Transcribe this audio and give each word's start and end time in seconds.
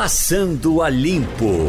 Passando 0.00 0.80
a 0.80 0.88
Limpo. 0.88 1.66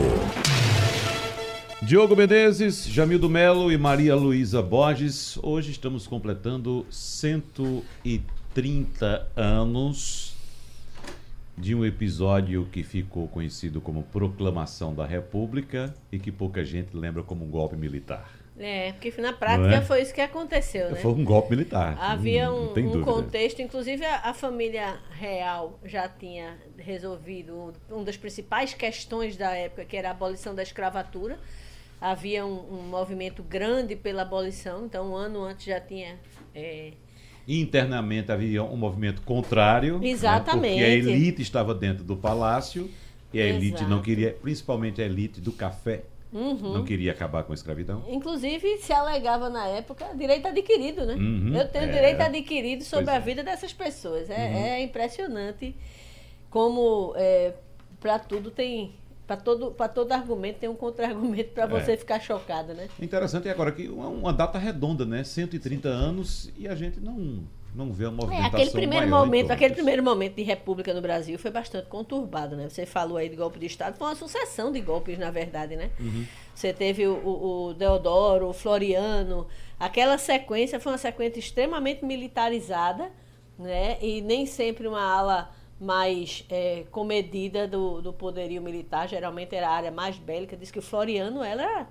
Diogo 1.81 2.15
Menezes, 2.15 2.87
Jamildo 2.87 3.27
Melo 3.27 3.71
e 3.71 3.77
Maria 3.77 4.15
Luísa 4.15 4.61
Borges. 4.61 5.39
Hoje 5.41 5.71
estamos 5.71 6.05
completando 6.05 6.85
130 6.91 9.27
anos 9.35 10.35
de 11.57 11.73
um 11.73 11.83
episódio 11.83 12.67
que 12.71 12.83
ficou 12.83 13.27
conhecido 13.27 13.81
como 13.81 14.03
Proclamação 14.03 14.93
da 14.93 15.07
República 15.07 15.91
e 16.11 16.19
que 16.19 16.31
pouca 16.31 16.63
gente 16.63 16.95
lembra 16.95 17.23
como 17.23 17.43
um 17.43 17.49
golpe 17.49 17.75
militar. 17.75 18.38
É, 18.59 18.91
porque 18.91 19.21
na 19.21 19.31
prática 19.31 19.75
é? 19.75 19.81
foi 19.81 20.01
isso 20.01 20.13
que 20.13 20.19
aconteceu, 20.19 20.91
né? 20.91 20.97
Foi 20.97 21.13
um 21.13 21.23
golpe 21.23 21.51
militar. 21.51 21.97
Havia 21.97 22.51
um, 22.51 22.73
um 22.77 23.01
contexto, 23.01 23.61
inclusive 23.61 24.03
a, 24.03 24.29
a, 24.29 24.33
família 24.33 24.99
real 25.11 25.79
já 25.85 26.09
tinha 26.09 26.57
resolvido 26.77 27.73
uma 27.89 28.03
das 28.03 28.17
principais 28.17 28.73
questões 28.73 29.37
da 29.37 29.51
época, 29.51 29.85
que 29.85 29.95
era 29.95 30.09
a 30.09 30.11
abolição 30.11 30.53
da 30.53 30.61
escravatura. 30.61 31.39
Havia 32.01 32.45
um, 32.45 32.79
um 32.79 32.81
movimento 32.83 33.41
grande 33.41 33.95
pela 33.95 34.23
abolição, 34.23 34.85
então 34.85 35.11
um 35.11 35.15
ano 35.15 35.41
antes 35.41 35.65
já 35.65 35.79
tinha. 35.79 36.19
É... 36.53 36.91
Internamente 37.47 38.29
havia 38.29 38.61
um 38.61 38.75
movimento 38.75 39.21
contrário. 39.21 40.03
Exatamente. 40.03 40.81
Né, 40.81 40.97
porque 40.97 41.09
a 41.09 41.13
elite 41.13 41.41
estava 41.41 41.73
dentro 41.73 42.03
do 42.03 42.17
palácio 42.17 42.89
e 43.33 43.39
a 43.39 43.45
elite 43.45 43.77
Exato. 43.77 43.89
não 43.89 44.01
queria, 44.01 44.35
principalmente 44.41 45.01
a 45.01 45.05
elite 45.05 45.39
do 45.39 45.53
café, 45.53 46.03
Uhum. 46.31 46.73
Não 46.73 46.85
queria 46.85 47.11
acabar 47.11 47.43
com 47.43 47.51
a 47.51 47.55
escravidão? 47.55 48.03
Inclusive, 48.07 48.77
se 48.77 48.93
alegava 48.93 49.49
na 49.49 49.65
época 49.67 50.05
direito 50.15 50.47
adquirido, 50.47 51.05
né? 51.05 51.15
Uhum. 51.15 51.55
Eu 51.55 51.67
tenho 51.67 51.85
é. 51.85 51.91
direito 51.91 52.21
adquirido 52.21 52.83
sobre 52.83 53.05
pois 53.05 53.17
a 53.17 53.19
é. 53.19 53.23
vida 53.23 53.43
dessas 53.43 53.73
pessoas. 53.73 54.29
É, 54.29 54.35
uhum. 54.35 54.57
é 54.57 54.81
impressionante 54.83 55.75
como 56.49 57.13
é, 57.15 57.53
para 57.99 58.19
tudo 58.19 58.51
tem. 58.51 58.93
Para 59.25 59.37
todo, 59.37 59.75
todo 59.93 60.11
argumento 60.11 60.57
tem 60.57 60.67
um 60.67 60.75
contra-argumento 60.75 61.51
para 61.53 61.65
é. 61.65 61.67
você 61.67 61.95
ficar 61.95 62.19
chocado, 62.19 62.73
né? 62.73 62.89
Interessante 62.99 63.47
agora 63.47 63.71
que 63.71 63.87
uma, 63.87 64.07
uma 64.07 64.33
data 64.33 64.57
redonda, 64.57 65.05
né? 65.05 65.23
130 65.23 65.87
anos 65.87 66.51
e 66.57 66.67
a 66.67 66.73
gente 66.73 66.99
não 66.99 67.43
não 67.73 67.91
vê 67.91 68.05
a 68.05 68.11
movimentação 68.11 68.45
é, 68.45 68.47
aquele 68.47 68.71
primeiro 68.71 69.07
momento 69.07 69.51
aquele 69.51 69.73
primeiro 69.73 70.03
momento 70.03 70.35
de 70.35 70.43
república 70.43 70.93
no 70.93 71.01
Brasil 71.01 71.37
foi 71.37 71.51
bastante 71.51 71.87
conturbado 71.87 72.55
né? 72.55 72.67
Você 72.69 72.85
falou 72.85 73.17
aí 73.17 73.29
de 73.29 73.35
golpe 73.35 73.59
de 73.59 73.67
estado 73.67 73.97
foi 73.97 74.07
uma 74.07 74.15
sucessão 74.15 74.71
de 74.71 74.81
golpes 74.81 75.17
na 75.17 75.31
verdade 75.31 75.75
né? 75.75 75.91
Uhum. 75.99 76.25
você 76.53 76.73
teve 76.73 77.05
o, 77.07 77.13
o, 77.13 77.67
o, 77.67 77.73
Deodoro 77.73 78.49
o 78.49 78.53
Floriano 78.53 79.47
aquela 79.79 80.17
sequência 80.17 80.79
foi 80.79 80.91
uma 80.91 80.97
sequência 80.97 81.39
extremamente 81.39 82.03
militarizada 82.03 83.11
né? 83.59 83.97
E 84.01 84.21
nem 84.21 84.45
sempre 84.45 84.87
uma 84.87 85.01
ala 85.01 85.51
mais 85.79 86.45
é, 86.49 86.85
comedida 86.91 87.67
do, 87.67 88.01
do 88.01 88.11
poderio 88.11 88.61
militar 88.61 89.07
geralmente 89.07 89.55
era 89.55 89.69
a 89.69 89.71
área 89.71 89.91
mais 89.91 90.17
bélica. 90.17 90.57
Diz 90.57 90.71
que 90.71 90.79
o 90.79 90.81
Floriano 90.81 91.43
era 91.43 91.87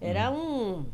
era 0.00 0.30
uhum. 0.30 0.80
um 0.80 0.86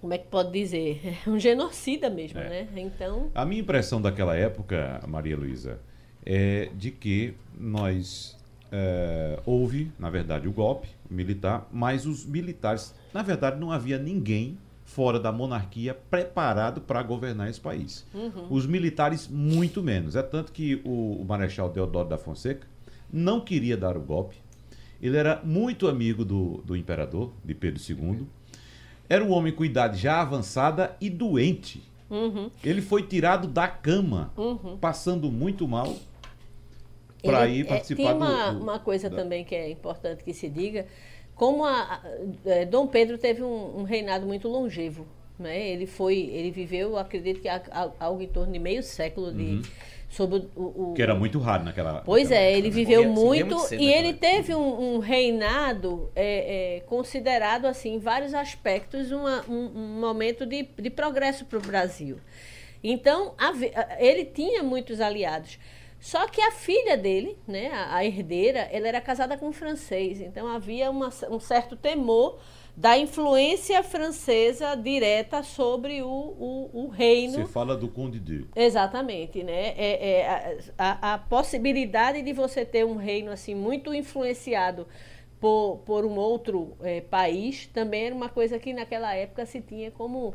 como 0.00 0.14
é 0.14 0.18
que 0.18 0.28
pode 0.28 0.52
dizer? 0.52 1.00
Um 1.26 1.38
genocida 1.38 2.08
mesmo, 2.08 2.38
é. 2.38 2.48
né? 2.48 2.68
Então. 2.76 3.30
A 3.34 3.44
minha 3.44 3.60
impressão 3.60 4.00
daquela 4.00 4.36
época, 4.36 5.00
Maria 5.06 5.36
Luísa, 5.36 5.80
é 6.24 6.70
de 6.74 6.90
que 6.90 7.34
nós 7.58 8.36
é, 8.70 9.40
houve, 9.46 9.90
na 9.98 10.10
verdade, 10.10 10.48
o 10.48 10.52
golpe 10.52 10.88
militar, 11.08 11.68
mas 11.72 12.06
os 12.06 12.24
militares, 12.24 12.94
na 13.12 13.22
verdade, 13.22 13.58
não 13.58 13.70
havia 13.70 13.98
ninguém 13.98 14.58
fora 14.84 15.18
da 15.18 15.32
monarquia 15.32 15.94
preparado 15.94 16.80
para 16.80 17.02
governar 17.02 17.50
esse 17.50 17.60
país. 17.60 18.06
Uhum. 18.14 18.46
Os 18.50 18.66
militares, 18.66 19.28
muito 19.28 19.82
menos. 19.82 20.14
É 20.14 20.22
tanto 20.22 20.52
que 20.52 20.80
o, 20.84 21.20
o 21.20 21.24
Marechal 21.24 21.68
Deodoro 21.68 22.08
da 22.08 22.16
Fonseca 22.16 22.66
não 23.12 23.40
queria 23.40 23.76
dar 23.76 23.96
o 23.96 24.00
golpe. 24.00 24.36
Ele 25.02 25.16
era 25.16 25.42
muito 25.44 25.88
amigo 25.88 26.24
do, 26.24 26.62
do 26.64 26.76
imperador, 26.76 27.32
de 27.44 27.54
Pedro 27.54 27.82
II. 27.86 28.26
Era 29.08 29.24
um 29.24 29.30
homem 29.32 29.52
com 29.52 29.64
idade 29.64 29.98
já 29.98 30.20
avançada 30.20 30.96
e 31.00 31.08
doente. 31.08 31.82
Uhum. 32.10 32.50
Ele 32.62 32.80
foi 32.80 33.02
tirado 33.02 33.48
da 33.48 33.66
cama, 33.66 34.32
uhum. 34.36 34.76
passando 34.78 35.30
muito 35.30 35.66
mal, 35.66 35.94
para 37.22 37.46
ir 37.48 37.66
participar 37.66 38.02
é, 38.02 38.06
tem 38.06 38.16
uma, 38.16 38.52
do, 38.52 38.60
uma 38.62 38.78
coisa 38.78 39.10
da... 39.10 39.16
também 39.16 39.44
que 39.44 39.54
é 39.54 39.70
importante 39.70 40.22
que 40.22 40.32
se 40.32 40.48
diga, 40.48 40.86
como 41.34 41.64
a, 41.64 41.72
a, 41.72 42.02
é, 42.44 42.64
Dom 42.64 42.86
Pedro 42.86 43.18
teve 43.18 43.42
um, 43.42 43.80
um, 43.80 43.82
reinado 43.82 44.24
muito 44.26 44.48
longevo, 44.48 45.06
né? 45.38 45.68
Ele 45.68 45.86
foi, 45.86 46.16
ele 46.16 46.50
viveu, 46.50 46.96
acredito 46.96 47.40
que 47.40 47.48
algo 47.98 48.22
em 48.22 48.28
torno 48.28 48.52
de 48.52 48.58
meio 48.58 48.82
século 48.82 49.32
de 49.32 49.42
uhum 49.42 49.62
sobre 50.08 50.48
o, 50.54 50.90
o, 50.90 50.94
que 50.94 51.02
era 51.02 51.14
muito 51.14 51.38
raro 51.38 51.64
naquela 51.64 52.00
pois 52.02 52.30
naquela 52.30 52.40
é 52.40 52.52
época, 52.52 52.58
ele 52.58 52.68
né? 52.68 52.74
viveu 52.74 53.02
né? 53.02 53.08
muito, 53.08 53.56
muito 53.56 53.74
e 53.74 53.92
ele 53.92 54.14
teve 54.14 54.54
um, 54.54 54.94
um 54.94 54.98
reinado 54.98 56.10
é, 56.14 56.76
é, 56.76 56.80
considerado 56.80 57.66
assim 57.66 57.94
em 57.94 57.98
vários 57.98 58.32
aspectos 58.32 59.10
uma, 59.10 59.44
um, 59.48 59.66
um, 59.74 60.00
momento 60.00 60.46
de, 60.46 60.62
de 60.62 60.90
progresso 60.90 61.44
para 61.44 61.58
o 61.58 61.62
Brasil 61.62 62.18
então 62.82 63.34
a, 63.36 63.52
ele 63.98 64.24
tinha 64.24 64.62
muitos 64.62 65.00
aliados 65.00 65.58
só 65.98 66.28
que 66.28 66.40
a 66.40 66.52
filha 66.52 66.96
dele 66.96 67.36
né 67.46 67.70
a, 67.72 67.96
a 67.96 68.04
herdeira 68.04 68.60
ela 68.70 68.86
era 68.86 69.00
casada 69.00 69.36
com 69.36 69.48
um 69.48 69.52
francês 69.52 70.20
então 70.20 70.46
havia 70.46 70.88
uma, 70.90 71.10
um 71.28 71.40
certo 71.40 71.74
temor 71.74 72.38
da 72.76 72.98
influência 72.98 73.82
francesa 73.82 74.74
direta 74.76 75.42
sobre 75.42 76.02
o, 76.02 76.08
o, 76.08 76.70
o, 76.84 76.88
reino. 76.88 77.34
Você 77.34 77.46
fala 77.46 77.74
do 77.74 77.88
Conde 77.88 78.20
de. 78.20 78.46
Exatamente, 78.54 79.42
né? 79.42 79.68
É, 79.76 80.20
é 80.20 80.58
a, 80.76 81.14
a, 81.14 81.18
possibilidade 81.18 82.20
de 82.20 82.32
você 82.34 82.66
ter 82.66 82.84
um 82.84 82.96
reino 82.96 83.30
assim 83.30 83.54
muito 83.54 83.94
influenciado 83.94 84.86
por, 85.40 85.78
por 85.86 86.04
um 86.04 86.16
outro 86.16 86.76
é, 86.82 87.00
país 87.00 87.66
também 87.66 88.06
era 88.06 88.14
uma 88.14 88.28
coisa 88.28 88.58
que 88.58 88.74
naquela 88.74 89.14
época 89.14 89.46
se 89.46 89.60
tinha 89.62 89.90
como 89.90 90.34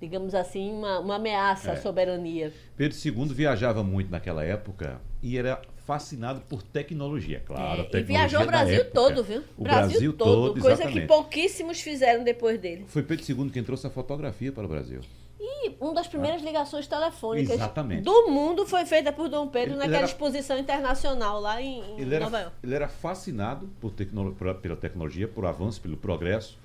digamos 0.00 0.34
assim, 0.34 0.72
uma, 0.72 0.98
uma 0.98 1.14
ameaça 1.14 1.70
é. 1.70 1.72
à 1.74 1.76
soberania. 1.76 2.52
Pedro 2.76 2.98
II 2.98 3.32
viajava 3.32 3.84
muito 3.84 4.10
naquela 4.10 4.42
época 4.42 5.00
e 5.22 5.38
era 5.38 5.62
fascinado 5.84 6.40
por 6.42 6.62
tecnologia, 6.62 7.42
claro. 7.44 7.82
É, 7.82 7.84
tecnologia 7.84 8.00
e 8.00 8.04
viajou 8.04 8.42
o 8.42 8.46
Brasil 8.46 8.80
época, 8.80 8.90
todo, 8.94 9.24
viu? 9.24 9.42
O 9.56 9.62
Brasil, 9.62 9.90
Brasil 9.90 10.12
todo, 10.12 10.48
todo 10.48 10.60
coisa 10.60 10.86
que 10.86 11.00
pouquíssimos 11.02 11.80
fizeram 11.80 12.22
depois 12.24 12.58
dele. 12.58 12.84
Foi 12.88 13.02
Pedro 13.02 13.24
II 13.28 13.50
quem 13.50 13.62
trouxe 13.62 13.86
a 13.86 13.90
fotografia 13.90 14.52
para 14.52 14.64
o 14.64 14.68
Brasil. 14.68 15.00
E 15.40 15.76
uma 15.80 15.94
das 15.94 16.06
primeiras 16.06 16.40
ah. 16.40 16.44
ligações 16.44 16.86
telefônicas 16.86 17.54
Exatamente. 17.54 18.02
do 18.02 18.28
mundo 18.28 18.64
foi 18.64 18.84
feita 18.84 19.12
por 19.12 19.28
Dom 19.28 19.48
Pedro 19.48 19.72
ele, 19.72 19.78
naquela 19.78 19.96
ele 19.96 20.04
era, 20.04 20.06
exposição 20.06 20.58
internacional 20.58 21.40
lá 21.40 21.60
em, 21.60 21.82
em 21.98 22.04
Nova 22.04 22.36
era, 22.36 22.40
York. 22.40 22.56
Ele 22.62 22.74
era 22.74 22.88
fascinado 22.88 23.68
por 23.80 23.90
tecno, 23.90 24.34
pela 24.60 24.76
tecnologia, 24.76 25.26
por 25.26 25.44
avanço, 25.44 25.80
pelo 25.80 25.96
progresso 25.96 26.58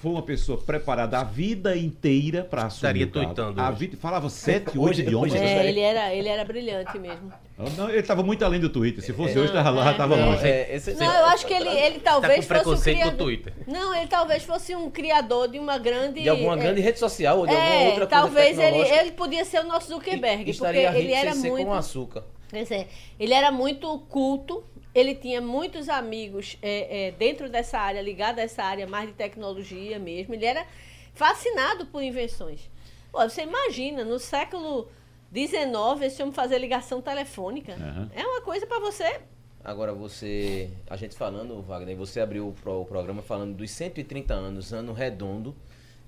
foi 0.00 0.12
uma 0.12 0.22
pessoa 0.22 0.58
preparada 0.58 1.18
a 1.18 1.24
vida 1.24 1.76
inteira 1.76 2.44
para 2.44 2.66
assumir 2.66 3.02
Estaria 3.02 3.06
tuitando. 3.06 3.60
A 3.60 3.70
vida, 3.70 3.96
falava 3.96 4.28
sete, 4.30 4.78
oito 4.78 5.00
idiomas. 5.00 5.34
É, 5.34 5.68
ele 5.68 5.80
era, 5.80 6.14
ele 6.14 6.28
era 6.28 6.44
brilhante 6.44 6.98
mesmo. 6.98 7.32
Não, 7.76 7.88
ele 7.88 7.98
estava 7.98 8.22
muito 8.22 8.44
além 8.44 8.60
do 8.60 8.68
Twitter. 8.68 9.02
Se 9.02 9.12
fosse 9.12 9.36
é, 9.36 9.40
hoje, 9.40 9.48
estava 9.48 9.70
lá, 9.70 9.90
estava 9.90 10.14
é, 10.14 10.24
longe. 10.24 10.46
É, 10.46 10.76
esse, 10.76 10.94
não, 10.94 11.12
eu 11.12 11.24
acho 11.26 11.44
que 11.44 11.52
ele, 11.52 11.68
ele 11.68 11.98
talvez 11.98 12.46
tá 12.46 12.62
fosse 12.62 12.90
um 12.90 12.94
criador... 12.94 13.12
do 13.12 13.24
Twitter. 13.24 13.52
Não, 13.66 13.94
ele 13.94 14.06
talvez 14.06 14.44
fosse 14.44 14.76
um 14.76 14.88
criador 14.88 15.48
de 15.48 15.58
uma 15.58 15.76
grande... 15.78 16.22
De 16.22 16.28
alguma 16.28 16.56
grande 16.56 16.80
rede 16.80 17.00
social 17.00 17.40
ou 17.40 17.46
de 17.46 17.52
alguma 17.52 17.74
é, 17.74 17.88
outra 17.88 18.06
talvez 18.06 18.56
coisa 18.56 18.62
ele, 18.62 18.88
ele 18.88 19.10
podia 19.10 19.44
ser 19.44 19.60
o 19.60 19.64
nosso 19.64 19.88
Zuckerberg. 19.88 20.52
porque 20.56 20.76
ele 20.76 21.12
era 21.12 21.34
muito... 21.34 21.66
com 21.66 21.74
açúcar. 21.74 22.24
É, 22.52 22.86
ele 23.18 23.34
era 23.34 23.50
muito 23.50 23.98
culto, 24.08 24.64
ele 24.98 25.14
tinha 25.14 25.40
muitos 25.40 25.88
amigos 25.88 26.56
é, 26.60 27.08
é, 27.08 27.10
dentro 27.12 27.48
dessa 27.48 27.78
área, 27.78 28.00
ligado 28.00 28.38
a 28.38 28.42
essa 28.42 28.62
área 28.62 28.86
mais 28.86 29.08
de 29.08 29.14
tecnologia 29.14 29.98
mesmo. 29.98 30.34
Ele 30.34 30.44
era 30.44 30.66
fascinado 31.14 31.86
por 31.86 32.02
invenções. 32.02 32.70
Pô, 33.12 33.22
você 33.22 33.42
imagina, 33.42 34.04
no 34.04 34.18
século 34.18 34.88
XIX, 35.32 36.02
esse 36.02 36.22
homem 36.22 36.34
fazer 36.34 36.58
ligação 36.58 37.00
telefônica. 37.00 37.72
Uhum. 37.72 38.08
É 38.14 38.26
uma 38.26 38.40
coisa 38.40 38.66
para 38.66 38.80
você. 38.80 39.20
Agora, 39.64 39.92
você. 39.92 40.70
A 40.88 40.96
gente 40.96 41.14
falando, 41.14 41.60
Wagner, 41.62 41.96
você 41.96 42.20
abriu 42.20 42.48
o 42.48 42.84
programa 42.84 43.22
falando 43.22 43.54
dos 43.54 43.70
130 43.70 44.32
anos, 44.34 44.72
ano 44.72 44.92
redondo 44.92 45.54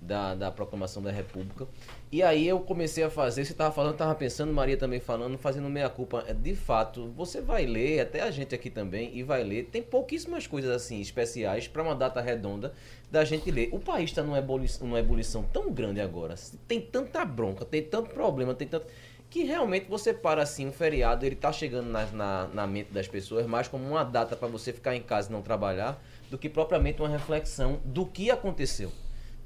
da, 0.00 0.34
da 0.34 0.50
proclamação 0.50 1.02
da 1.02 1.10
República. 1.10 1.68
E 2.10 2.22
aí 2.22 2.46
eu 2.48 2.60
comecei 2.60 3.04
a 3.04 3.10
fazer, 3.10 3.44
você 3.44 3.52
estava 3.52 3.72
falando, 3.72 3.92
estava 3.92 4.14
pensando, 4.14 4.52
Maria 4.52 4.76
também 4.76 4.98
falando, 4.98 5.36
fazendo 5.36 5.68
meia-culpa. 5.68 6.24
É, 6.26 6.32
de 6.32 6.54
fato, 6.54 7.08
você 7.16 7.40
vai 7.40 7.66
ler, 7.66 8.00
até 8.00 8.22
a 8.22 8.30
gente 8.30 8.54
aqui 8.54 8.70
também, 8.70 9.16
e 9.16 9.22
vai 9.22 9.44
ler, 9.44 9.66
tem 9.66 9.82
pouquíssimas 9.82 10.46
coisas 10.46 10.70
assim 10.70 11.00
especiais 11.00 11.68
para 11.68 11.82
uma 11.82 11.94
data 11.94 12.20
redonda 12.20 12.72
da 13.10 13.24
gente 13.24 13.50
ler. 13.50 13.68
O 13.72 13.78
país 13.78 14.10
está 14.10 14.22
numa 14.22 14.38
ebulição, 14.38 14.86
numa 14.86 14.98
ebulição 14.98 15.42
tão 15.42 15.70
grande 15.70 16.00
agora, 16.00 16.34
tem 16.66 16.80
tanta 16.80 17.24
bronca, 17.24 17.64
tem 17.64 17.82
tanto 17.82 18.10
problema, 18.10 18.54
tem 18.54 18.66
tanto 18.66 18.86
que 19.28 19.44
realmente 19.44 19.86
você 19.88 20.12
para 20.12 20.42
assim, 20.42 20.66
um 20.66 20.72
feriado, 20.72 21.24
ele 21.24 21.36
tá 21.36 21.52
chegando 21.52 21.88
na, 21.88 22.04
na, 22.06 22.48
na 22.48 22.66
mente 22.66 22.90
das 22.90 23.06
pessoas 23.06 23.46
mais 23.46 23.68
como 23.68 23.86
uma 23.86 24.02
data 24.02 24.34
para 24.34 24.48
você 24.48 24.72
ficar 24.72 24.96
em 24.96 25.02
casa 25.02 25.28
e 25.28 25.32
não 25.32 25.40
trabalhar, 25.40 26.02
do 26.28 26.36
que 26.36 26.48
propriamente 26.48 27.00
uma 27.00 27.08
reflexão 27.08 27.78
do 27.84 28.04
que 28.04 28.28
aconteceu 28.28 28.90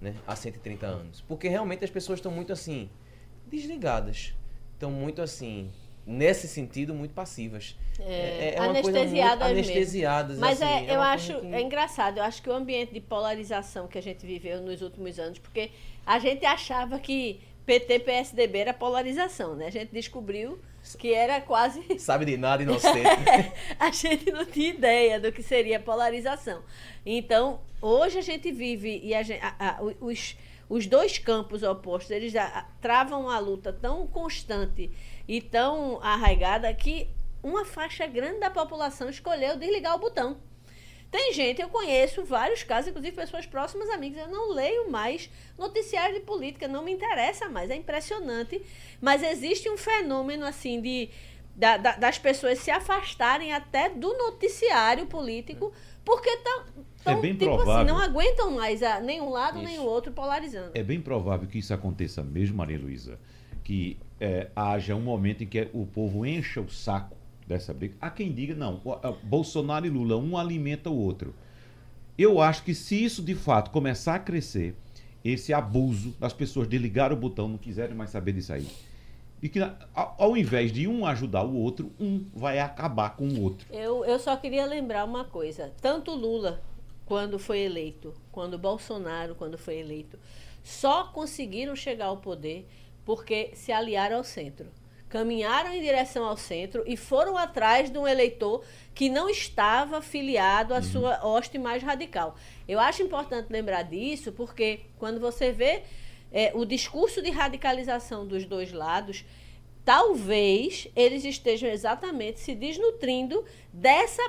né, 0.04 0.14
há 0.26 0.36
130 0.36 0.86
anos. 0.86 1.20
Porque 1.22 1.48
realmente 1.48 1.84
as 1.84 1.90
pessoas 1.90 2.18
estão 2.18 2.30
muito 2.30 2.52
assim, 2.52 2.88
desligadas. 3.46 4.34
Estão 4.74 4.90
muito 4.90 5.22
assim, 5.22 5.70
nesse 6.06 6.46
sentido, 6.46 6.94
muito 6.94 7.14
passivas. 7.14 7.76
É, 7.98 8.54
uma 8.58 8.66
coisa 8.66 8.82
muito 8.82 8.96
anestesiadas 8.98 9.48
mesmo. 9.48 9.70
anestesiadas. 9.70 10.38
Mas 10.38 10.60
assim, 10.62 10.72
é, 10.86 10.90
eu 10.90 10.94
uma 11.00 11.12
acho 11.12 11.40
que- 11.40 11.46
é 11.46 11.60
engraçado, 11.60 12.18
eu 12.18 12.24
acho 12.24 12.42
que 12.42 12.50
o 12.50 12.52
ambiente 12.52 12.92
de 12.92 13.00
polarização 13.00 13.86
que 13.86 13.96
a 13.98 14.02
gente 14.02 14.26
viveu 14.26 14.60
nos 14.60 14.82
últimos 14.82 15.18
anos, 15.18 15.38
porque 15.38 15.70
a 16.04 16.18
gente 16.18 16.44
achava 16.44 16.98
que 16.98 17.40
PT 17.64 18.00
PSDB 18.00 18.58
era 18.58 18.74
polarização, 18.74 19.54
né? 19.54 19.66
A 19.68 19.70
gente 19.70 19.90
descobriu 19.92 20.58
que 20.98 21.12
era 21.14 21.40
quase 21.40 21.82
Sabe 21.98 22.24
de 22.24 22.36
nada, 22.36 22.62
inocente. 22.62 23.08
a 23.80 23.90
gente 23.90 24.30
não 24.30 24.44
tinha 24.44 24.70
ideia 24.70 25.18
do 25.18 25.32
que 25.32 25.42
seria 25.42 25.80
polarização. 25.80 26.62
Então, 27.06 27.60
hoje 27.80 28.18
a 28.18 28.22
gente 28.22 28.50
vive 28.52 29.00
e 29.02 29.14
a 29.14 29.22
gente- 29.22 29.40
a- 29.42 29.54
a- 29.58 29.78
os, 30.00 30.36
os 30.68 30.86
dois 30.86 31.18
campos 31.18 31.62
opostos, 31.62 32.10
eles 32.10 32.34
a- 32.36 32.44
a- 32.44 32.66
travam 32.80 33.22
uma 33.22 33.38
luta 33.38 33.72
tão 33.72 34.06
constante 34.06 34.90
e 35.26 35.40
tão 35.40 35.98
arraigada 36.02 36.72
que 36.74 37.08
uma 37.42 37.64
faixa 37.64 38.06
grande 38.06 38.40
da 38.40 38.50
população 38.50 39.08
escolheu 39.08 39.56
desligar 39.56 39.94
o 39.96 39.98
botão. 39.98 40.36
Tem 41.14 41.32
gente, 41.32 41.62
eu 41.62 41.68
conheço 41.68 42.24
vários 42.24 42.64
casos, 42.64 42.88
inclusive 42.90 43.14
pessoas 43.14 43.46
próximas, 43.46 43.88
amigas, 43.88 44.18
eu 44.26 44.32
não 44.32 44.52
leio 44.52 44.90
mais 44.90 45.30
noticiário 45.56 46.12
de 46.16 46.20
política, 46.22 46.66
não 46.66 46.82
me 46.82 46.90
interessa 46.90 47.48
mais, 47.48 47.70
é 47.70 47.76
impressionante. 47.76 48.60
Mas 49.00 49.22
existe 49.22 49.70
um 49.70 49.76
fenômeno 49.76 50.44
assim 50.44 50.80
de 50.80 51.08
da- 51.54 51.76
da- 51.76 51.94
das 51.94 52.18
pessoas 52.18 52.58
se 52.58 52.68
afastarem 52.72 53.52
até 53.52 53.88
do 53.90 54.12
noticiário 54.18 55.06
político, 55.06 55.72
porque 56.04 56.28
estão, 56.30 56.64
É 57.06 57.14
bem 57.14 57.34
tipo 57.36 57.44
assim, 57.50 57.54
provável. 57.62 57.94
não 57.94 58.00
aguentam 58.02 58.50
mais 58.50 58.82
a, 58.82 58.98
nem 58.98 59.20
um 59.20 59.30
lado 59.30 59.62
nem 59.62 59.74
Isso. 59.74 59.84
o 59.84 59.86
outro 59.86 60.10
polarizando. 60.12 60.72
É 60.74 60.82
bem 60.82 61.00
provável 61.00 61.46
que 61.48 61.58
isso 61.60 61.72
aconteça 61.72 62.24
mesmo, 62.24 62.56
Maria 62.56 62.76
Luísa, 62.76 63.20
que 63.62 63.96
é, 64.20 64.50
haja 64.56 64.96
um 64.96 65.00
momento 65.00 65.44
em 65.44 65.46
que 65.46 65.68
o 65.72 65.86
povo 65.86 66.26
encha 66.26 66.60
o 66.60 66.68
saco 66.68 67.13
dessa 67.46 67.72
briga. 67.74 67.94
Há 68.00 68.10
quem 68.10 68.32
diga, 68.32 68.54
não, 68.54 68.80
a- 69.02 69.12
Bolsonaro 69.22 69.86
e 69.86 69.90
Lula, 69.90 70.16
um 70.16 70.36
alimenta 70.36 70.90
o 70.90 70.96
outro. 70.98 71.34
Eu 72.16 72.40
acho 72.40 72.62
que 72.62 72.74
se 72.74 73.02
isso 73.04 73.22
de 73.22 73.34
fato 73.34 73.70
começar 73.70 74.14
a 74.14 74.18
crescer, 74.18 74.74
esse 75.24 75.52
abuso 75.52 76.14
das 76.20 76.32
pessoas 76.32 76.68
de 76.68 76.78
ligar 76.78 77.12
o 77.12 77.16
botão, 77.16 77.48
não 77.48 77.58
quiserem 77.58 77.94
mais 77.94 78.10
saber 78.10 78.32
disso 78.32 78.52
aí, 78.52 78.68
e 79.42 79.48
que 79.48 79.58
ao 79.94 80.36
invés 80.36 80.72
de 80.72 80.86
um 80.86 81.04
ajudar 81.06 81.44
o 81.44 81.54
outro, 81.56 81.92
um 82.00 82.24
vai 82.34 82.60
acabar 82.60 83.10
com 83.16 83.26
o 83.28 83.42
outro. 83.42 83.66
Eu, 83.70 84.04
eu 84.04 84.18
só 84.18 84.36
queria 84.36 84.64
lembrar 84.64 85.04
uma 85.04 85.24
coisa: 85.24 85.72
tanto 85.80 86.12
Lula, 86.14 86.62
quando 87.04 87.38
foi 87.38 87.58
eleito, 87.60 88.14
quando 88.32 88.56
Bolsonaro, 88.58 89.34
quando 89.34 89.58
foi 89.58 89.78
eleito, 89.78 90.18
só 90.62 91.04
conseguiram 91.04 91.74
chegar 91.76 92.06
ao 92.06 92.18
poder 92.18 92.66
porque 93.04 93.50
se 93.54 93.70
aliaram 93.72 94.16
ao 94.18 94.24
centro. 94.24 94.66
Caminharam 95.14 95.72
em 95.72 95.80
direção 95.80 96.24
ao 96.24 96.36
centro 96.36 96.82
e 96.88 96.96
foram 96.96 97.38
atrás 97.38 97.88
de 97.88 97.96
um 97.96 98.04
eleitor 98.04 98.64
que 98.92 99.08
não 99.08 99.30
estava 99.30 100.02
filiado 100.02 100.74
à 100.74 100.82
sua 100.82 101.24
hoste 101.24 101.56
mais 101.56 101.84
radical. 101.84 102.34
Eu 102.66 102.80
acho 102.80 103.00
importante 103.00 103.46
lembrar 103.48 103.82
disso 103.82 104.32
porque 104.32 104.80
quando 104.98 105.20
você 105.20 105.52
vê 105.52 105.84
é, 106.32 106.50
o 106.52 106.64
discurso 106.64 107.22
de 107.22 107.30
radicalização 107.30 108.26
dos 108.26 108.44
dois 108.44 108.72
lados, 108.72 109.24
talvez 109.84 110.88
eles 110.96 111.24
estejam 111.24 111.70
exatamente 111.70 112.40
se 112.40 112.52
desnutrindo 112.52 113.44
dessa 113.72 114.20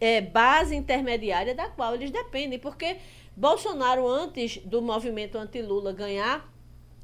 é, 0.00 0.20
base 0.20 0.74
intermediária 0.74 1.54
da 1.54 1.68
qual 1.68 1.94
eles 1.94 2.10
dependem. 2.10 2.58
Porque 2.58 2.96
Bolsonaro, 3.36 4.08
antes 4.08 4.58
do 4.64 4.82
movimento 4.82 5.38
anti-Lula 5.38 5.92
ganhar, 5.92 6.51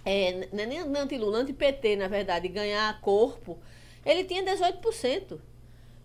é, 0.04 0.48
não 0.52 0.62
é 0.62 0.66
nem 0.66 0.78
anti-Lula, 0.78 1.38
anti-PT, 1.38 1.96
na 1.96 2.08
verdade, 2.08 2.48
ganhar 2.48 3.00
corpo, 3.00 3.58
ele 4.04 4.24
tinha 4.24 4.42
18%. 4.42 5.38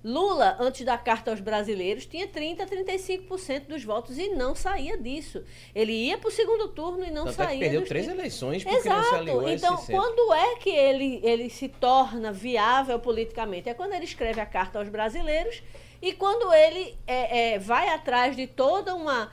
Lula, 0.03 0.57
antes 0.59 0.85
da 0.85 0.97
carta 0.97 1.31
aos 1.31 1.39
brasileiros, 1.39 2.05
tinha 2.05 2.27
30%, 2.27 2.67
35% 2.67 3.67
dos 3.67 3.85
votos 3.85 4.17
e 4.17 4.29
não 4.29 4.53
saía 4.53 4.97
disso. 4.97 5.43
Ele 5.73 5.93
ia 5.93 6.17
para 6.17 6.27
o 6.27 6.31
segundo 6.31 6.67
turno 6.67 7.05
e 7.05 7.09
não 7.09 7.23
Tanto 7.23 7.41
é 7.41 7.45
saía 7.45 7.59
perdeu 7.59 7.79
dos 7.79 7.89
três 7.89 8.07
30%. 8.07 8.11
eleições 8.11 8.63
porque 8.65 8.89
não 8.89 9.03
se 9.03 9.15
aliou 9.15 9.47
Exato. 9.47 9.83
Então, 9.83 9.97
quando 9.97 10.33
é 10.33 10.55
que 10.57 10.69
ele, 10.69 11.21
ele 11.23 11.49
se 11.49 11.69
torna 11.69 12.33
viável 12.33 12.99
politicamente? 12.99 13.69
É 13.69 13.73
quando 13.73 13.93
ele 13.93 14.03
escreve 14.03 14.41
a 14.41 14.45
carta 14.45 14.77
aos 14.77 14.89
brasileiros 14.89 15.63
e 16.01 16.11
quando 16.11 16.53
ele 16.53 16.97
é, 17.07 17.53
é, 17.53 17.59
vai 17.59 17.87
atrás 17.87 18.35
de 18.35 18.45
toda 18.45 18.93
uma, 18.93 19.31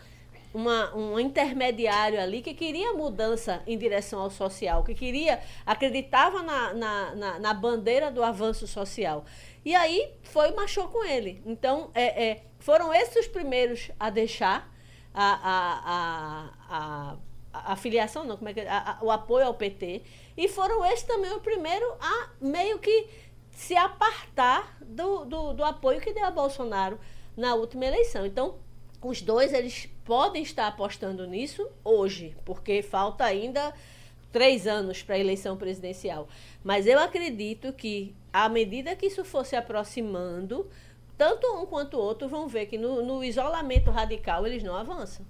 uma 0.53 0.95
um 0.97 1.19
intermediário 1.21 2.21
ali 2.21 2.43
que 2.43 2.55
queria 2.55 2.93
mudança 2.93 3.63
em 3.67 3.79
direção 3.79 4.21
ao 4.21 4.31
social, 4.31 4.83
que 4.83 4.95
queria 4.95 5.41
acreditava 5.65 6.43
na, 6.43 6.75
na, 6.75 7.15
na, 7.15 7.39
na 7.39 7.55
bandeira 7.55 8.11
do 8.11 8.23
avanço 8.23 8.67
social. 8.67 9.25
E 9.65 9.75
aí 9.75 10.13
foi 10.23 10.51
marchou 10.53 10.89
com 10.89 11.05
ele. 11.05 11.43
Então 11.47 11.91
é, 11.95 12.31
é, 12.31 12.45
foram 12.59 12.93
esses 12.93 13.17
os 13.17 13.29
primeiros 13.29 13.91
a 13.99 14.11
deixar 14.11 14.69
a, 15.15 15.25
a, 15.55 16.51
a, 16.69 17.17
a, 17.53 17.73
a 17.73 17.77
filiação, 17.77 18.25
não, 18.25 18.37
como 18.37 18.49
é 18.49 18.55
que 18.55 18.61
é? 18.61 18.69
A- 18.69 18.99
o 19.03 19.11
apoio 19.11 19.47
ao 19.47 19.55
PT. 19.55 20.03
E 20.37 20.49
foram 20.49 20.85
esses 20.85 21.03
também 21.05 21.33
o 21.33 21.41
primeiro 21.41 21.85
a 22.01 22.29
meio 22.41 22.79
que 22.79 23.09
se 23.53 23.77
apartar 23.77 24.77
do, 24.81 25.25
do, 25.27 25.53
do 25.53 25.65
apoio 25.65 26.01
que 26.01 26.13
deu 26.13 26.25
a 26.25 26.31
Bolsonaro 26.31 26.99
na 27.37 27.55
última 27.55 27.85
eleição. 27.87 28.25
Então, 28.25 28.57
os 29.03 29.23
dois 29.23 29.53
eles 29.53 29.89
podem 30.05 30.43
estar 30.43 30.67
apostando 30.67 31.27
nisso 31.27 31.67
hoje, 31.85 32.37
porque 32.45 32.83
falta 32.83 33.25
ainda 33.25 33.73
três 34.33 34.67
anos 34.67 35.03
para 35.03 35.15
a 35.15 35.19
eleição 35.19 35.57
presidencial. 35.57 36.29
Mas 36.63 36.87
eu 36.87 36.99
acredito 36.99 37.73
que, 37.73 38.15
à 38.33 38.49
medida 38.49 38.95
que 38.95 39.07
isso 39.07 39.25
for 39.25 39.45
se 39.45 39.57
aproximando, 39.57 40.69
tanto 41.19 41.47
um 41.57 41.67
quanto 41.67 41.97
o 41.97 42.01
outro 42.01 42.29
vão 42.29 42.47
ver 42.47 42.67
que 42.67 42.79
no, 42.79 43.05
no 43.05 43.25
isolamento 43.25 43.91
radical 43.91 44.47
eles 44.47 44.63
não 44.63 44.77
avançam. 44.77 45.25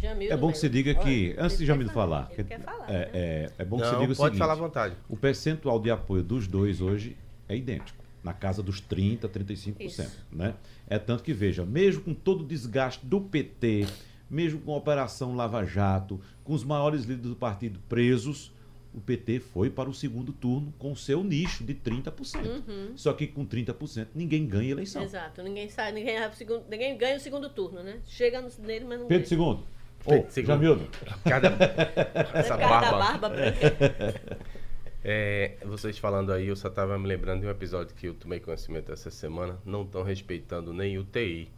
Jamildo 0.00 0.34
É 0.34 0.36
bom 0.36 0.52
que 0.52 0.58
você 0.58 0.68
mesmo. 0.68 0.82
diga 0.84 0.94
que, 1.02 1.34
Olha, 1.36 1.44
antes 1.46 1.56
de 1.58 1.64
Jamil 1.66 1.88
falar, 1.88 2.28
Ele 2.32 2.44
quer 2.44 2.60
falar. 2.60 2.86
né? 2.86 2.94
é, 2.94 3.10
é, 3.14 3.50
é 3.58 3.64
bom 3.64 3.76
que 3.78 3.82
Não, 3.84 3.90
você 3.90 3.98
diga 4.00 4.12
o 4.12 4.16
pode 4.16 4.18
seguinte, 4.34 4.38
falar 4.38 4.52
à 4.52 4.56
vontade. 4.56 4.96
o 5.08 5.16
percentual 5.16 5.80
de 5.80 5.90
apoio 5.90 6.22
dos 6.22 6.46
dois 6.46 6.80
hoje 6.82 7.16
é 7.48 7.56
idêntico, 7.56 8.03
na 8.24 8.32
casa 8.32 8.62
dos 8.62 8.80
30%, 8.80 9.28
35%. 9.28 9.76
Isso. 9.80 10.10
Né? 10.32 10.54
É 10.88 10.98
tanto 10.98 11.22
que, 11.22 11.32
veja, 11.32 11.64
mesmo 11.64 12.02
com 12.02 12.14
todo 12.14 12.40
o 12.40 12.46
desgaste 12.46 13.04
do 13.04 13.20
PT, 13.20 13.86
mesmo 14.30 14.60
com 14.60 14.72
a 14.72 14.76
Operação 14.76 15.36
Lava 15.36 15.64
Jato, 15.64 16.20
com 16.42 16.54
os 16.54 16.64
maiores 16.64 17.02
líderes 17.02 17.30
do 17.30 17.36
partido 17.36 17.78
presos, 17.88 18.50
o 18.94 19.00
PT 19.00 19.40
foi 19.40 19.68
para 19.68 19.90
o 19.90 19.94
segundo 19.94 20.32
turno 20.32 20.72
com 20.78 20.92
o 20.92 20.96
seu 20.96 21.22
nicho 21.22 21.64
de 21.64 21.74
30%. 21.74 22.92
Só 22.96 23.12
que 23.12 23.26
com 23.26 23.44
30% 23.44 24.08
ninguém 24.14 24.46
ganha 24.46 24.70
eleição. 24.70 25.02
Uhum. 25.02 25.08
Exato, 25.08 25.42
ninguém 25.42 25.68
sai, 25.68 25.92
ninguém, 25.92 26.14
ganha 26.14 26.28
o 26.28 26.34
segundo, 26.34 26.64
ninguém 26.70 26.96
ganha 26.96 27.16
o 27.16 27.20
segundo 27.20 27.50
turno, 27.50 27.82
né? 27.82 27.98
Chega 28.06 28.40
no, 28.40 28.48
nele, 28.64 28.84
mas 28.84 29.00
não 29.00 29.06
Pedro 29.06 29.28
ganha. 29.36 29.50
II. 29.50 29.58
Ô, 30.06 30.30
segundo. 30.30 30.46
Jamildo. 30.46 30.88
Cada... 31.24 31.48
Essa 32.34 32.56
barba. 32.56 32.98
barba 32.98 33.28
branca. 33.28 34.54
É, 35.06 35.58
vocês 35.62 35.98
falando 35.98 36.32
aí, 36.32 36.48
eu 36.48 36.56
só 36.56 36.68
estava 36.68 36.98
me 36.98 37.06
lembrando 37.06 37.42
de 37.42 37.46
um 37.46 37.50
episódio 37.50 37.94
que 37.94 38.06
eu 38.06 38.14
tomei 38.14 38.40
conhecimento 38.40 38.90
essa 38.90 39.10
semana. 39.10 39.58
Não 39.62 39.82
estão 39.82 40.02
respeitando 40.02 40.72
nem 40.72 40.96
o 40.96 41.04
TI. 41.04 41.50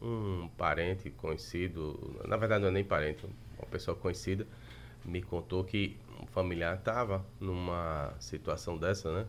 Um 0.00 0.48
parente 0.56 1.10
conhecido, 1.10 2.18
na 2.26 2.38
verdade 2.38 2.62
não 2.62 2.68
é 2.68 2.72
nem 2.72 2.84
parente, 2.84 3.26
uma 3.58 3.66
pessoa 3.66 3.94
conhecida, 3.96 4.46
me 5.04 5.22
contou 5.22 5.64
que 5.64 5.96
um 6.20 6.26
familiar 6.26 6.76
estava 6.76 7.24
numa 7.38 8.14
situação 8.18 8.78
dessa, 8.78 9.12
né? 9.12 9.26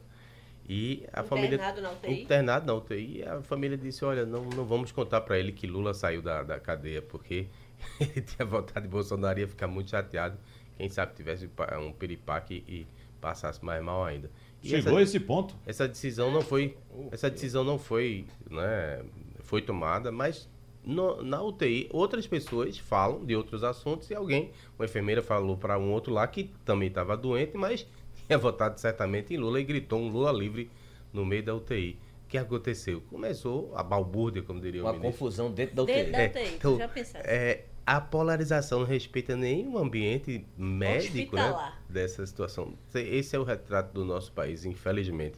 E 0.68 1.06
a 1.12 1.22
família. 1.22 1.56
Internado 1.56 1.82
na 1.82 1.92
UTI? 1.92 2.22
Internado 2.24 2.66
na 2.66 2.74
UTI. 2.74 3.18
E 3.18 3.24
a 3.24 3.42
família 3.42 3.78
disse: 3.78 4.04
Olha, 4.04 4.26
não, 4.26 4.44
não 4.46 4.66
vamos 4.66 4.92
contar 4.92 5.22
para 5.22 5.38
ele 5.38 5.52
que 5.52 5.68
Lula 5.68 5.94
saiu 5.94 6.22
da, 6.22 6.44
da 6.44 6.60
cadeia, 6.60 7.02
porque 7.02 7.48
ele 8.00 8.22
tinha 8.22 8.46
votado 8.46 8.86
em 8.86 8.90
Bolsonaro 8.90 9.38
e 9.38 9.42
ia 9.42 9.48
ficar 9.48 9.68
muito 9.68 9.92
chateado. 9.92 10.38
Quem 10.78 10.90
sabe 10.90 11.14
tivesse 11.14 11.50
um 11.80 11.94
piripaque 11.94 12.64
e 12.68 12.86
passasse 13.26 13.64
mais 13.66 13.84
mal 13.84 14.04
ainda. 14.06 14.30
E 14.62 14.70
Chegou 14.70 14.92
essa- 14.94 15.00
a 15.00 15.04
esse 15.04 15.20
ponto. 15.20 15.56
essa 15.66 15.88
decisão 15.88 16.32
não 16.32 16.42
foi 16.42 16.78
essa 17.12 17.28
decisão 17.30 17.64
não 17.64 17.80
foi 17.80 18.26
né, 18.50 19.02
foi 19.40 19.62
tomada 19.64 20.12
mas 20.12 20.48
no- 20.84 21.24
na 21.24 21.42
UTI 21.42 21.90
outras 21.92 22.28
pessoas 22.28 22.78
falam 22.78 23.26
de 23.26 23.36
outros 23.36 23.64
assuntos 23.64 24.10
e 24.12 24.16
alguém 24.16 24.52
uma 24.78 24.86
enfermeira 24.86 25.24
falou 25.24 25.58
para 25.58 25.78
um 25.80 25.92
outro 25.92 26.14
lá 26.14 26.28
que 26.28 26.52
também 26.64 26.88
estava 26.90 27.18
doente 27.18 27.58
mas 27.58 27.88
tinha 28.28 28.38
votado 28.38 28.80
certamente 28.80 29.34
em 29.34 29.38
Lula 29.38 29.60
e 29.60 29.64
gritou 29.64 30.00
um 30.00 30.10
Lula 30.10 30.32
livre 30.32 30.70
no 31.12 31.26
meio 31.26 31.42
da 31.44 31.56
UTI 31.56 31.98
o 32.26 32.28
que 32.28 32.38
aconteceu 32.38 33.02
começou 33.10 33.72
a 33.76 33.82
balbúrdia 33.84 34.44
como 34.44 34.60
diria 34.62 34.82
o 34.82 34.86
Uma 34.86 34.94
ministro 34.94 35.12
confusão 35.12 35.52
dentro 35.52 35.76
da 35.76 35.84
UTI. 35.84 35.94
Dentro 35.96 36.12
da 36.12 36.20
É, 36.22 36.28
UTI, 36.28 36.56
então, 36.56 36.78
já 36.78 36.88
pensaste. 36.88 37.28
é, 37.28 37.66
a 37.86 38.02
polarização 38.02 38.80
não 38.80 38.88
respeita 38.88 39.36
nenhum 39.36 39.78
ambiente 39.78 40.46
médico 40.58 41.36
né, 41.36 41.74
dessa 41.88 42.26
situação. 42.26 42.74
Esse 42.94 43.36
é 43.36 43.40
o 43.40 43.44
retrato 43.44 43.94
do 43.94 44.04
nosso 44.04 44.32
país, 44.32 44.66
infelizmente. 44.66 45.38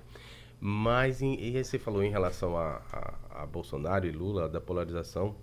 Mas, 0.60 1.22
em, 1.22 1.39
e 1.39 1.62
você 1.62 1.77
falou 1.77 2.04
em 2.04 2.10
relação 2.10 2.58
a, 2.58 2.82
a, 2.92 3.44
a 3.44 3.46
Bolsonaro 3.46 4.08
e 4.08 4.12
Lula, 4.12 4.48
da 4.48 4.62
polarização, 4.62 5.36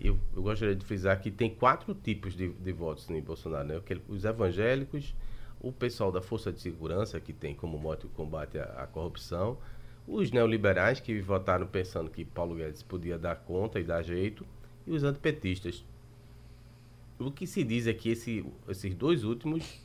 eu, 0.00 0.18
eu 0.34 0.42
gostaria 0.42 0.74
de 0.74 0.84
frisar 0.84 1.20
que 1.20 1.30
tem 1.30 1.50
quatro 1.54 1.94
tipos 1.94 2.34
de, 2.34 2.48
de 2.48 2.72
votos 2.72 3.08
em 3.10 3.20
Bolsonaro. 3.20 3.68
Né? 3.68 3.80
Os 4.08 4.24
evangélicos, 4.24 5.14
o 5.60 5.70
pessoal 5.70 6.10
da 6.10 6.22
Força 6.22 6.50
de 6.50 6.60
Segurança, 6.60 7.20
que 7.20 7.32
tem 7.32 7.54
como 7.54 7.78
mote 7.78 8.06
o 8.06 8.08
combate 8.08 8.58
à, 8.58 8.64
à 8.82 8.86
corrupção, 8.86 9.58
os 10.06 10.30
neoliberais, 10.30 10.98
que 10.98 11.20
votaram 11.20 11.66
pensando 11.66 12.08
que 12.08 12.24
Paulo 12.24 12.54
Guedes 12.54 12.82
podia 12.82 13.18
dar 13.18 13.36
conta 13.36 13.78
e 13.78 13.84
dar 13.84 14.02
jeito, 14.02 14.46
e 14.86 14.92
os 14.92 15.04
antipetistas. 15.04 15.84
O 17.18 17.30
que 17.30 17.46
se 17.46 17.64
diz 17.64 17.86
é 17.86 17.92
que 17.92 18.10
esse, 18.10 18.44
esses 18.68 18.94
dois 18.94 19.24
últimos 19.24 19.82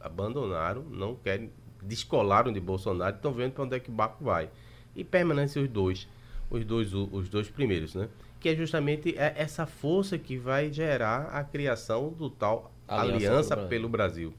abandonaram, 0.00 0.82
não 0.84 1.16
querem, 1.16 1.50
descolaram 1.82 2.52
de 2.52 2.60
Bolsonaro, 2.60 3.16
estão 3.16 3.32
vendo 3.32 3.52
para 3.52 3.64
onde 3.64 3.76
é 3.76 3.80
que 3.80 3.90
o 3.90 3.92
barco 3.92 4.24
vai. 4.24 4.48
E 4.94 5.02
permanecem 5.02 5.62
os 5.62 5.68
dois, 5.68 6.08
os 6.48 6.64
dois, 6.64 6.94
os 6.94 7.28
dois 7.28 7.48
primeiros, 7.48 7.94
né? 7.94 8.08
Que 8.38 8.50
é 8.50 8.54
justamente 8.54 9.14
essa 9.16 9.66
força 9.66 10.16
que 10.16 10.36
vai 10.36 10.72
gerar 10.72 11.30
a 11.32 11.42
criação 11.42 12.10
do 12.10 12.30
tal 12.30 12.72
Aliança, 12.86 13.16
Aliança 13.16 13.56
pelo 13.56 13.88
Brasil. 13.88 14.32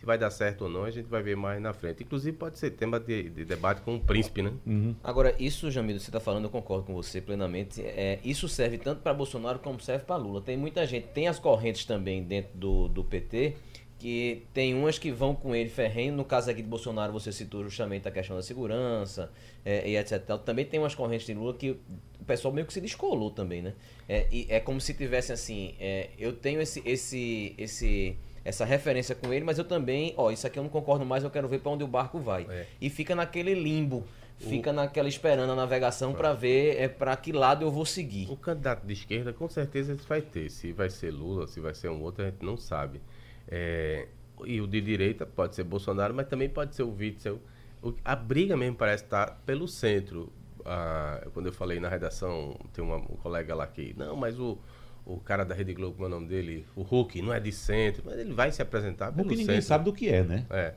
Se 0.00 0.06
vai 0.06 0.16
dar 0.16 0.30
certo 0.30 0.62
ou 0.62 0.70
não, 0.70 0.84
a 0.84 0.90
gente 0.90 1.10
vai 1.10 1.22
ver 1.22 1.36
mais 1.36 1.60
na 1.60 1.74
frente. 1.74 2.02
Inclusive, 2.02 2.34
pode 2.34 2.58
ser 2.58 2.70
tema 2.70 2.98
de, 2.98 3.28
de 3.28 3.44
debate 3.44 3.82
com 3.82 3.96
o 3.96 4.00
príncipe, 4.00 4.40
né? 4.40 4.50
Uhum. 4.66 4.96
Agora, 5.04 5.36
isso, 5.38 5.70
Jamil, 5.70 6.00
você 6.00 6.08
está 6.08 6.18
falando, 6.18 6.44
eu 6.44 6.50
concordo 6.50 6.84
com 6.84 6.94
você 6.94 7.20
plenamente. 7.20 7.82
É, 7.82 8.18
isso 8.24 8.48
serve 8.48 8.78
tanto 8.78 9.02
para 9.02 9.12
Bolsonaro 9.12 9.58
como 9.58 9.78
serve 9.78 10.06
para 10.06 10.16
Lula. 10.16 10.40
Tem 10.40 10.56
muita 10.56 10.86
gente, 10.86 11.08
tem 11.08 11.28
as 11.28 11.38
correntes 11.38 11.84
também 11.84 12.22
dentro 12.22 12.56
do, 12.56 12.88
do 12.88 13.04
PT, 13.04 13.56
que 13.98 14.46
tem 14.54 14.74
umas 14.74 14.98
que 14.98 15.12
vão 15.12 15.34
com 15.34 15.54
ele 15.54 15.68
ferrenho. 15.68 16.14
No 16.14 16.24
caso 16.24 16.50
aqui 16.50 16.62
de 16.62 16.68
Bolsonaro, 16.68 17.12
você 17.12 17.30
citou 17.30 17.62
justamente 17.62 18.08
a 18.08 18.10
questão 18.10 18.34
da 18.34 18.42
segurança 18.42 19.30
é, 19.62 19.86
e 19.86 19.98
etc. 19.98 20.24
Também 20.42 20.64
tem 20.64 20.80
umas 20.80 20.94
correntes 20.94 21.26
de 21.26 21.34
Lula 21.34 21.52
que 21.52 21.72
o 22.18 22.24
pessoal 22.26 22.54
meio 22.54 22.66
que 22.66 22.72
se 22.72 22.80
descolou 22.80 23.30
também, 23.30 23.60
né? 23.60 23.74
É, 24.08 24.26
e 24.32 24.46
é 24.48 24.60
como 24.60 24.80
se 24.80 24.94
tivesse 24.94 25.30
assim, 25.30 25.74
é, 25.78 26.08
eu 26.18 26.32
tenho 26.32 26.58
esse, 26.62 26.82
esse, 26.86 27.54
esse 27.58 28.16
essa 28.44 28.64
referência 28.64 29.14
com 29.14 29.32
ele, 29.32 29.44
mas 29.44 29.58
eu 29.58 29.64
também, 29.64 30.14
ó, 30.16 30.30
isso 30.30 30.46
aqui 30.46 30.58
eu 30.58 30.62
não 30.62 30.70
concordo 30.70 31.04
mais, 31.04 31.22
eu 31.24 31.30
quero 31.30 31.48
ver 31.48 31.60
para 31.60 31.72
onde 31.72 31.84
o 31.84 31.86
barco 31.86 32.18
vai. 32.18 32.46
É. 32.48 32.66
E 32.80 32.88
fica 32.88 33.14
naquele 33.14 33.54
limbo, 33.54 34.04
fica 34.38 34.70
o... 34.70 34.72
naquela 34.72 35.08
esperando 35.08 35.52
a 35.52 35.54
navegação 35.54 36.12
para 36.12 36.32
ver 36.32 36.76
é 36.80 36.88
para 36.88 37.14
que 37.16 37.32
lado 37.32 37.64
eu 37.64 37.70
vou 37.70 37.84
seguir. 37.84 38.30
O 38.30 38.36
candidato 38.36 38.86
de 38.86 38.92
esquerda 38.92 39.32
com 39.32 39.48
certeza 39.48 39.94
vai 40.08 40.22
ter, 40.22 40.50
se 40.50 40.72
vai 40.72 40.88
ser 40.88 41.10
Lula, 41.10 41.46
se 41.46 41.60
vai 41.60 41.74
ser 41.74 41.90
um 41.90 42.02
outro, 42.02 42.24
a 42.24 42.30
gente 42.30 42.44
não 42.44 42.56
sabe. 42.56 43.00
É... 43.46 44.06
e 44.44 44.60
o 44.60 44.66
de 44.66 44.80
direita 44.80 45.26
pode 45.26 45.54
ser 45.54 45.64
Bolsonaro, 45.64 46.14
mas 46.14 46.26
também 46.28 46.48
pode 46.48 46.74
ser 46.74 46.82
o 46.82 46.94
Witzel. 46.94 47.40
A 48.04 48.14
briga 48.14 48.56
mesmo 48.56 48.76
parece 48.76 49.04
estar 49.04 49.40
pelo 49.46 49.66
centro. 49.66 50.30
Ah, 50.66 51.26
quando 51.32 51.46
eu 51.46 51.52
falei 51.52 51.80
na 51.80 51.88
redação, 51.88 52.54
tem 52.74 52.84
uma, 52.84 52.96
um 52.96 53.16
colega 53.16 53.54
lá 53.54 53.66
que, 53.66 53.94
não, 53.96 54.14
mas 54.14 54.38
o, 54.38 54.58
o 55.04 55.18
cara 55.18 55.44
da 55.44 55.54
Rede 55.54 55.74
Globo, 55.74 55.94
como 55.94 56.06
é 56.06 56.08
o 56.08 56.10
nome 56.10 56.26
dele? 56.28 56.66
O 56.76 56.82
Hulk, 56.82 57.20
não 57.22 57.32
é 57.32 57.40
de 57.40 57.52
centro, 57.52 58.02
mas 58.04 58.18
ele 58.18 58.32
vai 58.32 58.52
se 58.52 58.62
apresentar 58.62 59.12
pelo 59.12 59.28
Hulk 59.28 59.36
ninguém 59.36 59.60
sabe 59.60 59.84
do 59.84 59.92
que 59.92 60.08
é, 60.08 60.22
né? 60.22 60.46
É. 60.50 60.74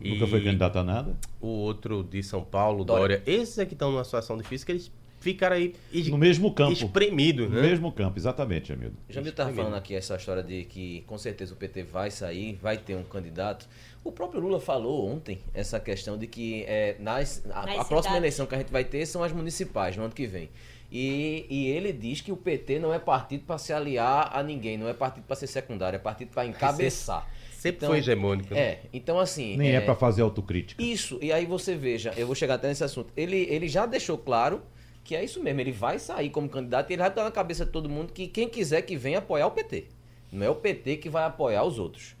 E 0.00 0.10
Nunca 0.10 0.26
foi 0.26 0.42
candidato 0.42 0.78
a 0.78 0.84
nada. 0.84 1.16
O 1.40 1.46
outro 1.46 2.02
de 2.02 2.22
São 2.22 2.44
Paulo, 2.44 2.84
Dória. 2.84 3.18
Dória. 3.18 3.22
Esses 3.26 3.58
é 3.58 3.66
que 3.66 3.72
estão 3.72 3.90
numa 3.90 4.04
situação 4.04 4.36
difícil, 4.36 4.66
que 4.66 4.72
eles 4.72 4.92
ficaram 5.20 5.56
aí 5.56 5.74
no 6.08 6.18
mesmo 6.18 6.52
campo. 6.52 6.72
Espremidos, 6.72 7.48
né? 7.50 7.56
No 7.56 7.62
mesmo 7.62 7.90
campo, 7.92 8.18
exatamente, 8.18 8.72
amigo. 8.72 8.94
Jamil 9.08 9.30
estava 9.30 9.52
falando 9.52 9.74
aqui 9.74 9.94
essa 9.94 10.16
história 10.16 10.42
de 10.42 10.64
que 10.64 11.02
com 11.06 11.18
certeza 11.18 11.54
o 11.54 11.56
PT 11.56 11.84
vai 11.84 12.10
sair, 12.10 12.58
vai 12.60 12.76
ter 12.76 12.94
um 12.94 13.02
candidato. 13.02 13.66
O 14.04 14.12
próprio 14.12 14.40
Lula 14.40 14.60
falou 14.60 15.08
ontem 15.10 15.40
essa 15.52 15.80
questão 15.80 16.16
de 16.16 16.26
que 16.26 16.64
é, 16.64 16.96
nas, 17.00 17.42
a, 17.50 17.80
a 17.80 17.84
próxima 17.84 18.16
eleição 18.16 18.46
que 18.46 18.54
a 18.54 18.58
gente 18.58 18.70
vai 18.70 18.84
ter 18.84 19.04
são 19.06 19.22
as 19.22 19.32
municipais, 19.32 19.96
no 19.96 20.04
ano 20.04 20.14
que 20.14 20.26
vem. 20.26 20.48
E, 20.90 21.46
e 21.50 21.66
ele 21.68 21.92
diz 21.92 22.20
que 22.20 22.30
o 22.30 22.36
PT 22.36 22.78
não 22.78 22.94
é 22.94 22.98
partido 22.98 23.44
para 23.44 23.58
se 23.58 23.72
aliar 23.72 24.30
a 24.32 24.42
ninguém, 24.42 24.78
não 24.78 24.88
é 24.88 24.94
partido 24.94 25.24
para 25.24 25.36
ser 25.36 25.46
secundário, 25.46 25.96
é 25.96 25.98
partido 25.98 26.30
para 26.30 26.46
encabeçar. 26.46 27.28
Sempre 27.52 27.78
então, 27.78 27.88
foi 27.88 27.98
hegemônico. 27.98 28.54
Né? 28.54 28.60
É, 28.60 28.80
então 28.92 29.18
assim. 29.18 29.56
Nem 29.56 29.70
é, 29.70 29.74
é 29.76 29.80
para 29.80 29.94
fazer 29.94 30.22
autocrítica. 30.22 30.82
Isso, 30.82 31.18
e 31.20 31.32
aí 31.32 31.46
você 31.46 31.74
veja, 31.74 32.12
eu 32.16 32.26
vou 32.26 32.36
chegar 32.36 32.54
até 32.54 32.68
nesse 32.68 32.84
assunto. 32.84 33.12
Ele, 33.16 33.36
ele 33.50 33.66
já 33.68 33.86
deixou 33.86 34.16
claro 34.16 34.62
que 35.02 35.14
é 35.14 35.24
isso 35.24 35.42
mesmo, 35.42 35.60
ele 35.60 35.72
vai 35.72 35.98
sair 35.98 36.30
como 36.30 36.48
candidato 36.48 36.90
e 36.90 36.94
ele 36.94 37.02
vai 37.02 37.12
dar 37.12 37.24
na 37.24 37.30
cabeça 37.30 37.64
de 37.64 37.70
todo 37.70 37.88
mundo 37.88 38.12
que 38.12 38.26
quem 38.26 38.48
quiser 38.48 38.82
que 38.82 38.96
venha 38.96 39.18
apoiar 39.18 39.46
o 39.46 39.50
PT. 39.52 39.86
Não 40.32 40.44
é 40.44 40.50
o 40.50 40.54
PT 40.54 40.96
que 40.96 41.08
vai 41.08 41.24
apoiar 41.24 41.64
os 41.64 41.78
outros. 41.78 42.16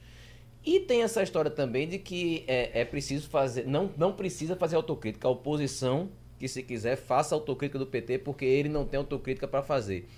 E 0.64 0.80
tem 0.80 1.02
essa 1.02 1.22
história 1.22 1.50
também 1.50 1.88
de 1.88 1.98
que 1.98 2.44
é, 2.48 2.80
é 2.80 2.84
preciso 2.84 3.28
fazer. 3.28 3.66
Não, 3.66 3.90
não 3.96 4.12
precisa 4.12 4.56
fazer 4.56 4.74
autocrítica. 4.74 5.28
A 5.28 5.30
oposição 5.30 6.10
que 6.38 6.48
se 6.48 6.62
quiser 6.62 6.96
faça 6.96 7.34
autocrítica 7.34 7.78
do 7.78 7.86
PT 7.86 8.18
porque 8.18 8.44
ele 8.44 8.68
não 8.68 8.84
tem 8.84 8.98
autocrítica 8.98 9.48
para 9.48 9.62
fazer. 9.62 10.08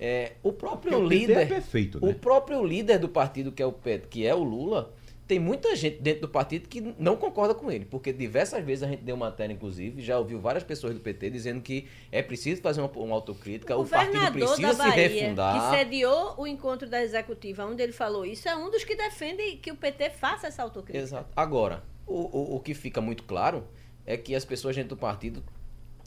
É, 0.00 0.32
o 0.42 0.52
próprio 0.52 0.98
o 0.98 1.06
líder, 1.06 1.38
é 1.38 1.46
perfeito, 1.46 2.00
né? 2.00 2.10
o 2.10 2.14
próprio 2.14 2.64
líder 2.64 2.98
do 2.98 3.08
partido 3.08 3.50
que 3.50 3.60
é 3.60 3.66
o 3.66 3.74
que 4.08 4.24
é 4.24 4.32
o 4.32 4.44
Lula, 4.44 4.94
tem 5.28 5.38
muita 5.38 5.76
gente 5.76 6.00
dentro 6.00 6.22
do 6.22 6.28
partido 6.28 6.66
que 6.66 6.80
não 6.98 7.14
concorda 7.14 7.54
com 7.54 7.70
ele, 7.70 7.84
porque 7.84 8.12
diversas 8.14 8.64
vezes 8.64 8.82
a 8.82 8.88
gente 8.88 9.02
deu 9.02 9.14
matéria, 9.14 9.52
inclusive, 9.52 10.00
já 10.00 10.18
ouviu 10.18 10.40
várias 10.40 10.64
pessoas 10.64 10.94
do 10.94 11.00
PT 11.00 11.28
dizendo 11.28 11.60
que 11.60 11.86
é 12.10 12.22
preciso 12.22 12.62
fazer 12.62 12.80
uma, 12.80 12.90
uma 12.90 13.14
autocrítica, 13.14 13.76
o, 13.76 13.82
o 13.82 13.86
partido 13.86 14.32
precisa 14.32 14.72
Bahia, 14.72 15.08
se 15.08 15.18
refundar. 15.18 15.70
Que 15.70 15.76
sediou 15.76 16.34
o 16.38 16.46
encontro 16.46 16.88
da 16.88 17.02
executiva, 17.02 17.66
onde 17.66 17.82
ele 17.82 17.92
falou 17.92 18.24
isso, 18.24 18.48
é 18.48 18.56
um 18.56 18.70
dos 18.70 18.84
que 18.84 18.96
defende 18.96 19.56
que 19.56 19.70
o 19.70 19.76
PT 19.76 20.10
faça 20.10 20.46
essa 20.46 20.62
autocrítica. 20.62 21.04
Exato. 21.04 21.28
Agora, 21.36 21.84
o, 22.06 22.54
o, 22.54 22.56
o 22.56 22.60
que 22.60 22.72
fica 22.72 23.02
muito 23.02 23.24
claro 23.24 23.64
é 24.06 24.16
que 24.16 24.34
as 24.34 24.46
pessoas 24.46 24.74
dentro 24.74 24.96
do 24.96 24.96
partido 24.96 25.44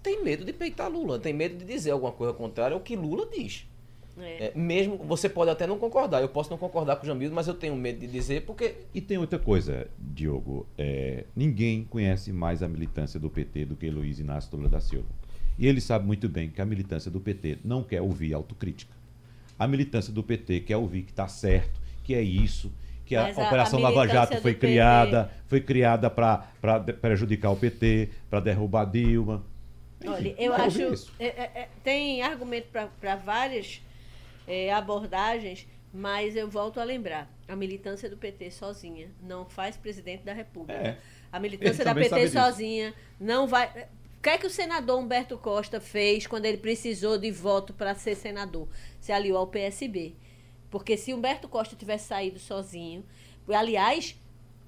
tem 0.02 0.24
medo 0.24 0.44
de 0.44 0.54
peitar 0.54 0.90
Lula, 0.90 1.20
tem 1.20 1.34
medo 1.34 1.58
de 1.58 1.66
dizer 1.66 1.92
alguma 1.92 2.12
coisa 2.12 2.34
contrária 2.34 2.74
ao 2.74 2.82
que 2.82 2.96
Lula 2.96 3.28
diz. 3.32 3.68
É. 4.18 4.48
É, 4.48 4.52
mesmo 4.56 4.98
você 4.98 5.30
pode 5.30 5.50
até 5.50 5.66
não 5.66 5.78
concordar, 5.78 6.22
eu 6.22 6.30
posso 6.30 6.50
não 6.50 6.58
concordar 6.58 6.98
com 6.98 7.04
o 7.04 7.06
Jamil, 7.06 7.32
mas 7.32 7.48
eu 7.48 7.54
tenho 7.54 7.76
medo 7.76 8.00
de 8.00 8.08
dizer 8.08 8.42
porque. 8.46 8.76
E 8.94 9.00
tem 9.00 9.18
outra 9.18 9.40
coisa, 9.40 9.88
Diogo. 9.98 10.68
É, 10.78 11.26
ninguém 11.36 11.84
conhece 11.86 12.32
mais 12.32 12.62
a 12.62 12.68
militância 12.68 13.20
do 13.20 13.30
PT 13.30 13.66
do 13.66 13.76
que 13.76 13.90
Luiz 13.90 14.20
Inácio 14.20 14.56
Lula 14.56 14.70
da 14.70 14.82
Silva. 14.82 15.08
E 15.58 15.68
ele 15.68 15.80
sabe 15.80 16.06
muito 16.06 16.28
bem 16.28 16.50
que 16.50 16.62
a 16.62 16.66
militância 16.66 17.10
do 17.10 17.20
PT 17.20 17.60
não 17.64 17.84
quer 17.84 18.02
ouvir 18.02 18.34
autocrítica. 18.34 18.94
A 19.58 19.68
militância 19.68 20.12
do 20.12 20.24
PT 20.24 20.62
quer 20.62 20.78
ouvir 20.78 21.04
que 21.04 21.12
está 21.12 21.28
certo, 21.28 21.80
que 22.04 22.16
é 22.16 22.22
isso, 22.22 22.72
que 23.06 23.16
a, 23.16 23.28
a 23.28 23.30
Operação 23.30 23.80
a 23.80 23.90
Lava 23.90 24.08
Jato 24.08 24.42
foi 24.42 24.56
criada, 24.56 25.30
foi 25.48 25.62
criada 25.62 26.10
para 26.10 26.48
prejudicar 27.00 27.52
o 27.52 27.56
PT, 27.56 28.10
para 28.30 28.40
derrubar 28.40 28.86
Dilma. 28.86 29.44
Olha, 30.08 30.36
eu 30.38 30.54
acho. 30.54 31.14
É, 31.20 31.26
é, 31.26 31.52
é, 31.56 31.70
tem 31.84 32.22
argumento 32.22 32.68
para 33.00 33.16
várias 33.16 33.82
é, 34.48 34.72
abordagens, 34.74 35.68
mas 35.94 36.36
eu 36.36 36.50
volto 36.50 36.80
a 36.80 36.84
lembrar: 36.84 37.32
a 37.48 37.56
militância 37.56 38.10
do 38.10 38.18
PT 38.18 38.52
sozinha 38.52 39.10
não 39.22 39.46
faz 39.46 39.78
presidente 39.78 40.24
da 40.24 40.34
República. 40.34 40.74
É. 40.74 40.98
A 41.32 41.40
militância 41.40 41.86
da 41.86 41.94
PT 41.94 42.30
sozinha 42.30 42.94
não 43.20 43.48
vai. 43.48 43.68
O 44.18 44.22
que 44.22 44.30
é 44.30 44.38
que 44.38 44.46
o 44.46 44.52
senador 44.52 45.00
Humberto 45.00 45.38
Costa 45.38 45.80
fez 45.80 46.28
quando 46.28 46.46
ele 46.46 46.58
precisou 46.58 47.18
de 47.18 47.32
voto 47.32 47.74
para 47.74 47.96
ser 47.96 48.16
senador? 48.16 48.68
Se 49.00 49.12
aliou 49.12 49.38
ao 49.38 49.48
PSB. 49.48 50.14
Porque 50.70 50.96
se 50.96 51.14
Humberto 51.14 51.50
Costa 51.50 51.76
tivesse 51.76 52.08
saído 52.08 52.40
sozinho, 52.40 53.04
aliás, 53.50 54.16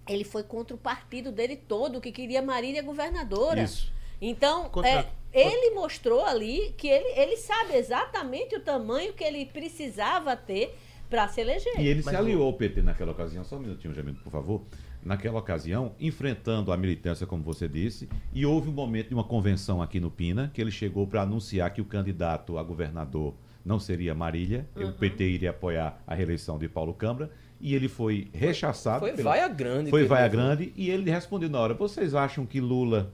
ele 0.08 0.24
foi 0.24 0.44
contra 0.44 0.76
o 0.76 0.80
partido 0.80 1.32
dele 1.32 1.56
todo, 1.56 2.02
que 2.02 2.12
queria 2.12 2.42
Marília 2.42 2.82
governadora. 2.82 3.64
Isso. 3.64 3.94
Então, 4.20 4.70
contra... 4.70 4.90
é, 4.90 5.08
ele 5.34 5.76
mostrou 5.76 6.24
ali 6.24 6.74
que 6.78 6.88
ele, 6.88 7.20
ele 7.20 7.38
sabe 7.38 7.76
exatamente 7.76 8.56
o 8.56 8.60
tamanho 8.60 9.14
que 9.14 9.24
ele 9.24 9.46
precisava 9.46 10.36
ter 10.36 10.78
para 11.10 11.28
se 11.28 11.42
eleger. 11.42 11.80
E 11.80 11.88
ele 11.88 12.02
Mas 12.04 12.14
se 12.14 12.16
aliou 12.16 12.44
ao 12.44 12.54
PT 12.54 12.82
naquela 12.82 13.12
ocasião, 13.12 13.44
só 13.44 13.58
um 13.58 13.60
minutinho, 13.60 13.94
Jamil, 13.94 14.16
por 14.24 14.32
favor. 14.32 14.62
Naquela 15.04 15.38
ocasião, 15.38 15.94
enfrentando 16.00 16.72
a 16.72 16.78
militância, 16.78 17.28
como 17.28 17.44
você 17.44 17.68
disse, 17.68 18.08
e 18.34 18.46
houve 18.46 18.70
um 18.70 18.72
momento 18.72 19.10
de 19.10 19.14
uma 19.14 19.24
convenção 19.24 19.82
aqui 19.82 20.00
no 20.00 20.10
Pina, 20.10 20.50
que 20.54 20.62
ele 20.62 20.72
chegou 20.72 21.06
para 21.06 21.22
anunciar 21.22 21.72
que 21.74 21.82
o 21.82 21.86
candidato 21.86 22.58
a 22.58 22.64
governador 22.64 23.36
não 23.66 23.80
seria 23.80 24.16
Marília, 24.16 24.68
uhum. 24.76 24.90
o 24.90 24.94
PT 24.94 25.24
iria 25.24 25.50
apoiar 25.52 26.02
a 26.08 26.16
reeleição 26.16 26.58
de 26.58 26.68
Paulo 26.68 26.94
Câmara, 26.94 27.30
e 27.60 27.76
ele 27.76 27.88
foi 27.88 28.30
rechaçado. 28.34 29.00
Foi, 29.00 29.10
foi 29.10 29.18
pela... 29.18 29.30
vaia 29.32 29.48
grande. 29.48 29.90
Foi 29.90 30.06
vaia 30.06 30.28
grande, 30.28 30.74
e 30.76 30.90
ele 30.90 31.10
respondeu 31.10 31.50
na 31.50 31.60
hora: 31.60 31.74
vocês 31.74 32.16
acham 32.16 32.46
que 32.46 32.60
Lula 32.60 33.14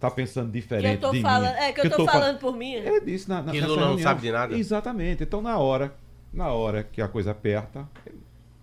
tá 0.00 0.10
pensando 0.10 0.50
diferente 0.50 0.98
que 0.98 1.04
eu 1.04 1.10
tô 1.10 1.14
de 1.14 1.20
falando, 1.22 1.54
mim. 1.54 1.60
É, 1.60 1.72
que 1.72 1.80
eu, 1.80 1.84
que 1.84 1.90
tô, 1.90 1.96
tô 1.98 2.06
falando 2.06 2.38
por 2.38 2.56
mim. 2.56 2.72
Ele 2.72 3.00
disse 3.02 3.28
na, 3.28 3.42
na 3.42 3.54
E 3.54 3.60
Lula 3.60 3.88
não 3.88 3.98
sabe 3.98 4.22
de 4.22 4.32
nada. 4.32 4.56
Exatamente. 4.56 5.22
Então, 5.22 5.42
na 5.42 5.58
hora, 5.58 5.94
na 6.32 6.50
hora 6.50 6.82
que 6.82 7.02
a 7.02 7.06
coisa 7.06 7.32
aperta... 7.32 7.86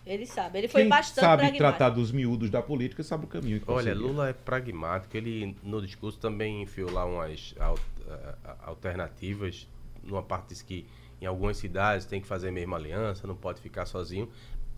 Ele 0.05 0.25
sabe, 0.25 0.59
ele 0.59 0.67
foi 0.69 0.81
Quem 0.83 0.89
bastante 0.89 1.19
sabe 1.19 1.41
pragmático. 1.41 1.57
tratar 1.57 1.89
dos 1.89 2.13
miúdos 2.13 2.49
da 2.49 2.61
política, 2.61 3.03
sabe 3.03 3.25
o 3.25 3.27
caminho 3.27 3.59
que 3.59 3.69
Olha, 3.69 3.93
Lula 3.93 4.29
é 4.29 4.33
pragmático. 4.33 5.15
Ele, 5.17 5.53
no 5.61 5.81
discurso, 5.81 6.17
também 6.17 6.61
enfiou 6.61 6.89
lá 6.89 7.03
umas 7.03 7.53
eh, 7.59 8.35
alternativas. 8.65 9.67
Numa 10.01 10.23
parte 10.23 10.47
diz 10.49 10.61
que 10.61 10.87
em 11.21 11.25
algumas 11.25 11.57
cidades 11.57 12.05
tem 12.05 12.21
que 12.21 12.27
fazer 12.27 12.47
a 12.47 12.51
mesma 12.53 12.77
aliança, 12.77 13.27
não 13.27 13.35
pode 13.35 13.59
ficar 13.59 13.85
sozinho. 13.85 14.29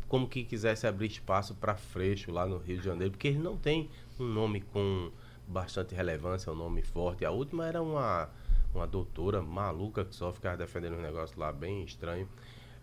Como 0.07 0.27
que 0.27 0.43
quisesse 0.43 0.87
abrir 0.87 1.05
espaço 1.05 1.53
para 1.53 1.75
Freixo 1.75 2.31
lá 2.31 2.47
no 2.47 2.57
Rio 2.57 2.79
de 2.79 2.85
Janeiro, 2.85 3.11
porque 3.11 3.27
ele 3.27 3.37
não 3.37 3.55
tem 3.55 3.87
um 4.19 4.25
nome 4.25 4.61
com 4.61 5.11
bastante 5.49 5.95
relevância, 5.95 6.51
um 6.51 6.55
nome 6.55 6.81
forte. 6.83 7.25
A 7.25 7.31
última 7.31 7.67
era 7.67 7.81
uma, 7.81 8.29
uma 8.73 8.85
doutora 8.85 9.41
maluca 9.41 10.05
que 10.05 10.15
só 10.15 10.31
ficava 10.31 10.55
defendendo 10.55 10.93
um 10.95 11.01
negócio 11.01 11.37
lá 11.39 11.51
bem 11.51 11.83
estranho. 11.83 12.29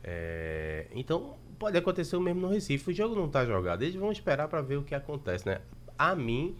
É, 0.02 0.87
então, 0.90 1.37
pode 1.58 1.78
acontecer 1.78 2.16
o 2.16 2.20
mesmo 2.20 2.40
no 2.40 2.49
Recife. 2.49 2.90
O 2.90 2.94
jogo 2.94 3.14
não 3.14 3.26
está 3.26 3.44
jogado. 3.44 3.82
Eles 3.82 3.94
vão 3.94 4.11
esperar 4.11 4.49
para 4.49 4.61
ver 4.61 4.76
o 4.76 4.82
que 4.82 4.94
acontece, 4.94 5.46
né? 5.46 5.61
A 5.96 6.14
mim, 6.14 6.56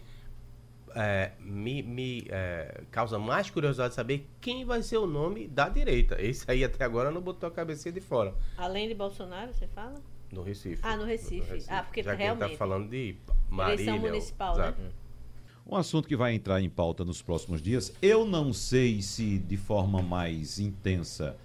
é, 0.95 1.33
me, 1.39 1.83
me 1.83 2.25
é, 2.29 2.83
causa 2.89 3.19
mais 3.19 3.49
curiosidade 3.49 3.93
saber 3.93 4.27
quem 4.39 4.65
vai 4.65 4.81
ser 4.81 4.97
o 4.97 5.05
nome 5.05 5.47
da 5.47 5.67
direita. 5.67 6.19
Esse 6.21 6.49
aí 6.49 6.63
até 6.63 6.83
agora 6.85 7.11
não 7.11 7.21
botou 7.21 7.47
a 7.47 7.51
cabecinha 7.51 7.91
de 7.91 8.01
fora. 8.01 8.33
Além 8.57 8.87
de 8.87 8.95
Bolsonaro, 8.95 9.53
você 9.53 9.67
fala? 9.67 9.95
No 10.31 10.41
Recife. 10.41 10.81
Ah, 10.83 10.97
no 10.97 11.05
Recife. 11.05 11.63
Ah, 11.69 11.83
porque 11.83 12.01
Já 12.01 12.15
que 12.15 12.23
realmente. 12.23 12.49
gente 12.49 12.51
tá 12.53 12.57
falando 12.57 12.89
de 12.89 13.15
Marília. 13.49 13.83
Eleição 13.83 13.99
municipal, 13.99 14.57
né? 14.57 14.73
Um 15.69 15.75
assunto 15.75 16.07
que 16.07 16.15
vai 16.15 16.33
entrar 16.33 16.61
em 16.61 16.69
pauta 16.69 17.03
nos 17.03 17.21
próximos 17.21 17.61
dias. 17.61 17.91
Eu 18.01 18.25
não 18.25 18.53
sei 18.53 19.01
se 19.01 19.37
de 19.37 19.57
forma 19.57 20.01
mais 20.01 20.59
intensa 20.59 21.35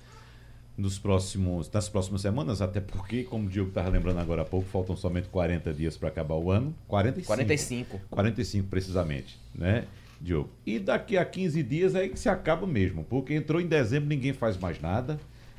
nos 0.76 0.96
próximos, 0.96 1.68
nas 1.70 1.88
próximas 1.88 2.20
semanas, 2.20 2.62
até 2.62 2.80
porque, 2.80 3.24
como 3.24 3.46
o 3.46 3.50
Diogo 3.50 3.70
estava 3.70 3.88
lembrando 3.88 4.20
agora 4.20 4.42
há 4.42 4.44
pouco, 4.44 4.68
faltam 4.68 4.96
somente 4.96 5.28
40 5.28 5.72
dias 5.72 5.96
para 5.96 6.08
acabar 6.08 6.36
o 6.36 6.52
ano. 6.52 6.72
45. 6.86 7.26
45. 7.26 8.00
45 8.08 8.68
precisamente, 8.68 9.38
né, 9.52 9.86
Diogo? 10.20 10.50
E 10.64 10.78
daqui 10.78 11.16
a 11.16 11.24
15 11.24 11.62
dias 11.62 11.94
é 11.96 12.08
que 12.08 12.18
se 12.18 12.28
acaba 12.28 12.64
mesmo, 12.64 13.04
porque 13.04 13.34
entrou 13.34 13.60
em 13.60 13.66
dezembro, 13.66 14.08
ninguém 14.08 14.32
faz 14.32 14.56
mais 14.56 14.80
nada, 14.80 15.18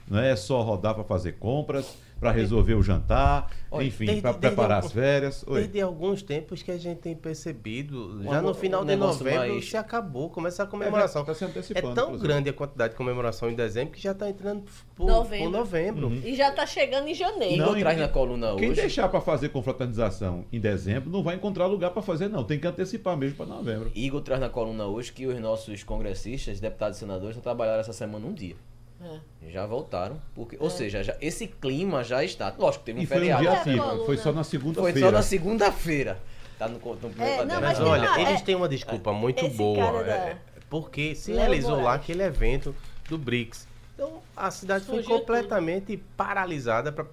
não 0.09 0.19
é 0.19 0.35
só 0.35 0.61
rodar 0.61 0.95
para 0.95 1.03
fazer 1.03 1.33
compras, 1.33 1.97
para 2.23 2.31
resolver 2.31 2.73
o 2.75 2.81
jantar, 2.81 3.51
Olha, 3.69 3.85
enfim, 3.85 4.21
para 4.21 4.33
preparar 4.33 4.77
algum- 4.77 4.87
as 4.87 4.93
férias. 4.93 5.43
Oi. 5.47 5.61
Desde 5.61 5.81
alguns 5.81 6.21
tempos 6.23 6.63
que 6.63 6.71
a 6.71 6.77
gente 6.77 6.99
tem 6.99 7.15
percebido, 7.15 8.23
já 8.23 8.41
no 8.41 8.53
final 8.53 8.83
de 8.85 8.95
novembro 8.95 9.39
mais- 9.53 9.69
se 9.69 9.77
acabou, 9.77 10.29
começa 10.29 10.63
a 10.63 10.65
comemoração. 10.65 11.21
É, 11.21 11.25
tá 11.25 11.33
se 11.33 11.43
É 11.43 11.47
antecipando, 11.47 11.93
tão 11.95 12.05
inclusive. 12.05 12.27
grande 12.27 12.49
a 12.49 12.53
quantidade 12.53 12.91
de 12.93 12.97
comemoração 12.97 13.49
em 13.49 13.55
dezembro 13.55 13.93
que 13.93 14.01
já 14.01 14.11
está 14.11 14.29
entrando 14.29 14.63
por 14.95 15.05
Novembro. 15.07 15.45
por 15.45 15.51
novembro. 15.51 16.13
E 16.23 16.35
já 16.35 16.51
tá 16.51 16.65
chegando 16.65 17.07
em 17.07 17.13
janeiro. 17.13 17.55
Igor 17.55 17.73
Não, 17.73 17.79
traz 17.79 17.97
na 17.99 18.07
coluna 18.07 18.55
Quem 18.55 18.71
hoje. 18.71 18.81
deixar 18.81 19.09
para 19.09 19.19
fazer 19.21 19.49
confraternização 19.49 20.45
em 20.51 20.59
dezembro 20.59 21.09
não 21.09 21.21
vai 21.23 21.35
encontrar 21.35 21.65
lugar 21.67 21.91
para 21.91 22.01
fazer, 22.01 22.29
não. 22.29 22.43
Tem 22.43 22.59
que 22.59 22.67
antecipar 22.67 23.17
mesmo 23.17 23.35
para 23.37 23.45
novembro. 23.47 23.91
Igor 23.93 24.21
traz 24.21 24.39
na 24.39 24.49
coluna 24.49 24.85
hoje 24.85 25.11
que 25.11 25.27
os 25.27 25.39
nossos 25.39 25.83
congressistas, 25.83 26.59
deputados 26.59 26.97
e 26.97 26.99
senadores, 27.01 27.35
já 27.35 27.41
trabalharam 27.41 27.79
essa 27.81 27.93
semana 27.93 28.25
um 28.25 28.33
dia. 28.33 28.55
É. 29.03 29.49
Já 29.51 29.65
voltaram. 29.65 30.19
Porque, 30.33 30.57
Ou 30.59 30.69
seja, 30.69 31.03
já- 31.03 31.17
esse 31.21 31.47
clima 31.47 32.03
já 32.03 32.23
está. 32.23 32.53
Lógico, 32.57 32.83
teve 32.85 32.99
um 32.99 33.03
E 33.03 33.05
foi 33.05 33.17
um 33.17 33.19
feriado. 33.19 33.41
dia 33.41 33.51
É, 33.51 34.05
foi 34.05 34.17
só 34.17 34.31
na 34.31 34.43
Foi 34.43 34.51
segunda-feira. 34.51 34.99
só 34.99 35.11
na 35.11 35.21
segunda-feira. 35.21 36.19
Tá 36.57 36.67
no, 36.67 36.75
no 36.77 36.79
primeiro 36.97 37.21
É, 37.21 37.37
não, 37.45 37.55
mas 37.55 37.61
Mas 37.61 37.77
tem 37.79 37.87
olha, 37.87 38.09
uma- 38.11 38.21
eles 38.21 38.41
é- 38.41 38.43
têm 38.45 38.55
uma 38.55 38.69
desculpa 38.69 39.11
muito 39.11 39.45
esse 39.45 39.55
boa. 39.57 40.03
da- 40.03 40.11
é, 40.13 40.37
porque 40.69 41.15
se 41.15 41.33
realizou 41.33 41.81
lá 41.81 41.95
aquele 41.95 42.23
evento 42.23 42.75
do 43.09 43.17
BRICS. 43.17 43.67
Então 43.95 44.21
a 44.35 44.49
cidade 44.51 44.85
foi 44.85 44.95
Surgiu 45.03 45.19
completamente 45.19 45.97
paralisada 46.17 46.91
para 46.91 47.05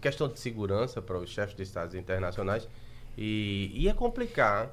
questão 0.00 0.28
de 0.28 0.38
segurança 0.40 1.00
para 1.02 1.18
os 1.18 1.30
chefes 1.30 1.54
de 1.56 1.62
estados 1.62 1.94
internacionais 1.94 2.68
e 3.16 3.70
ia 3.74 3.94
complicar 3.94 4.70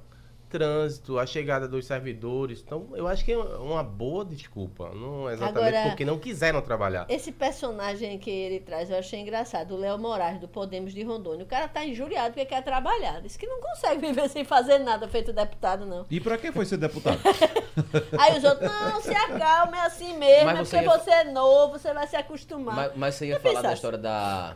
trânsito, 0.49 1.19
a 1.19 1.25
chegada 1.25 1.67
dos 1.67 1.85
servidores. 1.85 2.61
Então 2.65 2.87
eu 2.93 3.07
acho 3.07 3.23
que 3.23 3.31
é 3.31 3.37
uma 3.37 3.83
boa 3.83 4.25
desculpa, 4.25 4.89
não 4.93 5.29
é 5.29 5.33
exatamente 5.33 5.67
Agora- 5.75 5.89
porque 5.89 6.03
não 6.05 6.17
quiseram 6.17 6.61
trabalhar. 6.61 7.05
Esse 7.09 7.31
personagem 7.31 8.17
que 8.17 8.29
ele 8.29 8.59
traz, 8.59 8.89
eu 8.89 8.97
achei 8.97 9.19
engraçado, 9.19 9.75
o 9.75 9.77
Léo 9.77 9.97
Moraes, 9.97 10.39
do 10.39 10.47
Podemos 10.47 10.93
de 10.93 11.03
Rondônia. 11.03 11.43
O 11.43 11.47
cara 11.47 11.67
tá 11.67 11.85
injuriado 11.85 12.33
porque 12.33 12.45
quer 12.45 12.63
trabalhar. 12.63 13.21
Diz 13.21 13.37
que 13.37 13.45
não 13.47 13.61
consegue 13.61 14.01
viver 14.07 14.27
sem 14.29 14.43
fazer 14.43 14.79
nada 14.79 15.07
feito 15.07 15.31
deputado, 15.31 15.85
não. 15.85 16.05
E 16.09 16.19
para 16.19 16.37
quem 16.37 16.51
foi 16.51 16.65
ser 16.65 16.77
deputado? 16.77 17.19
Aí 18.19 18.37
os 18.37 18.43
outros, 18.43 18.69
não, 18.69 19.01
se 19.01 19.13
acalma, 19.13 19.77
é 19.77 19.81
assim 19.85 20.17
mesmo, 20.17 20.45
Mas 20.45 20.59
é 20.59 20.63
você 20.65 20.77
porque 20.77 20.89
ia- 20.89 20.97
você 20.99 21.11
é 21.11 21.23
novo, 21.31 21.79
você 21.79 21.93
vai 21.93 22.07
se 22.07 22.15
acostumar. 22.15 22.75
Mas, 22.75 22.91
mas 22.95 23.15
você 23.15 23.27
ia 23.27 23.35
Eu 23.35 23.39
falar 23.39 23.53
da 23.55 23.59
pensasse. 23.61 23.75
história 23.75 23.97
da, 23.97 24.55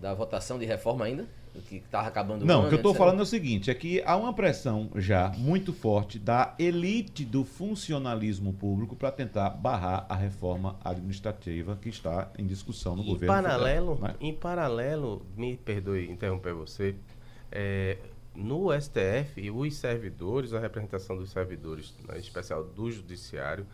da 0.00 0.14
votação 0.14 0.58
de 0.58 0.64
reforma 0.64 1.04
ainda? 1.04 1.26
Que 1.68 1.78
tava 1.88 2.08
acabando 2.08 2.42
o 2.42 2.46
Não, 2.46 2.60
ano, 2.60 2.66
o 2.66 2.68
que 2.68 2.74
eu 2.74 2.78
estou 2.78 2.92
falando 2.94 3.20
é 3.20 3.22
o 3.22 3.26
seguinte, 3.26 3.70
é 3.70 3.74
que 3.74 4.02
há 4.04 4.16
uma 4.16 4.32
pressão 4.32 4.90
já 4.96 5.30
muito 5.36 5.72
forte 5.72 6.18
da 6.18 6.52
elite 6.58 7.24
do 7.24 7.44
funcionalismo 7.44 8.52
público 8.52 8.96
para 8.96 9.12
tentar 9.12 9.50
barrar 9.50 10.04
a 10.08 10.16
reforma 10.16 10.76
administrativa 10.84 11.78
que 11.80 11.88
está 11.88 12.28
em 12.36 12.44
discussão 12.44 12.96
no 12.96 13.02
Em 13.04 13.06
governo. 13.06 13.32
paralelo, 13.34 13.94
federal, 13.94 14.12
né? 14.14 14.16
em 14.20 14.34
paralelo, 14.34 15.24
me 15.36 15.56
perdoe 15.56 16.10
interromper 16.10 16.54
você, 16.54 16.96
é, 17.52 17.98
no 18.34 18.72
STF, 18.72 19.48
os 19.48 19.76
servidores, 19.76 20.52
a 20.52 20.58
representação 20.58 21.16
dos 21.16 21.30
servidores, 21.30 21.94
né, 22.08 22.16
em 22.16 22.20
especial 22.20 22.64
do 22.64 22.90
judiciário, 22.90 23.64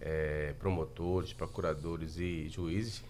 é, 0.00 0.52
promotores, 0.58 1.32
procuradores 1.32 2.18
e 2.18 2.48
juízes, 2.48 3.04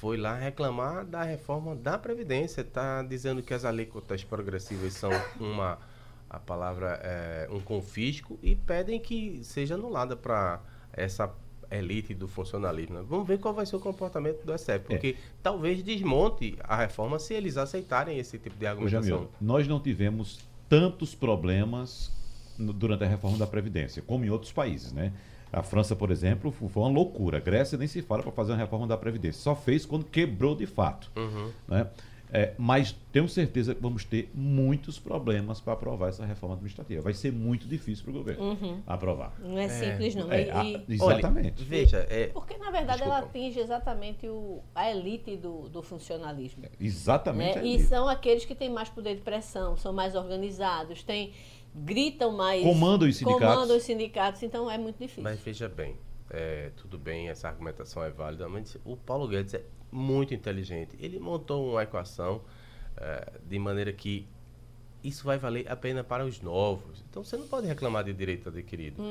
foi 0.00 0.16
lá 0.16 0.34
reclamar 0.34 1.04
da 1.04 1.22
reforma 1.22 1.74
da 1.74 1.98
Previdência. 1.98 2.60
Está 2.60 3.02
dizendo 3.02 3.42
que 3.42 3.54
as 3.54 3.64
alíquotas 3.64 4.22
progressivas 4.22 4.92
são 4.92 5.10
uma, 5.40 5.78
a 6.28 6.38
palavra 6.38 7.00
é 7.02 7.48
um 7.50 7.60
confisco 7.60 8.38
e 8.42 8.54
pedem 8.54 9.00
que 9.00 9.40
seja 9.42 9.74
anulada 9.74 10.14
para 10.14 10.60
essa 10.92 11.32
elite 11.70 12.14
do 12.14 12.28
funcionalismo. 12.28 13.02
Vamos 13.04 13.26
ver 13.26 13.38
qual 13.38 13.54
vai 13.54 13.66
ser 13.66 13.76
o 13.76 13.80
comportamento 13.80 14.44
do 14.44 14.56
STF, 14.56 14.80
porque 14.80 15.16
talvez 15.42 15.82
desmonte 15.82 16.56
a 16.62 16.76
reforma 16.76 17.18
se 17.18 17.34
eles 17.34 17.56
aceitarem 17.56 18.18
esse 18.18 18.38
tipo 18.38 18.56
de 18.56 18.66
argumentação. 18.66 19.02
Jamil, 19.02 19.30
nós 19.40 19.66
não 19.66 19.80
tivemos 19.80 20.40
tantos 20.68 21.14
problemas 21.14 22.12
durante 22.58 23.04
a 23.04 23.06
reforma 23.06 23.38
da 23.38 23.46
Previdência, 23.46 24.02
como 24.02 24.24
em 24.24 24.30
outros 24.30 24.52
países, 24.52 24.92
né? 24.92 25.12
A 25.52 25.62
França, 25.62 25.94
por 25.96 26.10
exemplo, 26.10 26.50
foi 26.52 26.68
uma 26.82 26.88
loucura. 26.90 27.38
A 27.38 27.40
Grécia 27.40 27.78
nem 27.78 27.88
se 27.88 28.02
fala 28.02 28.22
para 28.22 28.32
fazer 28.32 28.52
uma 28.52 28.58
reforma 28.58 28.86
da 28.86 28.96
Previdência. 28.96 29.40
Só 29.40 29.54
fez 29.54 29.86
quando 29.86 30.04
quebrou 30.04 30.54
de 30.54 30.66
fato. 30.66 31.10
Uhum. 31.16 31.50
né? 31.68 31.86
É, 32.32 32.54
mas 32.58 32.90
tenho 33.12 33.28
certeza 33.28 33.72
que 33.72 33.80
vamos 33.80 34.04
ter 34.04 34.28
muitos 34.34 34.98
problemas 34.98 35.60
para 35.60 35.74
aprovar 35.74 36.08
essa 36.08 36.26
reforma 36.26 36.56
administrativa. 36.56 37.00
Vai 37.00 37.14
ser 37.14 37.32
muito 37.32 37.68
difícil 37.68 38.02
para 38.04 38.10
o 38.10 38.14
governo 38.14 38.82
aprovar. 38.84 39.32
Não 39.38 39.56
é 39.56 39.68
simples, 39.68 40.12
não. 40.16 40.30
É, 40.32 40.42
E- 40.46 40.50
a- 40.50 40.64
e- 40.64 40.84
exatamente. 40.88 41.54
Olha, 41.62 41.68
veja, 41.70 41.98
é, 42.10 42.26
porque, 42.26 42.58
na 42.58 42.72
verdade, 42.72 43.02
ela 43.04 43.20
Desculpa. 43.20 43.38
atinge 43.38 43.60
exatamente 43.60 44.26
o, 44.28 44.60
a 44.74 44.90
elite 44.90 45.36
do, 45.36 45.68
do 45.68 45.82
funcionalismo. 45.84 46.64
Exatamente. 46.80 47.58
né? 47.60 47.64
é 47.64 47.68
E 47.68 47.78
são 47.84 48.08
aqueles 48.08 48.44
que 48.44 48.56
têm 48.56 48.70
mais 48.70 48.88
poder 48.88 49.14
de 49.14 49.22
pressão, 49.22 49.76
são 49.76 49.92
mais 49.92 50.16
organizados, 50.16 51.04
têm, 51.04 51.32
gritam 51.76 52.32
mais. 52.32 52.62
Comandam 52.62 53.08
os 53.08 53.16
sindicatos. 53.16 53.54
Comandam 53.54 53.76
os 53.76 53.82
sindicatos, 53.82 54.42
então 54.42 54.70
é 54.70 54.78
muito 54.78 54.98
difícil. 54.98 55.22
Mas 55.22 55.40
veja 55.40 55.68
bem, 55.68 55.96
é, 56.30 56.70
tudo 56.76 56.98
bem, 56.98 57.28
essa 57.28 57.48
argumentação 57.48 58.02
é 58.02 58.10
válida, 58.10 58.48
mas 58.48 58.76
o 58.84 58.96
Paulo 58.96 59.28
Guedes 59.28 59.54
é 59.54 59.62
muito 59.90 60.34
inteligente. 60.34 60.96
Ele 61.00 61.18
montou 61.18 61.72
uma 61.72 61.82
equação 61.82 62.42
é, 62.96 63.32
de 63.44 63.58
maneira 63.58 63.92
que 63.92 64.26
isso 65.04 65.24
vai 65.24 65.38
valer 65.38 65.70
a 65.70 65.76
pena 65.76 66.02
para 66.02 66.24
os 66.24 66.40
novos. 66.40 67.04
Então 67.08 67.22
você 67.22 67.36
não 67.36 67.46
pode 67.46 67.66
reclamar 67.66 68.02
de 68.02 68.12
direito 68.12 68.48
adquirido. 68.48 69.02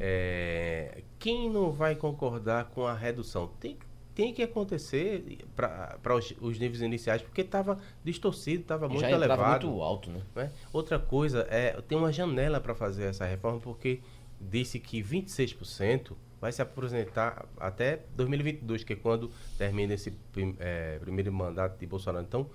É, 0.00 1.02
quem 1.18 1.50
não 1.50 1.70
vai 1.70 1.94
concordar 1.94 2.66
com 2.66 2.86
a 2.86 2.94
redução? 2.94 3.48
Tem, 3.60 3.76
tem 4.14 4.32
que 4.32 4.42
acontecer 4.42 5.38
para 5.56 6.14
os, 6.14 6.34
os 6.40 6.58
níveis 6.58 6.82
iniciais, 6.82 7.22
porque 7.22 7.40
estava 7.40 7.78
distorcido, 8.04 8.62
estava 8.62 8.88
muito 8.88 9.00
Já 9.00 9.10
elevado. 9.10 9.66
muito 9.66 9.82
alto, 9.82 10.10
né? 10.10 10.22
né? 10.34 10.52
Outra 10.72 10.98
coisa 10.98 11.46
é 11.50 11.80
tem 11.82 11.96
uma 11.96 12.12
janela 12.12 12.60
para 12.60 12.74
fazer 12.74 13.04
essa 13.04 13.24
reforma 13.24 13.60
porque 13.60 14.00
disse 14.40 14.78
que 14.78 15.02
26% 15.02 16.12
vai 16.40 16.50
se 16.50 16.60
apresentar 16.60 17.46
até 17.56 18.00
2022, 18.16 18.82
que 18.82 18.94
é 18.94 18.96
quando 18.96 19.30
termina 19.56 19.94
esse 19.94 20.12
eh, 20.58 20.98
primeiro 21.00 21.32
mandato 21.32 21.78
de 21.78 21.86
Bolsonaro. 21.86 22.24
Então, 22.24 22.50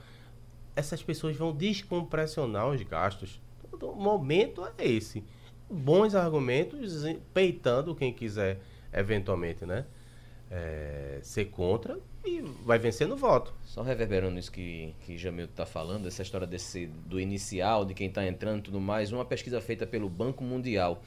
essas 0.75 1.01
pessoas 1.01 1.37
vão 1.37 1.55
descompressionar 1.55 2.67
os 2.67 2.81
gastos. 2.83 3.41
Então, 3.73 3.91
o 3.91 3.95
momento 3.95 4.67
é 4.77 4.85
esse. 4.85 5.23
Bons 5.69 6.15
argumentos, 6.15 7.03
peitando 7.33 7.95
quem 7.95 8.13
quiser 8.13 8.59
eventualmente, 8.91 9.65
né? 9.65 9.85
Eh, 10.49 11.19
ser 11.21 11.45
contra 11.45 11.99
e 12.25 12.41
vai 12.63 12.79
vencer 12.79 13.07
no 13.07 13.15
voto. 13.17 13.53
Só 13.65 13.81
reverberando 13.81 14.37
isso 14.39 14.51
que, 14.51 14.93
que 15.05 15.17
Jamil 15.17 15.45
está 15.45 15.65
falando, 15.65 16.07
essa 16.07 16.21
história 16.21 16.47
desse, 16.47 16.87
do 17.05 17.19
inicial, 17.19 17.85
de 17.85 17.93
quem 17.93 18.07
está 18.07 18.25
entrando 18.25 18.59
e 18.59 18.63
tudo 18.63 18.79
mais, 18.79 19.11
uma 19.11 19.25
pesquisa 19.25 19.59
feita 19.61 19.85
pelo 19.85 20.09
Banco 20.09 20.43
Mundial. 20.43 21.01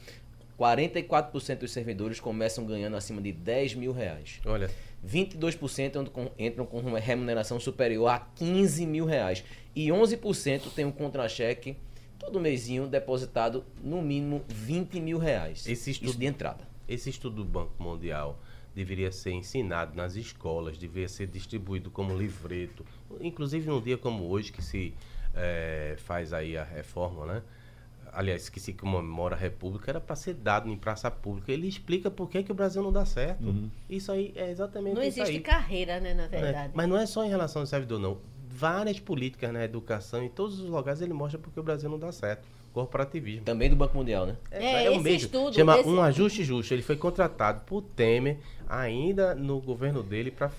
44% 0.59 1.57
dos 1.59 1.71
servidores 1.71 2.19
começam 2.19 2.65
ganhando 2.65 2.95
acima 2.95 3.19
de 3.19 3.31
10 3.31 3.73
mil 3.75 3.91
reais. 3.91 4.39
Olha, 4.45 4.69
22% 5.05 5.87
entram 5.89 6.05
com, 6.05 6.29
entram 6.37 6.65
com 6.67 6.79
uma 6.79 6.99
remuneração 6.99 7.59
superior 7.59 8.07
a 8.09 8.19
15 8.19 8.85
mil 8.85 9.05
reais. 9.05 9.43
E 9.75 9.87
11% 9.87 10.71
tem 10.75 10.85
um 10.85 10.91
contra-cheque 10.91 11.75
todo 12.19 12.39
mêsinho 12.39 12.85
depositado 12.87 13.65
no 13.83 14.01
mínimo 14.03 14.43
20 14.47 14.99
mil 14.99 15.17
reais. 15.17 15.65
Esse 15.65 15.89
Isso 15.89 16.03
estudo- 16.03 16.19
de 16.19 16.25
entrada. 16.27 16.67
Esse 16.87 17.09
estudo 17.09 17.37
do 17.37 17.45
Banco 17.45 17.81
Mundial 17.81 18.37
deveria 18.75 19.11
ser 19.11 19.31
ensinado 19.31 19.95
nas 19.95 20.15
escolas, 20.15 20.77
deveria 20.77 21.09
ser 21.09 21.27
distribuído 21.27 21.89
como 21.91 22.17
livreto, 22.17 22.85
inclusive 23.19 23.67
num 23.67 23.81
dia 23.81 23.97
como 23.97 24.25
hoje 24.29 24.51
que 24.51 24.61
se 24.63 24.93
eh, 25.35 25.95
faz 25.97 26.31
aí 26.33 26.57
a 26.57 26.63
reforma, 26.63 27.25
né? 27.25 27.41
aliás, 28.13 28.49
que 28.49 28.59
se 28.59 28.73
comemora 28.73 29.35
a 29.35 29.39
República, 29.39 29.89
era 29.91 30.01
para 30.01 30.15
ser 30.15 30.33
dado 30.33 30.69
em 30.69 30.75
praça 30.75 31.09
pública. 31.09 31.51
Ele 31.51 31.67
explica 31.67 32.11
por 32.11 32.29
que, 32.29 32.43
que 32.43 32.51
o 32.51 32.55
Brasil 32.55 32.83
não 32.83 32.91
dá 32.91 33.05
certo. 33.05 33.45
Uhum. 33.45 33.69
Isso 33.89 34.11
aí 34.11 34.33
é 34.35 34.49
exatamente 34.51 34.95
Não 34.95 35.01
isso 35.01 35.21
existe 35.21 35.37
aí. 35.37 35.41
carreira, 35.41 35.99
né, 35.99 36.13
na 36.13 36.23
É, 36.25 36.27
verdade. 36.27 36.73
mas 36.75 36.89
não 36.89 36.97
é 36.97 37.05
só 37.05 37.23
em 37.23 37.29
relação 37.29 37.61
ao 37.61 37.65
servidor, 37.65 37.99
não. 37.99 38.17
Várias 38.49 38.99
políticas 38.99 39.51
na 39.53 39.63
educação, 39.63 40.21
em 40.21 40.29
todos 40.29 40.59
os 40.59 40.69
lugares, 40.69 41.01
ele 41.01 41.13
mostra 41.13 41.39
porque 41.39 41.57
o 41.59 41.63
Brasil 41.63 41.89
não 41.89 41.97
dá 41.97 42.11
certo. 42.11 42.45
Corporativismo. 42.73 43.43
Também 43.45 43.69
do 43.69 43.75
Banco 43.75 43.97
Mundial, 43.97 44.25
né? 44.25 44.35
É, 44.51 44.89
o 44.89 44.93
esse 44.93 44.99
mesmo. 45.03 45.17
estudo, 45.25 45.53
Chama 45.55 45.79
esse- 45.79 45.89
Um 45.89 46.01
Ajuste 46.01 46.43
Justo. 46.43 46.73
Ele 46.73 46.81
foi 46.81 46.95
contratado 46.95 47.61
por 47.65 47.81
Temer, 47.81 48.37
ainda 48.69 49.35
no 49.35 49.59
governo 49.59 50.01
dele, 50.01 50.31
para 50.31 50.51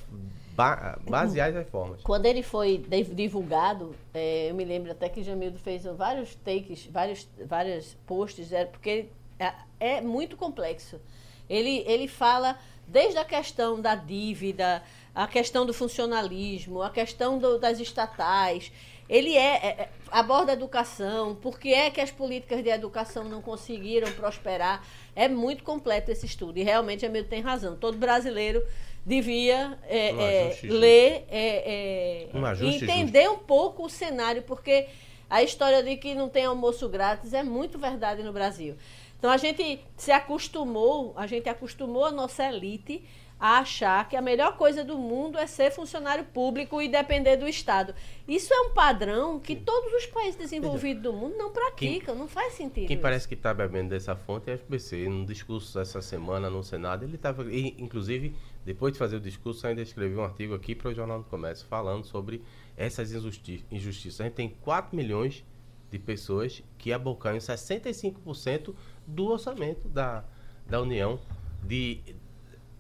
basear 1.09 1.49
as 1.49 1.55
reformas. 1.55 2.03
Quando 2.03 2.27
ele 2.27 2.43
foi 2.43 2.85
divulgado, 3.15 3.95
é, 4.13 4.51
eu 4.51 4.55
me 4.55 4.65
lembro 4.65 4.91
até 4.93 5.09
que 5.09 5.23
Jamildo 5.23 5.59
fez 5.59 5.85
vários 5.85 6.35
takes, 6.37 6.87
vários, 6.87 7.27
vários 7.47 7.95
posts, 8.07 8.53
é, 8.53 8.65
porque 8.67 9.07
é, 9.39 9.53
é 9.81 10.01
muito 10.01 10.37
complexo. 10.37 11.01
Ele, 11.49 11.83
ele 11.87 12.07
fala 12.09 12.59
desde 12.87 13.19
a 13.19 13.25
questão 13.25 13.81
da 13.81 13.95
dívida, 13.95 14.83
a 15.15 15.27
questão 15.27 15.65
do 15.65 15.73
funcionalismo, 15.75 16.83
a 16.83 16.91
questão 16.91 17.39
do- 17.39 17.59
das 17.59 17.81
estatais. 17.81 18.71
Ele 19.13 19.37
é, 19.37 19.57
é- 19.57 19.67
é- 19.83 19.89
aborda 20.11 20.53
a 20.53 20.55
educação, 20.55 21.35
por 21.35 21.61
que 21.61 21.75
é 21.75 21.91
que 21.91 22.01
as 22.01 22.11
políticas 22.11 22.65
de 22.65 22.71
educação 22.71 23.25
não 23.25 23.43
conseguiram 23.43 24.11
prosperar. 24.13 24.83
É 25.15 25.29
muito 25.29 25.63
completo 25.63 26.11
esse 26.11 26.25
estudo. 26.25 26.59
E 26.59 26.63
realmente 26.63 27.03
Jamildo 27.03 27.29
tem 27.29 27.43
razão. 27.43 27.77
Todo 27.77 27.99
brasileiro 27.99 28.67
devia 29.05 29.79
é, 29.87 30.15
Um 30.15 30.21
é, 30.23 30.51
justo. 30.53 30.67
ler 30.75 31.27
é, 31.31 32.29
é, 32.33 32.39
Um 32.39 32.65
e 32.65 32.77
entender 32.77 33.29
um 33.29 33.37
pouco 33.37 33.85
o 33.85 33.91
cenário, 33.91 34.43
porque 34.45 34.87
a 35.29 35.43
história 35.43 35.83
de 35.83 35.95
que 35.99 36.15
não 36.15 36.31
tem 36.31 36.47
almoço 36.47 36.89
grátis 36.89 37.35
é 37.35 37.43
muito 37.43 37.79
verdade 37.79 38.23
no 38.23 38.33
Brasil. 38.33 38.77
Então 39.19 39.31
a 39.31 39.37
gente 39.37 39.79
se 39.95 40.11
acostumou, 40.11 41.13
a 41.17 41.27
gente 41.27 41.51
acostumou 41.51 42.07
a 42.07 42.11
nossa 42.11 42.49
elite 42.49 43.05
a 43.43 43.59
achar 43.59 44.09
que 44.09 44.15
a 44.15 44.23
melhor 44.23 44.57
coisa 44.57 44.85
do 44.85 44.97
mundo 44.97 45.37
é 45.37 45.49
ser 45.49 45.73
funcionário 45.73 46.25
público 46.27 46.81
e 46.81 46.89
depender 46.89 47.37
do 47.37 47.49
Estado. 47.49 47.93
Isso 48.29 48.55
é 48.55 48.61
um 48.61 48.71
padrão 48.71 49.41
que 49.41 49.57
todos 49.57 49.93
os 49.95 50.07
países 50.07 50.37
desenvolvidos 50.37 51.03
do 51.03 51.13
mundo 51.13 51.37
não 51.37 51.51
praticam, 51.51 52.15
não 52.15 52.29
faz 52.29 52.53
sentido. 52.53 52.87
Quem 52.87 52.95
isso. 52.95 53.03
parece 53.03 53.27
que 53.27 53.35
está 53.35 53.53
bebendo 53.53 53.91
dessa 53.91 54.15
fonte 54.15 54.49
é 54.49 54.55
a 54.55 54.57
FBC. 54.59 55.09
Num 55.09 55.25
discurso 55.25 55.77
essa 55.81 56.01
semana 56.01 56.49
no 56.49 56.63
Senado, 56.63 57.05
ele 57.05 57.17
estava. 57.17 57.45
Inclusive, 57.53 58.33
depois 58.65 58.93
de 58.93 59.01
fazer 59.01 59.17
o 59.17 59.21
discurso, 59.21 59.67
ainda 59.67 59.83
escreveu 59.83 60.21
um 60.21 60.25
artigo 60.25 60.55
aqui 60.55 60.73
para 60.77 60.91
o 60.91 60.95
Jornal 60.95 61.19
do 61.19 61.25
Comércio 61.25 61.67
falando 61.67 62.05
sobre 62.05 62.45
essas 62.77 63.11
injusti- 63.13 63.67
injustiças. 63.73 64.21
A 64.21 64.25
gente 64.25 64.35
tem 64.35 64.51
4 64.61 64.95
milhões 64.97 65.45
de 65.91 65.99
pessoas 65.99 66.63
que 66.79 66.93
abocam 66.93 67.37
65% 67.37 68.73
do 69.05 69.27
orçamento 69.27 69.89
da, 69.89 70.25
da 70.65 70.81
União, 70.81 71.19
de, 71.65 72.01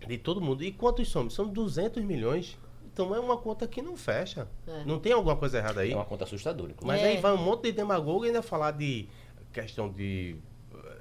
de 0.06 0.18
todo 0.18 0.40
mundo. 0.40 0.62
E 0.64 0.72
quantos 0.72 1.08
somos? 1.08 1.34
São 1.34 1.46
200 1.46 2.02
milhões. 2.04 2.58
Então 2.92 3.14
é 3.14 3.18
uma 3.20 3.38
conta 3.38 3.66
que 3.66 3.80
não 3.80 3.96
fecha. 3.96 4.46
É. 4.66 4.84
Não 4.84 4.98
tem 4.98 5.12
alguma 5.12 5.34
coisa 5.36 5.58
errada 5.58 5.80
aí? 5.80 5.92
É 5.92 5.96
uma 5.96 6.04
conta 6.04 6.24
assustadora. 6.24 6.74
Mas 6.84 7.00
É. 7.00 7.06
aí 7.08 7.16
vai 7.18 7.32
um 7.32 7.38
monte 7.38 7.62
de 7.64 7.72
demagogo 7.72 8.24
ainda 8.24 8.42
falar 8.42 8.72
de 8.72 9.08
questão 9.52 9.88
de. 9.90 10.36
eh, 10.74 10.98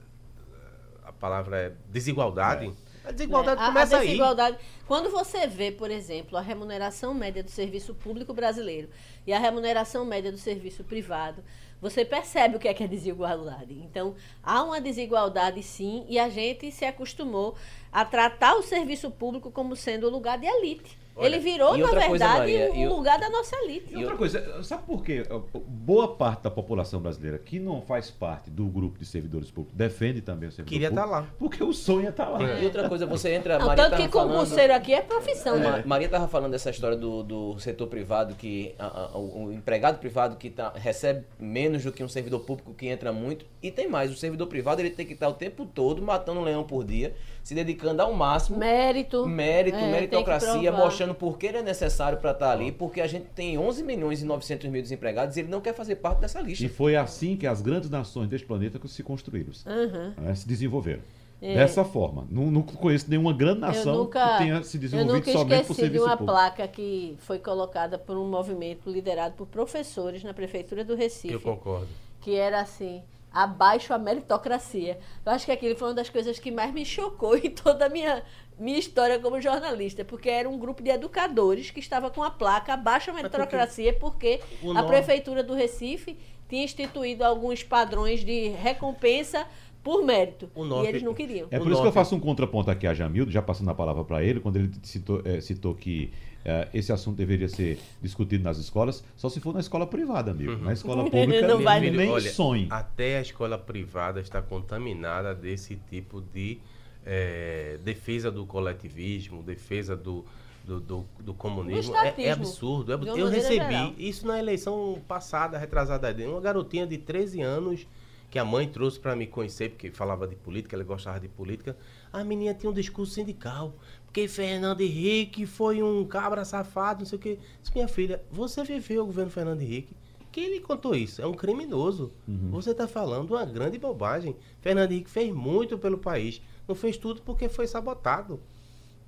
A 1.03 1.11
palavra 1.11 1.57
é 1.57 1.73
desigualdade. 1.89 2.71
A 3.03 3.11
desigualdade 3.11 3.59
É, 3.59 3.63
a- 3.63 3.67
começa 3.67 3.97
a 3.97 3.99
aí. 3.99 4.05
desigualdade. 4.07 4.57
Quando 4.87 5.09
você 5.09 5.47
vê, 5.47 5.71
por 5.71 5.89
exemplo, 5.91 6.37
a 6.37 6.41
remuneração 6.41 7.13
média 7.13 7.43
do 7.43 7.49
serviço 7.49 7.93
público 7.95 8.33
brasileiro 8.33 8.89
e 9.27 9.33
a 9.33 9.39
remuneração 9.39 10.05
média 10.05 10.31
do 10.31 10.37
serviço 10.37 10.83
privado, 10.83 11.43
você 11.81 12.05
percebe 12.05 12.55
o 12.55 12.59
que 12.59 12.67
é 12.67 12.73
que 12.75 12.83
é 12.83 12.87
desigualdade. 12.87 13.73
Então, 13.73 14.15
há 14.43 14.63
uma 14.63 14.79
desigualdade 14.79 15.63
sim, 15.63 16.05
e 16.07 16.19
a 16.19 16.29
gente 16.29 16.71
se 16.71 16.85
acostumou 16.85 17.55
a 17.91 18.05
tratar 18.05 18.55
o 18.55 18.63
serviço 18.63 19.11
público 19.11 19.51
como 19.51 19.75
sendo 19.75 20.07
o 20.07 20.09
lugar 20.09 20.37
de 20.37 20.45
elite. 20.47 20.99
Olha, 21.13 21.27
Ele 21.27 21.39
virou, 21.39 21.77
na 21.77 21.89
coisa, 21.89 22.07
verdade, 22.09 22.39
Maria, 22.39 22.71
o 22.89 22.95
lugar 22.95 23.19
da 23.19 23.29
nossa 23.29 23.53
elite. 23.63 23.93
E 23.93 23.97
outra 23.97 24.15
coisa, 24.15 24.63
sabe 24.63 24.83
por 24.83 25.03
quê? 25.03 25.23
Boa 25.67 26.15
parte 26.15 26.43
da 26.43 26.49
população 26.49 27.01
brasileira 27.01 27.37
que 27.37 27.59
não 27.59 27.81
faz 27.81 28.09
parte 28.09 28.49
do 28.49 28.65
grupo 28.65 28.97
de 28.97 29.05
servidores 29.05 29.51
públicos 29.51 29.77
defende 29.77 30.21
também 30.21 30.47
o 30.47 30.51
servidor 30.53 30.71
Queria 30.71 30.89
público. 30.89 31.07
estar 31.07 31.19
lá. 31.21 31.27
Porque 31.37 31.61
o 31.63 31.73
sonho 31.73 32.07
é 32.07 32.09
estar 32.11 32.29
lá. 32.29 32.41
E 32.59 32.65
outra 32.65 32.87
coisa, 32.87 33.05
você 33.05 33.33
entra. 33.33 33.59
Não, 33.59 33.67
Maria 33.67 33.83
tanto 33.89 34.01
que 34.01 34.07
falando- 34.07 34.31
concurseiro 34.31 34.73
aqui 34.73 34.93
é 34.93 35.01
profissão, 35.01 35.59
Ma- 35.59 35.71
né? 35.77 35.83
Maria 35.85 36.05
estava 36.05 36.29
falando 36.29 36.51
dessa 36.53 36.69
história 36.69 36.95
do, 36.95 37.23
do 37.23 37.59
setor 37.59 37.87
privado, 37.87 38.33
que 38.35 38.73
a- 38.79 38.85
a- 39.13 39.17
o, 39.17 39.47
o 39.47 39.53
empregado 39.53 39.99
privado 39.99 40.37
que 40.37 40.49
tá, 40.49 40.71
recebe 40.75 41.25
menos 41.37 41.83
do 41.83 41.91
que 41.91 42.01
um 42.01 42.09
servidor 42.09 42.39
público 42.39 42.73
que 42.73 42.87
entra 42.87 43.11
muito. 43.11 43.45
E 43.61 43.69
tem 43.69 43.89
mais, 43.89 44.09
o 44.11 44.15
servidor 44.15 44.47
privado 44.47 44.81
ele 44.81 44.91
tem 44.91 45.05
que 45.05 45.13
estar 45.13 45.27
o 45.27 45.33
tempo 45.33 45.65
todo 45.65 46.01
matando 46.01 46.39
um 46.39 46.43
leão 46.43 46.63
por 46.63 46.85
dia, 46.85 47.13
se 47.43 47.55
dedicando 47.55 48.01
ao 48.01 48.13
máximo. 48.13 48.57
Mérito. 48.57 49.25
Mérito, 49.27 49.77
É, 49.77 49.91
meritocracia, 49.91 50.71
mostrando 50.71 51.15
por 51.15 51.37
que 51.37 51.47
ele 51.47 51.57
é 51.57 51.63
necessário 51.63 52.17
para 52.19 52.31
estar 52.31 52.51
ali, 52.51 52.71
porque 52.71 53.01
a 53.01 53.07
gente 53.07 53.25
tem 53.35 53.57
11 53.57 53.83
milhões 53.83 54.21
e 54.21 54.25
900 54.25 54.69
mil 54.69 54.81
desempregados 54.81 55.35
e 55.37 55.41
ele 55.41 55.49
não 55.49 55.61
quer 55.61 55.73
fazer 55.73 55.95
parte 55.95 56.19
dessa 56.19 56.39
lista. 56.41 56.63
E 56.63 56.69
foi 56.69 56.95
assim 56.95 57.35
que 57.35 57.47
as 57.47 57.61
grandes 57.61 57.89
nações 57.89 58.29
deste 58.29 58.45
planeta 58.45 58.79
se 58.87 59.01
construíram, 59.03 59.51
Aham. 59.65 60.13
né, 60.17 60.35
se 60.35 60.47
desenvolveram. 60.47 61.01
É. 61.43 61.55
Dessa 61.55 61.83
forma. 61.83 62.27
Não, 62.29 62.51
não 62.51 62.61
conheço 62.61 63.09
nenhuma 63.09 63.33
grande 63.33 63.61
nação 63.61 63.93
eu 63.95 63.99
nunca, 64.03 64.33
que 64.33 64.37
tenha 64.43 64.63
se 64.63 64.77
eu 64.77 64.81
desenvolvido 64.81 65.13
nunca 65.15 65.31
somente 65.31 65.47
por 65.47 65.55
esqueci 65.61 65.73
de 65.73 65.79
serviço 65.81 66.03
uma 66.05 66.15
público. 66.15 66.31
placa 66.33 66.67
que 66.67 67.15
foi 67.17 67.39
colocada 67.39 67.97
por 67.97 68.15
um 68.15 68.29
movimento 68.29 68.87
liderado 68.91 69.33
por 69.33 69.47
professores 69.47 70.23
na 70.23 70.35
prefeitura 70.35 70.85
do 70.85 70.93
Recife, 70.93 71.33
Eu 71.33 71.41
concordo. 71.41 71.87
que 72.19 72.35
era 72.35 72.61
assim, 72.61 73.01
abaixo 73.33 73.93
a 73.93 73.97
meritocracia. 73.97 74.99
Eu 75.25 75.31
acho 75.31 75.45
que 75.45 75.51
aquilo 75.51 75.75
foi 75.75 75.89
uma 75.89 75.93
das 75.93 76.09
coisas 76.09 76.39
que 76.39 76.51
mais 76.51 76.73
me 76.73 76.85
chocou 76.85 77.35
em 77.37 77.49
toda 77.49 77.85
a 77.85 77.89
minha, 77.89 78.23
minha 78.59 78.77
história 78.77 79.19
como 79.19 79.39
jornalista, 79.41 80.03
porque 80.03 80.29
era 80.29 80.49
um 80.49 80.57
grupo 80.57 80.83
de 80.83 80.89
educadores 80.89 81.71
que 81.71 81.79
estava 81.79 82.09
com 82.09 82.23
a 82.23 82.29
placa 82.29 82.73
abaixo 82.73 83.11
a 83.11 83.13
meritocracia, 83.13 83.93
porque 83.93 84.41
o 84.61 84.77
a 84.77 84.83
prefeitura 84.83 85.43
do 85.43 85.53
Recife 85.53 86.17
tinha 86.49 86.63
instituído 86.63 87.23
alguns 87.23 87.63
padrões 87.63 88.25
de 88.25 88.49
recompensa 88.49 89.47
por 89.81 90.03
mérito. 90.03 90.49
O 90.53 90.83
e 90.83 90.87
eles 90.87 91.01
não 91.01 91.13
queriam. 91.13 91.47
É 91.49 91.57
O 91.57 91.63
por 91.63 91.71
isso 91.71 91.81
que 91.81 91.87
eu 91.87 91.91
faço 91.91 92.15
um 92.15 92.19
contraponto 92.19 92.69
aqui 92.69 92.85
a 92.85 92.93
Jamildo, 92.93 93.31
já 93.31 93.41
passando 93.41 93.69
a 93.69 93.73
palavra 93.73 94.03
para 94.03 94.23
ele, 94.23 94.39
quando 94.39 94.57
ele 94.57 94.71
citou, 94.83 95.21
eh, 95.25 95.41
citou 95.41 95.73
que 95.73 96.11
eh, 96.43 96.67
esse 96.73 96.91
assunto 96.91 97.17
deveria 97.17 97.47
ser 97.47 97.79
discutido 98.01 98.43
nas 98.43 98.57
escolas, 98.57 99.03
só 99.15 99.29
se 99.29 99.39
for 99.39 99.53
na 99.53 99.59
escola 99.59 99.85
privada, 99.87 100.31
amigo. 100.31 100.57
Na 100.57 100.73
escola 100.73 101.03
pública, 101.09 101.47
Não 101.47 101.61
vai- 101.61 101.89
nem 101.89 102.09
olha, 102.09 102.31
sonhe. 102.31 102.67
Até 102.69 103.17
a 103.17 103.21
escola 103.21 103.57
privada 103.57 104.19
está 104.19 104.41
contaminada 104.41 105.33
desse 105.35 105.75
tipo 105.89 106.21
de 106.21 106.59
eh, 107.05 107.79
defesa 107.83 108.31
do 108.31 108.45
coletivismo, 108.45 109.41
defesa 109.43 109.95
do, 109.95 110.25
do, 110.63 110.79
do, 110.79 111.05
do 111.19 111.33
comunismo. 111.33 111.95
É, 111.95 112.13
é 112.17 112.31
absurdo. 112.31 112.91
é 112.93 112.95
Eu 113.19 113.27
recebi 113.27 113.55
geral. 113.55 113.93
isso 113.97 114.25
na 114.27 114.39
eleição 114.39 115.01
passada, 115.07 115.57
retrasada, 115.57 116.13
de 116.13 116.23
uma 116.25 116.39
garotinha 116.41 116.85
de 116.85 116.97
13 116.97 117.41
anos 117.41 117.87
que 118.31 118.39
a 118.39 118.45
mãe 118.45 118.65
trouxe 118.65 118.97
para 118.97 119.13
me 119.13 119.27
conhecer, 119.27 119.71
porque 119.71 119.91
falava 119.91 120.25
de 120.25 120.37
política, 120.37 120.73
ela 120.73 120.85
gostava 120.85 121.19
de 121.19 121.27
política. 121.27 121.75
A 122.13 122.23
menina 122.23 122.53
tinha 122.53 122.69
um 122.69 122.73
discurso 122.73 123.13
sindical. 123.13 123.75
Porque 124.05 124.25
Fernando 124.25 124.79
Henrique 124.79 125.45
foi 125.45 125.83
um 125.83 126.05
cabra 126.05 126.45
safado, 126.45 126.99
não 126.99 127.05
sei 127.05 127.17
o 127.17 127.21
quê. 127.21 127.39
Disse, 127.61 127.75
minha 127.75 127.89
filha, 127.89 128.23
você 128.31 128.63
viveu 128.63 129.03
o 129.03 129.05
governo 129.05 129.29
Fernando 129.29 129.61
Henrique? 129.61 129.93
Quem 130.31 130.49
lhe 130.49 130.61
contou 130.61 130.95
isso? 130.95 131.21
É 131.21 131.27
um 131.27 131.33
criminoso. 131.33 132.13
Você 132.51 132.71
está 132.71 132.87
falando 132.87 133.31
uma 133.31 133.45
grande 133.45 133.77
bobagem. 133.77 134.33
Fernando 134.61 134.93
Henrique 134.93 135.09
fez 135.09 135.33
muito 135.33 135.77
pelo 135.77 135.97
país. 135.97 136.41
Não 136.65 136.73
fez 136.73 136.95
tudo 136.95 137.21
porque 137.21 137.49
foi 137.49 137.67
sabotado. 137.67 138.39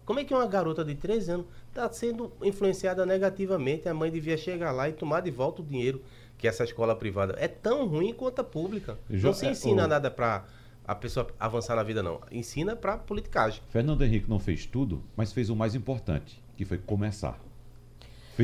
Como 0.05 0.19
é 0.19 0.25
que 0.25 0.33
uma 0.33 0.45
garota 0.45 0.83
de 0.83 0.95
13 0.95 1.31
anos 1.31 1.45
está 1.69 1.89
sendo 1.93 2.29
influenciada 2.41 3.05
negativamente? 3.05 3.87
A 3.87 3.93
mãe 3.93 4.11
devia 4.11 4.35
chegar 4.35 4.73
lá 4.73 4.89
e 4.89 4.93
tomar 4.93 5.21
de 5.21 5.31
volta 5.31 5.61
o 5.61 5.65
dinheiro 5.65 6.01
que 6.43 6.47
essa 6.49 6.65
escola 6.65 6.93
privada 6.93 7.37
é 7.39 7.47
tão 7.47 7.87
ruim 7.87 8.11
quanto 8.13 8.39
a 8.41 8.43
pública. 8.43 8.99
Jo- 9.09 9.27
não 9.27 9.33
se 9.33 9.45
é, 9.45 9.51
ensina 9.51 9.85
o- 9.85 9.87
nada 9.87 10.11
para 10.11 10.43
a 10.85 10.93
pessoa 10.93 11.25
avançar 11.39 11.73
na 11.73 11.83
vida, 11.83 12.03
não. 12.03 12.19
Ensina 12.29 12.75
para 12.75 12.97
politicagem. 12.97 13.61
Fernando 13.69 14.03
Henrique 14.03 14.29
não 14.29 14.39
fez 14.39 14.65
tudo, 14.65 15.01
mas 15.15 15.31
fez 15.31 15.49
o 15.49 15.55
mais 15.55 15.73
importante, 15.73 16.43
que 16.57 16.65
foi 16.65 16.77
começar. 16.77 17.39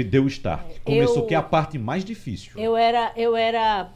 Deu 0.10 0.24
o 0.24 0.28
start. 0.28 0.78
Começou, 0.86 1.18
eu- 1.24 1.26
que 1.26 1.34
é 1.34 1.38
a 1.38 1.44
parte 1.44 1.78
mais 1.78 2.06
difícil. 2.06 2.54
Eu 2.58 2.78
era, 2.78 3.12
eu 3.18 3.36
era 3.36 3.92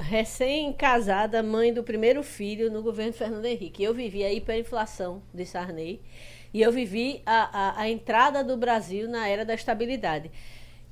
recém-casada, 0.00 1.40
mãe 1.40 1.72
do 1.72 1.84
primeiro 1.84 2.24
filho 2.24 2.72
no 2.72 2.82
governo 2.82 3.12
Fernando 3.12 3.44
Henrique. 3.44 3.84
Eu 3.84 3.94
vivi 3.94 4.24
a 4.24 4.32
hiperinflação 4.32 5.22
de 5.32 5.46
Sarney 5.46 6.00
e 6.52 6.60
eu 6.60 6.72
vivi 6.72 7.22
a, 7.24 7.78
a, 7.78 7.80
a 7.82 7.88
entrada 7.88 8.42
do 8.42 8.56
Brasil 8.56 9.08
na 9.08 9.28
era 9.28 9.44
da 9.44 9.54
estabilidade. 9.54 10.28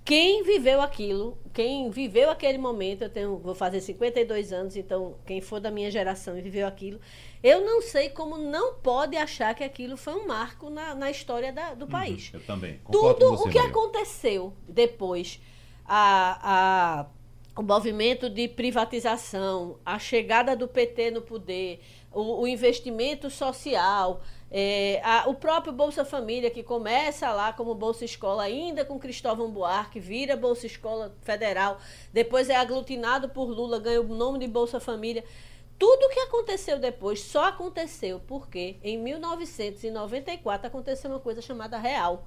Quem 0.07 0.45
viveu 0.45 0.81
aquilo, 0.81 1.37
quem 1.53 1.91
viveu 1.91 2.31
aquele 2.31 2.59
momento, 2.59 3.03
eu 3.03 3.11
tenho, 3.11 3.39
vou 3.39 3.57
fazer 3.57 3.81
52 3.81 4.53
anos, 4.53 4.77
então 4.77 5.17
quem 5.27 5.41
for 5.41 5.59
da 5.59 5.69
minha 5.69 5.91
geração 5.91 6.39
e 6.39 6.41
viveu 6.41 6.65
aquilo, 6.65 7.01
eu 7.43 7.61
não 7.67 7.83
sei 7.83 8.09
como 8.11 8.39
não 8.39 8.75
pode 8.75 9.17
achar 9.17 9.53
que 9.53 9.65
aquilo 9.65 9.97
foi 9.97 10.15
um 10.15 10.25
marco 10.29 10.71
na, 10.71 10.95
na 10.95 11.11
história 11.11 11.53
da- 11.53 11.75
do 11.75 11.89
país 11.89 12.31
Eu 12.33 12.41
também. 12.47 12.79
Concordo 12.85 13.19
tudo 13.19 13.37
você, 13.37 13.49
o 13.49 13.53
que 13.53 13.59
Maria. 13.59 13.71
aconteceu 13.73 14.53
depois, 14.69 15.41
a, 15.85 17.03
a 17.03 17.07
o 17.59 17.63
movimento 17.63 18.29
de 18.29 18.47
privatização, 18.49 19.79
a 19.85 19.99
chegada 19.99 20.55
do 20.55 20.69
PT 20.69 21.11
no 21.11 21.23
poder, 21.23 21.81
o, 22.13 22.43
o 22.43 22.47
investimento 22.47 23.31
social, 23.31 24.21
é, 24.51 25.01
a, 25.03 25.29
o 25.29 25.35
próprio 25.35 25.73
Bolsa 25.73 26.05
Família, 26.05 26.51
que 26.51 26.63
começa 26.63 27.33
lá 27.33 27.53
como 27.53 27.75
Bolsa 27.75 28.05
Escola, 28.05 28.45
ainda 28.45 28.85
com 28.85 28.99
Cristóvão 28.99 29.51
Buarque, 29.51 29.99
vira 29.99 30.37
Bolsa 30.37 30.67
Escola 30.67 31.15
Federal, 31.23 31.81
depois 32.13 32.49
é 32.49 32.57
aglutinado 32.57 33.29
por 33.29 33.47
Lula, 33.47 33.81
ganha 33.81 34.01
o 34.01 34.15
nome 34.15 34.39
de 34.39 34.47
Bolsa 34.47 34.79
Família. 34.79 35.25
Tudo 35.79 36.07
o 36.07 36.09
que 36.09 36.21
aconteceu 36.21 36.79
depois 36.79 37.21
só 37.21 37.47
aconteceu 37.47 38.21
porque 38.27 38.77
em 38.83 38.97
1994 38.99 40.67
aconteceu 40.67 41.11
uma 41.11 41.21
coisa 41.21 41.43
chamada 41.43 41.77
real. 41.77 42.27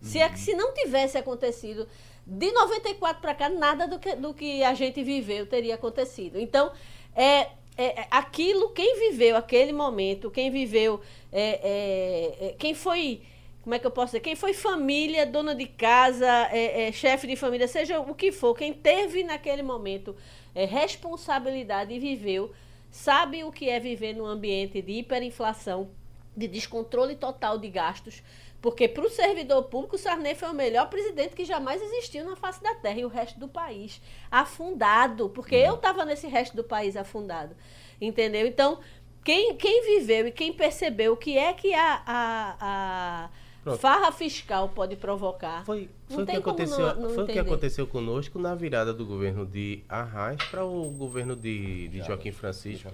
Se, 0.00 0.18
é, 0.18 0.36
se 0.36 0.54
não 0.54 0.74
tivesse 0.74 1.16
acontecido, 1.16 1.88
de 2.26 2.52
94 2.52 3.20
para 3.20 3.34
cá, 3.34 3.48
nada 3.48 3.88
do 3.88 3.98
que, 3.98 4.14
do 4.14 4.34
que 4.34 4.62
a 4.62 4.74
gente 4.74 5.02
viveu 5.02 5.46
teria 5.46 5.74
acontecido. 5.74 6.38
Então, 6.38 6.70
é, 7.16 7.48
é, 7.76 8.00
é 8.00 8.06
aquilo, 8.10 8.70
quem 8.70 9.10
viveu 9.10 9.36
aquele 9.36 9.72
momento, 9.72 10.30
quem 10.30 10.50
viveu, 10.50 11.00
é, 11.32 11.42
é, 11.42 12.46
é, 12.46 12.54
quem 12.58 12.74
foi, 12.74 13.22
como 13.62 13.74
é 13.74 13.78
que 13.78 13.86
eu 13.86 13.90
posso 13.90 14.12
dizer, 14.12 14.20
quem 14.20 14.36
foi 14.36 14.54
família, 14.54 15.26
dona 15.26 15.54
de 15.54 15.66
casa, 15.66 16.26
é, 16.52 16.90
chefe 16.92 17.26
de 17.26 17.36
família, 17.36 17.66
seja 17.66 18.00
o 18.00 18.14
que 18.14 18.30
for, 18.30 18.54
quem 18.54 18.72
teve 18.72 19.24
naquele 19.24 19.62
momento 19.62 20.14
responsabilidade 20.54 21.92
e 21.92 21.98
viveu, 21.98 22.52
sabe 22.90 23.42
o 23.42 23.50
que 23.50 23.68
é 23.68 23.80
viver 23.80 24.14
num 24.14 24.24
ambiente 24.24 24.80
de 24.80 24.92
hiperinflação, 24.92 25.90
de 26.36 26.46
descontrole 26.46 27.16
total 27.16 27.58
de 27.58 27.68
gastos, 27.68 28.22
porque 28.64 28.88
para 28.88 29.04
o 29.04 29.10
servidor 29.10 29.64
público, 29.64 29.94
o 29.94 29.98
Sarney 29.98 30.34
foi 30.34 30.48
o 30.48 30.54
melhor 30.54 30.88
presidente 30.88 31.36
que 31.36 31.44
jamais 31.44 31.82
existiu 31.82 32.24
na 32.24 32.34
face 32.34 32.62
da 32.62 32.74
terra 32.74 32.98
e 32.98 33.04
o 33.04 33.08
resto 33.08 33.38
do 33.38 33.46
país 33.46 34.00
afundado, 34.30 35.28
porque 35.28 35.54
eu 35.54 35.74
estava 35.74 36.02
nesse 36.06 36.26
resto 36.28 36.56
do 36.56 36.64
país 36.64 36.96
afundado, 36.96 37.54
entendeu? 38.00 38.46
Então, 38.46 38.80
quem, 39.22 39.54
quem 39.56 39.98
viveu 39.98 40.28
e 40.28 40.32
quem 40.32 40.50
percebeu 40.50 41.12
o 41.12 41.16
que 41.18 41.36
é 41.36 41.52
que 41.52 41.74
a, 41.74 42.02
a, 42.06 43.30
a 43.66 43.76
farra 43.76 44.10
fiscal 44.10 44.70
pode 44.70 44.96
provocar. 44.96 45.62
Foi, 45.66 45.90
foi 46.08 46.22
o 46.22 46.26
que 46.26 46.36
aconteceu, 46.36 46.78
não, 46.78 47.02
não 47.02 47.10
foi 47.10 47.24
o 47.24 47.26
que 47.26 47.38
aconteceu 47.38 47.86
conosco 47.86 48.38
na 48.38 48.54
virada 48.54 48.94
do 48.94 49.04
governo 49.04 49.44
de 49.44 49.84
Arraes 49.86 50.42
para 50.44 50.64
o 50.64 50.88
governo 50.88 51.36
de, 51.36 51.88
de 51.88 51.98
Joaquim 51.98 52.32
Francisco. 52.32 52.90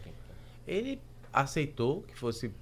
Ele 0.67 1.01
aceitou 1.33 2.03
que 2.03 2.19
fosse 2.19 2.53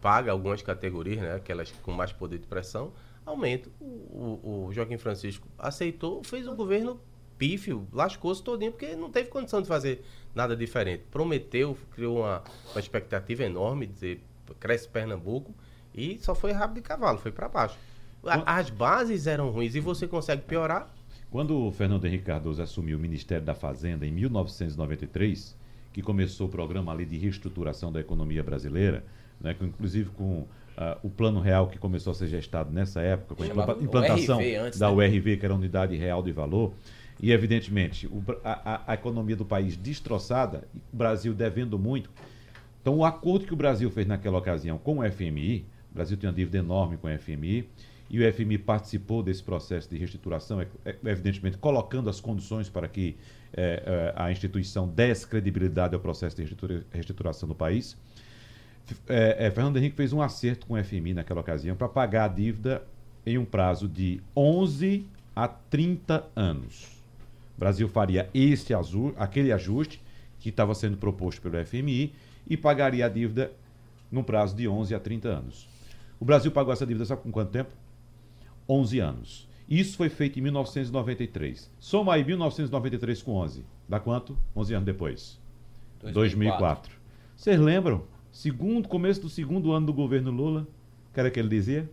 paga 0.00 0.32
algumas 0.32 0.62
categorias, 0.62 1.20
né, 1.20 1.34
aquelas 1.36 1.70
com 1.82 1.92
mais 1.92 2.12
poder 2.12 2.38
de 2.38 2.46
pressão, 2.46 2.92
aumento. 3.24 3.70
O, 3.80 3.84
o, 3.84 4.66
o 4.68 4.72
Joaquim 4.72 4.98
Francisco 4.98 5.48
aceitou, 5.58 6.22
fez 6.22 6.46
o 6.46 6.54
governo 6.54 7.00
pífio, 7.36 7.86
lascou-se 7.92 8.42
todinho, 8.42 8.72
porque 8.72 8.94
não 8.96 9.10
teve 9.10 9.28
condição 9.28 9.60
de 9.60 9.68
fazer 9.68 10.04
nada 10.34 10.56
diferente. 10.56 11.04
Prometeu, 11.10 11.76
criou 11.92 12.20
uma, 12.20 12.42
uma 12.72 12.80
expectativa 12.80 13.44
enorme, 13.44 13.86
dizer, 13.86 14.22
cresce 14.58 14.88
Pernambuco, 14.88 15.54
e 15.94 16.18
só 16.20 16.34
foi 16.34 16.52
rápido 16.52 16.76
de 16.76 16.82
cavalo, 16.82 17.18
foi 17.18 17.32
para 17.32 17.48
baixo. 17.48 17.76
As 18.22 18.70
bases 18.70 19.26
eram 19.26 19.50
ruins 19.50 19.74
e 19.74 19.80
você 19.80 20.06
consegue 20.06 20.42
piorar. 20.42 20.92
Quando 21.30 21.58
o 21.58 21.70
Fernando 21.70 22.04
Henrique 22.06 22.24
Cardoso 22.24 22.62
assumiu 22.62 22.98
o 22.98 23.00
Ministério 23.00 23.44
da 23.44 23.54
Fazenda 23.54 24.06
em 24.06 24.10
1993, 24.10 25.56
que 25.92 26.02
começou 26.02 26.46
o 26.46 26.50
programa 26.50 26.92
ali 26.92 27.04
de 27.04 27.16
reestruturação 27.16 27.92
da 27.92 28.00
economia 28.00 28.42
brasileira, 28.42 29.04
né, 29.40 29.54
com, 29.54 29.64
inclusive 29.64 30.10
com 30.10 30.46
uh, 30.76 30.98
o 31.02 31.10
plano 31.10 31.40
real 31.40 31.68
que 31.68 31.78
começou 31.78 32.10
a 32.10 32.14
ser 32.14 32.28
gestado 32.28 32.70
nessa 32.70 33.00
época, 33.00 33.34
com 33.34 33.42
a 33.42 33.82
implantação 33.82 34.40
antes, 34.40 34.78
da 34.78 34.90
né? 34.90 34.94
URV, 34.94 35.36
que 35.36 35.44
era 35.44 35.54
a 35.54 35.56
Unidade 35.56 35.96
Real 35.96 36.22
de 36.22 36.32
Valor, 36.32 36.72
e 37.20 37.32
evidentemente 37.32 38.06
o, 38.06 38.22
a, 38.44 38.92
a, 38.92 38.94
economia 38.94 39.36
do 39.36 39.44
país 39.44 39.76
destroçada, 39.76 40.64
o 40.92 40.96
Brasil 40.96 41.32
devendo 41.32 41.78
muito. 41.78 42.10
Então, 42.80 42.96
o 42.98 43.04
acordo 43.04 43.46
que 43.46 43.52
o 43.52 43.56
Brasil 43.56 43.90
fez 43.90 44.06
naquela 44.06 44.38
ocasião 44.38 44.78
com 44.78 44.98
o 44.98 45.10
FMI, 45.10 45.66
o 45.90 45.94
Brasil 45.94 46.16
tem 46.16 46.28
uma 46.28 46.36
dívida 46.36 46.58
enorme 46.58 46.96
com 46.96 47.08
o 47.08 47.18
FMI, 47.18 47.68
e 48.08 48.24
o 48.24 48.32
FMI 48.32 48.58
participou 48.58 49.22
desse 49.22 49.42
processo 49.42 49.90
de 49.90 49.96
reestruturação, 49.96 50.60
é, 50.60 50.68
é, 50.84 50.96
evidentemente 51.06 51.58
colocando 51.58 52.08
as 52.08 52.20
condições 52.20 52.68
para 52.68 52.86
que 52.86 53.16
é, 53.52 54.12
a 54.14 54.30
instituição 54.30 54.86
desse 54.86 55.26
credibilidade 55.26 55.94
ao 55.94 56.00
processo 56.00 56.36
de 56.36 56.44
reestruturação 56.92 57.48
do 57.48 57.54
país 57.54 57.96
é, 59.08 59.46
é, 59.46 59.50
Fernando 59.50 59.76
Henrique 59.76 59.96
fez 59.96 60.12
um 60.12 60.22
acerto 60.22 60.66
com 60.66 60.74
o 60.74 60.84
FMI 60.84 61.14
naquela 61.14 61.40
ocasião 61.40 61.76
para 61.76 61.88
pagar 61.88 62.24
a 62.24 62.28
dívida 62.28 62.82
em 63.24 63.36
um 63.38 63.44
prazo 63.44 63.88
de 63.88 64.20
11 64.36 65.06
a 65.34 65.48
30 65.48 66.24
anos. 66.34 66.86
O 67.56 67.60
Brasil 67.60 67.88
faria 67.88 68.28
esse 68.32 68.72
azul, 68.72 69.14
aquele 69.18 69.52
ajuste 69.52 70.00
que 70.38 70.50
estava 70.50 70.74
sendo 70.74 70.96
proposto 70.96 71.40
pelo 71.42 71.64
FMI 71.64 72.12
e 72.46 72.56
pagaria 72.56 73.06
a 73.06 73.08
dívida 73.08 73.50
num 74.10 74.22
prazo 74.22 74.54
de 74.54 74.68
11 74.68 74.94
a 74.94 75.00
30 75.00 75.28
anos. 75.28 75.68
O 76.20 76.24
Brasil 76.24 76.50
pagou 76.50 76.72
essa 76.72 76.86
dívida 76.86 77.04
sabe 77.04 77.22
com 77.22 77.32
quanto 77.32 77.50
tempo? 77.50 77.70
11 78.68 78.98
anos. 79.00 79.48
Isso 79.68 79.96
foi 79.96 80.08
feito 80.08 80.38
em 80.38 80.42
1993. 80.42 81.70
Soma 81.80 82.14
aí 82.14 82.24
1993 82.24 83.22
com 83.22 83.32
11. 83.32 83.64
Dá 83.88 83.98
quanto? 83.98 84.38
11 84.54 84.74
anos 84.74 84.86
depois. 84.86 85.40
2004. 86.02 86.14
2004. 86.14 86.92
Vocês 87.36 87.60
lembram? 87.60 88.04
Segundo, 88.36 88.86
começo 88.86 89.22
do 89.22 89.30
segundo 89.30 89.72
ano 89.72 89.86
do 89.86 89.94
governo 89.94 90.30
Lula, 90.30 90.68
que 91.14 91.18
era 91.18 91.30
que 91.30 91.40
ele 91.40 91.48
dizia? 91.48 91.88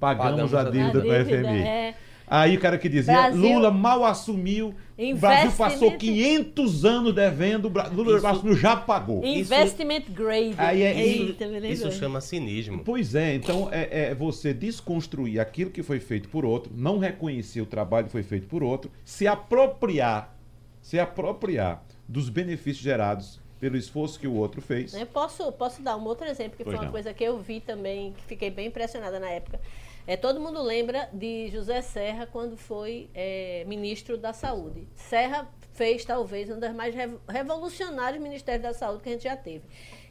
Pagamos, 0.00 0.50
Pagamos 0.50 0.54
a 0.54 0.64
dívida 0.70 1.02
com 1.02 1.10
a 1.10 1.22
FMI. 1.22 1.62
É. 1.62 1.94
Aí 2.26 2.56
o 2.56 2.60
cara 2.60 2.78
que 2.78 2.88
dizia, 2.88 3.12
Brasil, 3.12 3.42
Lula 3.42 3.70
mal 3.70 4.02
assumiu, 4.02 4.74
o 4.96 5.16
Brasil 5.16 5.52
passou 5.52 5.92
500 5.92 6.86
anos 6.86 7.14
devendo, 7.14 7.70
Lula 7.92 8.16
isso, 8.16 8.26
assumiu, 8.26 8.56
já 8.56 8.74
pagou. 8.74 9.22
Investment 9.22 10.04
isso, 10.04 10.12
grade. 10.12 10.54
Aí 10.56 10.80
é, 10.80 11.04
isso, 11.04 11.88
isso 11.88 11.92
chama 11.92 12.22
cinismo. 12.22 12.82
Pois 12.82 13.14
é, 13.14 13.34
então 13.34 13.68
é, 13.70 14.12
é, 14.12 14.14
você 14.14 14.54
desconstruir 14.54 15.40
aquilo 15.40 15.70
que 15.70 15.82
foi 15.82 16.00
feito 16.00 16.26
por 16.30 16.46
outro, 16.46 16.72
não 16.74 16.98
reconhecer 16.98 17.60
o 17.60 17.66
trabalho 17.66 18.06
que 18.06 18.12
foi 18.12 18.22
feito 18.22 18.46
por 18.46 18.62
outro, 18.62 18.90
se 19.04 19.26
apropriar, 19.26 20.34
se 20.80 20.98
apropriar 20.98 21.84
dos 22.08 22.30
benefícios 22.30 22.82
gerados 22.82 23.41
pelo 23.62 23.76
esforço 23.76 24.18
que 24.18 24.26
o 24.26 24.34
outro 24.34 24.60
fez. 24.60 24.92
Eu 24.92 25.06
posso, 25.06 25.52
posso 25.52 25.80
dar 25.82 25.96
um 25.96 26.04
outro 26.04 26.26
exemplo, 26.26 26.56
que 26.56 26.64
pois 26.64 26.74
foi 26.74 26.80
uma 26.80 26.86
não. 26.86 26.90
coisa 26.90 27.14
que 27.14 27.22
eu 27.22 27.38
vi 27.38 27.60
também, 27.60 28.12
que 28.12 28.22
fiquei 28.24 28.50
bem 28.50 28.66
impressionada 28.66 29.20
na 29.20 29.28
época. 29.28 29.60
É, 30.04 30.16
todo 30.16 30.40
mundo 30.40 30.60
lembra 30.60 31.08
de 31.12 31.48
José 31.48 31.80
Serra 31.80 32.26
quando 32.26 32.56
foi 32.56 33.08
é, 33.14 33.62
ministro 33.68 34.18
da 34.18 34.32
Saúde. 34.32 34.88
Serra 34.96 35.48
fez 35.74 36.04
talvez 36.04 36.50
um 36.50 36.58
dos 36.58 36.72
mais 36.72 36.92
revolucionários 37.28 38.20
ministérios 38.20 38.64
da 38.64 38.74
saúde 38.74 39.04
que 39.04 39.10
a 39.10 39.12
gente 39.12 39.22
já 39.22 39.36
teve. 39.36 39.62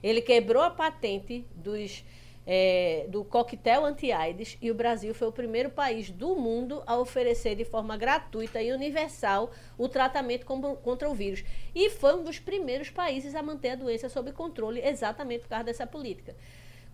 Ele 0.01 0.21
quebrou 0.21 0.63
a 0.63 0.69
patente 0.69 1.45
dos 1.53 2.05
é, 2.45 3.05
do 3.09 3.23
coquetel 3.23 3.85
anti-AIDS 3.85 4.57
e 4.61 4.71
o 4.71 4.75
Brasil 4.75 5.13
foi 5.13 5.27
o 5.27 5.31
primeiro 5.31 5.69
país 5.69 6.09
do 6.09 6.35
mundo 6.35 6.81
a 6.87 6.97
oferecer 6.97 7.55
de 7.55 7.63
forma 7.63 7.95
gratuita 7.95 8.61
e 8.61 8.71
universal 8.71 9.51
o 9.77 9.87
tratamento 9.87 10.45
contra 10.45 11.09
o 11.09 11.13
vírus. 11.13 11.43
E 11.73 11.89
foi 11.89 12.15
um 12.15 12.23
dos 12.23 12.39
primeiros 12.39 12.89
países 12.89 13.35
a 13.35 13.43
manter 13.43 13.69
a 13.69 13.75
doença 13.75 14.09
sob 14.09 14.31
controle 14.31 14.81
exatamente 14.83 15.41
por 15.41 15.49
causa 15.49 15.65
dessa 15.65 15.85
política. 15.85 16.35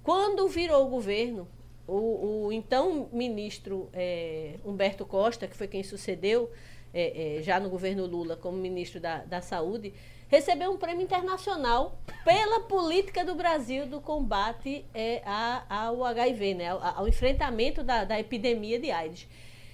Quando 0.03 0.47
virou 0.47 0.85
o 0.85 0.89
governo, 0.89 1.47
o, 1.87 2.45
o 2.45 2.53
então 2.53 3.09
ministro 3.11 3.89
é, 3.93 4.55
Humberto 4.65 5.05
Costa, 5.05 5.47
que 5.47 5.55
foi 5.55 5.67
quem 5.67 5.83
sucedeu 5.83 6.51
é, 6.93 7.37
é, 7.37 7.41
já 7.41 7.59
no 7.59 7.69
governo 7.69 8.05
Lula 8.05 8.35
como 8.35 8.57
ministro 8.57 8.99
da, 8.99 9.19
da 9.19 9.41
Saúde, 9.41 9.93
recebeu 10.27 10.71
um 10.71 10.77
prêmio 10.77 11.03
internacional 11.03 11.97
pela 12.23 12.61
política 12.61 13.23
do 13.23 13.35
Brasil 13.35 13.85
do 13.85 14.01
combate 14.01 14.85
é, 14.93 15.21
ao 15.69 16.03
HIV, 16.03 16.53
né, 16.53 16.69
ao, 16.69 16.81
ao 16.83 17.07
enfrentamento 17.07 17.83
da, 17.83 18.03
da, 18.03 18.19
epidemia 18.19 18.79
de 18.79 18.91
AIDS. 18.91 19.27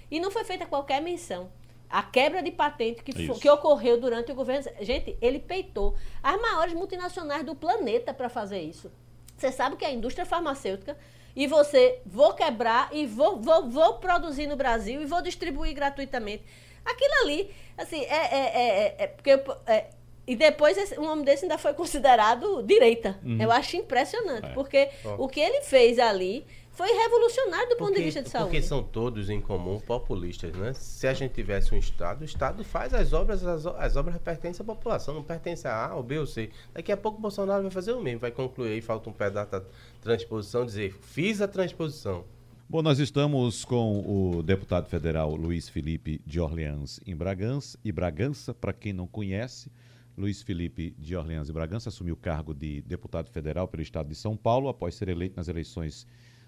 E 0.10 0.20
não 0.20 0.30
foi 0.30 0.44
feita 0.44 0.66
qualquer 0.66 1.02
menção. 1.02 1.52
A 1.90 2.02
quebra 2.02 2.42
de 2.42 2.52
patente 2.52 3.04
que, 3.04 3.14
que 3.40 3.50
ocorreu 3.50 4.00
durante 4.00 4.32
o 4.32 4.36
governo. 4.36 4.70
Gente, 4.82 5.18
ele 5.22 5.40
peitou 5.40 5.96
as 6.24 6.42
maiores 6.42 6.74
multinacionais 6.74 7.44
do 7.44 7.56
planeta 7.56 8.14
para 8.14 8.30
fazer 8.30 8.62
isso. 8.62 8.92
Você 9.38 9.52
sabe 9.52 9.76
que 9.76 9.86
a 9.86 9.92
indústria 9.92 10.26
farmacêutica 10.26 10.98
e 11.36 11.48
você 11.48 12.00
vou 12.06 12.34
quebrar 12.34 12.90
e 12.92 13.06
vou, 13.06 13.40
vou, 13.40 13.70
vou 13.70 13.98
produzir 13.98 14.48
no 14.48 14.56
Brasil 14.56 15.02
e 15.02 15.06
vou 15.06 15.22
distribuir 15.22 15.74
gratuitamente. 15.74 16.44
Aquilo 16.86 17.14
ali, 17.24 17.54
assim, 17.78 18.02
é, 18.02 18.36
é, 18.36 18.40
é, 18.56 18.96
é 19.00 19.08
porque 19.08 19.32
é, 19.66 19.90
e 20.26 20.36
depois 20.36 20.78
esse, 20.78 20.98
um 21.00 21.10
homem 21.10 21.26
desse 21.26 21.44
ainda 21.44 21.58
foi 21.58 21.74
considerado 21.74 22.64
direita. 22.64 23.20
Uhum. 23.24 23.42
Eu 23.42 23.52
acho 23.52 23.76
impressionante, 23.76 24.48
é. 24.48 24.54
porque 24.54 24.90
oh. 25.04 25.26
o 25.26 25.28
que 25.28 25.40
ele 25.40 25.62
fez 25.62 26.00
ali 26.00 26.46
foi 26.72 26.88
revolucionário 26.88 27.70
do 27.70 27.76
porque, 27.76 27.84
ponto 27.84 27.96
de 27.96 28.04
vista 28.04 28.22
de 28.22 28.30
saúde. 28.30 28.50
Porque 28.50 28.62
são 28.62 28.82
todos 28.82 29.30
em 29.30 29.40
comum 29.40 29.80
populistas, 29.80 30.54
né? 30.56 30.74
Se 30.74 31.08
a 31.08 31.14
gente 31.14 31.34
tivesse 31.34 31.74
um 31.74 31.78
Estado, 31.78 32.22
o 32.22 32.26
Estado 32.26 32.64
faz 32.64 32.94
as 32.94 33.14
obras, 33.14 33.46
as, 33.46 33.66
as 33.66 33.96
obras 33.96 34.18
pertencem 34.18 34.64
à 34.64 34.66
população, 34.66 35.14
não 35.14 35.24
pertence 35.24 35.68
a 35.68 35.88
A 35.88 35.96
ou 35.96 36.02
B 36.02 36.18
ou 36.18 36.26
C. 36.26 36.50
Daqui 36.74 36.92
a 36.92 36.98
pouco 36.98 37.20
o 37.20 37.22
Bolsonaro 37.22 37.62
vai 37.62 37.72
fazer 37.72 37.92
o 37.92 38.02
mesmo, 38.02 38.22
vai 38.22 38.32
concluir, 38.32 38.82
falta 38.82 39.10
um 39.10 39.14
pedaço 39.14 39.52
da 39.52 39.62
transposição, 40.02 40.66
dizer, 40.66 40.98
fiz 41.02 41.42
a 41.42 41.48
transposição. 41.48 42.26
Bom, 42.68 42.82
nós 42.82 42.98
estamos 42.98 43.64
com 43.64 44.00
o 44.00 44.42
deputado 44.42 44.90
federal 44.90 45.36
Luiz 45.36 45.70
Felipe 45.70 46.20
de 46.26 46.40
Orleans 46.40 47.00
em 47.06 47.16
Bragança 47.16 47.78
e 47.86 47.92
Bragança, 47.92 48.52
para 48.52 48.74
quem 48.74 48.92
não 48.92 49.06
conhece, 49.06 49.70
Luiz 50.16 50.42
Felipe 50.44 50.96
de 50.98 51.16
Orleans 51.16 51.50
e 51.50 51.54
Bragança 51.54 51.90
assumiu 51.90 52.14
o 52.14 52.18
cargo 52.18 52.54
de 52.54 52.82
deputado 52.82 53.30
federal 53.30 53.68
pelo 53.68 53.82
estado 53.82 54.10
de 54.10 54.16
São 54.16 54.38
Paulo 54.38 54.70
após 54.70 54.96
ser 54.96 55.10
eleito 55.10 55.38
nas 55.38 55.48
eleições 55.48 56.06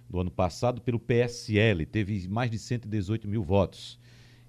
do 0.09 0.19
ano 0.19 0.29
passado 0.29 0.81
pelo 0.81 0.99
PSL, 0.99 1.85
teve 1.85 2.27
mais 2.27 2.51
de 2.51 2.59
118 2.59 3.27
mil 3.27 3.43
votos. 3.43 3.99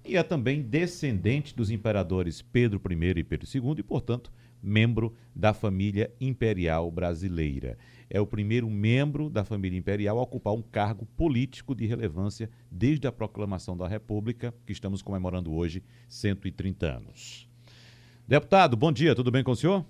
E 0.05 0.15
é 0.15 0.23
também 0.23 0.61
descendente 0.61 1.55
dos 1.55 1.69
imperadores 1.69 2.41
Pedro 2.41 2.79
I 2.89 3.19
e 3.19 3.23
Pedro 3.23 3.47
II 3.53 3.75
e, 3.79 3.83
portanto, 3.83 4.31
membro 4.61 5.13
da 5.35 5.53
família 5.53 6.13
imperial 6.21 6.89
brasileira. 6.91 7.77
É 8.09 8.21
o 8.21 8.27
primeiro 8.27 8.69
membro 8.69 9.29
da 9.29 9.43
família 9.43 9.77
imperial 9.77 10.19
a 10.19 10.21
ocupar 10.21 10.53
um 10.53 10.61
cargo 10.61 11.05
político 11.05 11.75
de 11.75 11.85
relevância 11.85 12.49
desde 12.71 13.07
a 13.07 13.11
proclamação 13.11 13.75
da 13.75 13.87
República, 13.87 14.53
que 14.65 14.71
estamos 14.71 15.01
comemorando 15.01 15.53
hoje 15.53 15.83
130 16.07 16.85
anos. 16.85 17.46
Deputado, 18.27 18.75
bom 18.75 18.91
dia, 18.91 19.15
tudo 19.15 19.31
bem 19.31 19.41
com 19.41 19.51
o 19.51 19.55
senhor? 19.55 19.85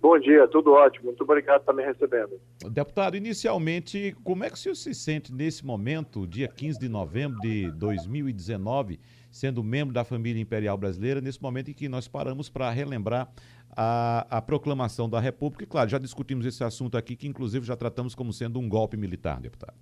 Bom 0.00 0.18
dia, 0.18 0.48
tudo 0.48 0.72
ótimo. 0.72 1.06
Muito 1.06 1.22
obrigado 1.22 1.64
por 1.64 1.72
estar 1.72 1.72
me 1.74 1.84
recebendo. 1.84 2.40
Deputado, 2.70 3.14
inicialmente, 3.14 4.16
como 4.24 4.42
é 4.42 4.48
que 4.48 4.54
o 4.54 4.56
senhor 4.56 4.74
se 4.74 4.94
sente 4.94 5.34
nesse 5.34 5.66
momento, 5.66 6.26
dia 6.26 6.48
15 6.48 6.78
de 6.78 6.88
novembro 6.88 7.38
de 7.40 7.70
2019, 7.72 8.98
sendo 9.30 9.62
membro 9.62 9.92
da 9.92 10.02
família 10.02 10.40
imperial 10.40 10.78
brasileira, 10.78 11.20
nesse 11.20 11.42
momento 11.42 11.70
em 11.70 11.74
que 11.74 11.90
nós 11.90 12.08
paramos 12.08 12.48
para 12.48 12.70
relembrar 12.70 13.28
a, 13.76 14.26
a, 14.30 14.40
proclamação 14.40 15.06
da 15.06 15.20
República? 15.20 15.64
E, 15.64 15.66
claro, 15.66 15.90
já 15.90 15.98
discutimos 15.98 16.46
esse 16.46 16.64
assunto 16.64 16.96
aqui, 16.96 17.16
que 17.16 17.28
inclusive 17.28 17.66
já 17.66 17.76
tratamos 17.76 18.14
como 18.14 18.32
sendo 18.32 18.58
um 18.58 18.66
golpe 18.66 18.96
militar, 18.96 19.40
deputado. 19.40 19.76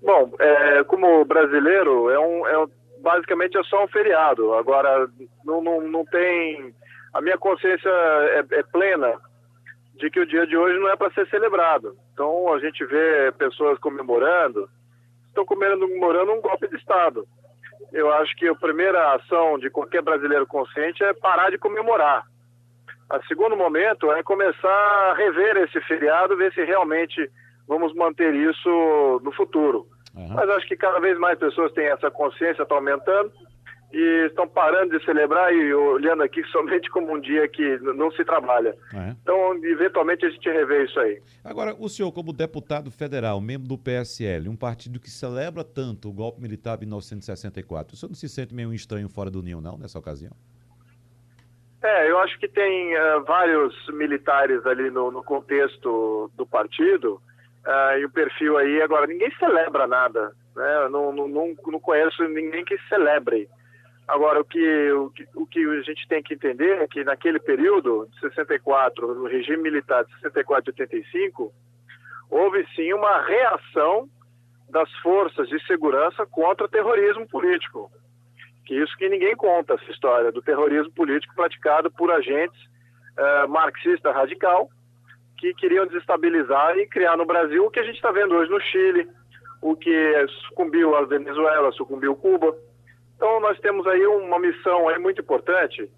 Bom, 0.00 0.32
é, 0.40 0.84
como 0.84 1.26
brasileiro, 1.26 2.08
é 2.08 2.18
um, 2.18 2.46
é, 2.46 2.66
basicamente 3.00 3.56
é 3.56 3.62
só 3.64 3.84
um 3.84 3.88
feriado. 3.88 4.54
Agora, 4.54 5.08
não, 5.44 5.62
não, 5.62 5.80
não 5.80 6.04
tem 6.04 6.74
a 7.14 7.20
minha 7.20 7.38
consciência 7.38 7.88
é, 7.88 8.44
é 8.52 8.62
plena 8.62 9.18
de 9.96 10.10
que 10.10 10.20
o 10.20 10.26
dia 10.26 10.46
de 10.46 10.56
hoje 10.56 10.78
não 10.78 10.88
é 10.88 10.96
para 10.96 11.12
ser 11.12 11.28
celebrado. 11.28 11.96
Então 12.12 12.52
a 12.52 12.58
gente 12.60 12.84
vê 12.84 13.32
pessoas 13.32 13.78
comemorando, 13.78 14.68
estão 15.26 15.44
comemorando 15.44 16.32
um 16.32 16.40
golpe 16.40 16.68
de 16.68 16.76
Estado. 16.76 17.26
Eu 17.92 18.12
acho 18.12 18.34
que 18.36 18.46
a 18.46 18.54
primeira 18.54 19.14
ação 19.14 19.58
de 19.58 19.70
qualquer 19.70 20.02
brasileiro 20.02 20.46
consciente 20.46 21.02
é 21.02 21.12
parar 21.14 21.50
de 21.50 21.58
comemorar. 21.58 22.24
O 23.10 23.26
segundo 23.26 23.56
momento 23.56 24.12
é 24.12 24.22
começar 24.22 24.68
a 24.68 25.14
rever 25.14 25.56
esse 25.56 25.80
feriado, 25.82 26.36
ver 26.36 26.52
se 26.52 26.62
realmente 26.62 27.30
vamos 27.66 27.94
manter 27.94 28.34
isso 28.34 29.20
no 29.22 29.32
futuro. 29.32 29.86
Uhum. 30.14 30.28
Mas 30.28 30.48
acho 30.50 30.66
que 30.66 30.76
cada 30.76 30.98
vez 31.00 31.18
mais 31.18 31.38
pessoas 31.38 31.72
têm 31.72 31.86
essa 31.86 32.10
consciência, 32.10 32.62
está 32.62 32.74
aumentando 32.74 33.32
e 33.92 34.26
estão 34.26 34.46
parando 34.46 34.98
de 34.98 35.04
celebrar 35.04 35.52
e 35.54 35.72
olhando 35.72 36.22
aqui 36.22 36.42
somente 36.52 36.90
como 36.90 37.14
um 37.14 37.20
dia 37.20 37.48
que 37.48 37.78
não 37.78 38.10
se 38.10 38.24
trabalha. 38.24 38.76
É. 38.92 39.10
Então, 39.22 39.54
eventualmente, 39.64 40.26
a 40.26 40.30
gente 40.30 40.48
revê 40.48 40.84
isso 40.84 40.98
aí. 41.00 41.22
Agora, 41.42 41.74
o 41.78 41.88
senhor, 41.88 42.12
como 42.12 42.32
deputado 42.32 42.90
federal, 42.90 43.40
membro 43.40 43.68
do 43.68 43.78
PSL, 43.78 44.48
um 44.48 44.56
partido 44.56 45.00
que 45.00 45.10
celebra 45.10 45.64
tanto 45.64 46.08
o 46.08 46.12
golpe 46.12 46.40
militar 46.40 46.76
de 46.76 46.84
1964, 46.84 47.94
o 47.94 47.96
senhor 47.96 48.10
não 48.10 48.16
se 48.16 48.28
sente 48.28 48.54
meio 48.54 48.72
estranho 48.74 49.08
fora 49.08 49.30
da 49.30 49.38
União, 49.38 49.60
não, 49.60 49.78
nessa 49.78 49.98
ocasião? 49.98 50.32
É, 51.82 52.10
eu 52.10 52.18
acho 52.18 52.36
que 52.40 52.48
tem 52.48 52.94
uh, 52.96 53.24
vários 53.24 53.72
militares 53.90 54.66
ali 54.66 54.90
no, 54.90 55.12
no 55.12 55.22
contexto 55.22 56.28
do 56.34 56.44
partido 56.44 57.22
uh, 57.66 57.98
e 57.98 58.04
o 58.04 58.10
perfil 58.10 58.56
aí. 58.56 58.82
Agora, 58.82 59.06
ninguém 59.06 59.30
celebra 59.38 59.86
nada. 59.86 60.32
Né? 60.54 60.88
Não, 60.90 61.12
não, 61.12 61.28
não, 61.28 61.56
não 61.66 61.80
conheço 61.80 62.22
ninguém 62.24 62.64
que 62.64 62.78
celebre. 62.88 63.48
Agora, 64.06 64.40
o 64.40 64.44
que, 64.44 64.92
o, 64.92 65.10
que, 65.10 65.28
o 65.34 65.46
que 65.46 65.64
a 65.64 65.82
gente 65.82 66.08
tem 66.08 66.22
que 66.22 66.34
entender 66.34 66.80
é 66.80 66.88
que 66.88 67.04
naquele 67.04 67.38
período, 67.38 68.08
de 68.14 68.20
64, 68.20 69.14
no 69.14 69.26
regime 69.26 69.62
militar 69.62 70.04
de 70.04 70.12
64 70.20 70.70
e 70.70 70.82
85, 70.82 71.52
houve 72.30 72.66
sim 72.74 72.92
uma 72.94 73.20
reação 73.22 74.08
das 74.70 74.90
forças 74.98 75.48
de 75.48 75.64
segurança 75.66 76.26
contra 76.26 76.64
o 76.64 76.68
terrorismo 76.68 77.28
político. 77.28 77.90
Que 78.64 78.82
isso 78.82 78.96
que 78.96 79.08
ninguém 79.08 79.36
conta, 79.36 79.74
essa 79.74 79.90
história 79.90 80.32
do 80.32 80.42
terrorismo 80.42 80.92
político 80.92 81.34
praticado 81.34 81.90
por 81.90 82.10
agentes 82.10 82.58
uh, 83.18 83.48
marxista 83.48 84.10
radical 84.10 84.70
que 85.38 85.54
queriam 85.54 85.86
desestabilizar 85.86 86.76
e 86.76 86.86
criar 86.86 87.16
no 87.16 87.24
Brasil 87.24 87.64
o 87.64 87.70
que 87.70 87.80
a 87.80 87.84
gente 87.84 87.94
está 87.94 88.10
vendo 88.10 88.34
hoje 88.34 88.50
no 88.50 88.60
Chile, 88.60 89.08
o 89.62 89.76
que 89.76 90.26
sucumbiu 90.48 90.96
a 90.96 91.04
Venezuela, 91.04 91.72
sucumbiu 91.72 92.14
Cuba. 92.16 92.54
Então, 93.16 93.40
nós 93.40 93.58
temos 93.60 93.86
aí 93.86 94.04
uma 94.06 94.38
missão 94.38 94.88
aí 94.88 94.98
muito 94.98 95.20
importante 95.20 95.88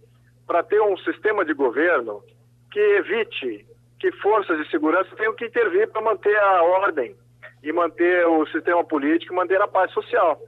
para 0.46 0.62
ter 0.62 0.80
um 0.80 0.96
sistema 0.98 1.44
de 1.44 1.54
governo 1.54 2.22
que 2.70 2.80
evite 2.80 3.66
que 3.98 4.12
forças 4.12 4.58
de 4.58 4.70
segurança 4.70 5.14
tenham 5.16 5.34
que 5.34 5.46
intervir 5.46 5.88
para 5.88 6.02
manter 6.02 6.36
a 6.38 6.62
ordem 6.62 7.14
e 7.62 7.72
manter 7.72 8.26
o 8.26 8.46
sistema 8.46 8.82
político 8.84 9.34
manter 9.34 9.60
a 9.60 9.68
paz 9.68 9.90
social. 9.92 10.40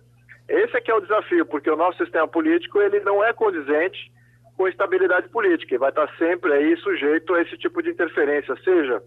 Esse 0.49 0.77
é 0.77 0.81
que 0.81 0.91
é 0.91 0.95
o 0.95 1.01
desafio, 1.01 1.47
porque 1.47 1.71
o 1.71 1.77
nosso 1.77 1.99
sistema 1.99 2.27
político 2.27 2.81
ele 2.81 3.01
não 3.01 3.25
é 3.25 3.33
condizente 3.33 4.12
com 4.57 4.69
estabilidade 4.69 5.29
política 5.29 5.75
e 5.75 5.79
vai 5.79 5.91
estar 5.91 6.09
sempre 6.17 6.53
aí 6.53 6.77
sujeito 6.79 7.35
a 7.35 7.43
esse 7.43 7.57
tipo 7.57 7.83
de 7.83 7.91
interferência, 7.91 8.55
seja 8.63 9.03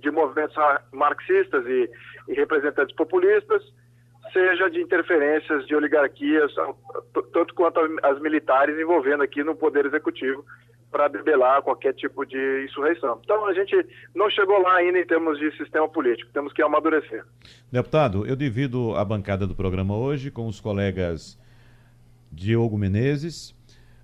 de 0.00 0.10
movimentos 0.10 0.56
marxistas 0.92 1.64
e, 1.66 1.90
e 2.28 2.34
representantes 2.34 2.94
populistas, 2.96 3.62
seja 4.32 4.68
de 4.68 4.80
interferências 4.80 5.66
de 5.66 5.74
oligarquias, 5.74 6.52
tanto 7.32 7.54
quanto 7.54 7.78
as 8.02 8.20
militares 8.20 8.78
envolvendo 8.78 9.22
aqui 9.22 9.44
no 9.44 9.54
Poder 9.54 9.86
Executivo 9.86 10.44
para 10.90 11.08
debelar 11.08 11.62
qualquer 11.62 11.94
tipo 11.94 12.24
de 12.26 12.64
insurreição. 12.64 13.18
Então 13.24 13.46
a 13.46 13.54
gente 13.54 13.74
não 14.14 14.28
chegou 14.28 14.60
lá 14.60 14.76
ainda 14.76 14.98
em 14.98 15.06
termos 15.06 15.38
de 15.38 15.50
sistema 15.56 15.88
político, 15.88 16.30
temos 16.32 16.52
que 16.52 16.60
amadurecer. 16.60 17.24
Deputado, 17.70 18.26
eu 18.26 18.36
divido 18.36 18.94
a 18.94 19.04
bancada 19.04 19.46
do 19.46 19.54
programa 19.54 19.96
hoje 19.96 20.30
com 20.30 20.46
os 20.46 20.60
colegas 20.60 21.38
Diogo 22.30 22.76
Menezes, 22.76 23.54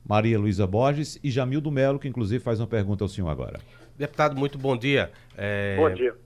Maria 0.08 0.38
Luísa 0.38 0.66
Borges 0.66 1.20
e 1.22 1.30
Jamildo 1.30 1.70
Melo, 1.70 1.98
que 1.98 2.08
inclusive 2.08 2.42
faz 2.42 2.58
uma 2.58 2.66
pergunta 2.66 3.04
ao 3.04 3.08
senhor 3.08 3.28
agora. 3.28 3.60
Deputado, 3.96 4.34
muito 4.34 4.56
bom 4.56 4.74
dia. 4.74 5.12
É... 5.36 5.76
Bom 5.76 5.92
dia. 5.92 6.16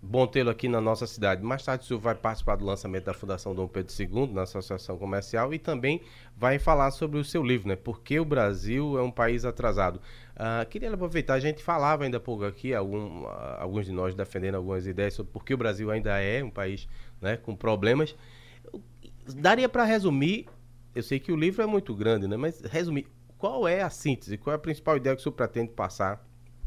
Bom 0.00 0.26
tê-lo 0.26 0.50
aqui 0.50 0.68
na 0.68 0.80
nossa 0.80 1.06
cidade. 1.06 1.42
Mais 1.42 1.62
tarde 1.62 1.84
o 1.84 1.86
senhor 1.86 2.00
vai 2.00 2.14
participar 2.14 2.56
do 2.56 2.64
lançamento 2.64 3.04
da 3.04 3.14
Fundação 3.14 3.54
Dom 3.54 3.66
Pedro 3.66 3.92
II 3.98 4.32
na 4.32 4.42
Associação 4.42 4.96
Comercial 4.96 5.52
e 5.52 5.58
também 5.58 6.00
vai 6.36 6.58
falar 6.58 6.90
sobre 6.92 7.18
o 7.18 7.24
seu 7.24 7.42
livro, 7.42 7.68
né? 7.68 7.76
Por 7.76 8.00
que 8.00 8.18
o 8.18 8.24
Brasil 8.24 8.96
é 8.98 9.02
um 9.02 9.10
país 9.10 9.44
atrasado. 9.44 10.00
Uh, 10.36 10.64
queria 10.68 10.92
aproveitar, 10.92 11.34
a 11.34 11.40
gente 11.40 11.62
falava 11.62 12.04
ainda 12.04 12.20
pouco 12.20 12.44
aqui, 12.44 12.72
algum, 12.72 13.24
uh, 13.24 13.28
alguns 13.58 13.86
de 13.86 13.92
nós 13.92 14.14
defendendo 14.14 14.54
algumas 14.54 14.86
ideias 14.86 15.14
sobre 15.14 15.32
por 15.32 15.44
que 15.44 15.52
o 15.52 15.56
Brasil 15.56 15.90
ainda 15.90 16.16
é 16.20 16.42
um 16.42 16.50
país 16.50 16.88
né, 17.20 17.36
com 17.36 17.56
problemas. 17.56 18.14
Daria 19.36 19.68
para 19.68 19.84
resumir, 19.84 20.46
eu 20.94 21.02
sei 21.02 21.18
que 21.18 21.32
o 21.32 21.36
livro 21.36 21.60
é 21.60 21.66
muito 21.66 21.92
grande, 21.94 22.28
né? 22.28 22.36
Mas 22.36 22.60
resumir, 22.60 23.08
qual 23.38 23.68
é 23.68 23.82
a 23.82 23.88
síntese, 23.88 24.36
qual 24.36 24.52
é 24.52 24.56
a 24.56 24.60
principal 24.60 24.96
ideia 24.96 25.14
que 25.14 25.20
o 25.20 25.22
senhor 25.22 25.36
pretende 25.36 25.72
passar? 25.72 26.20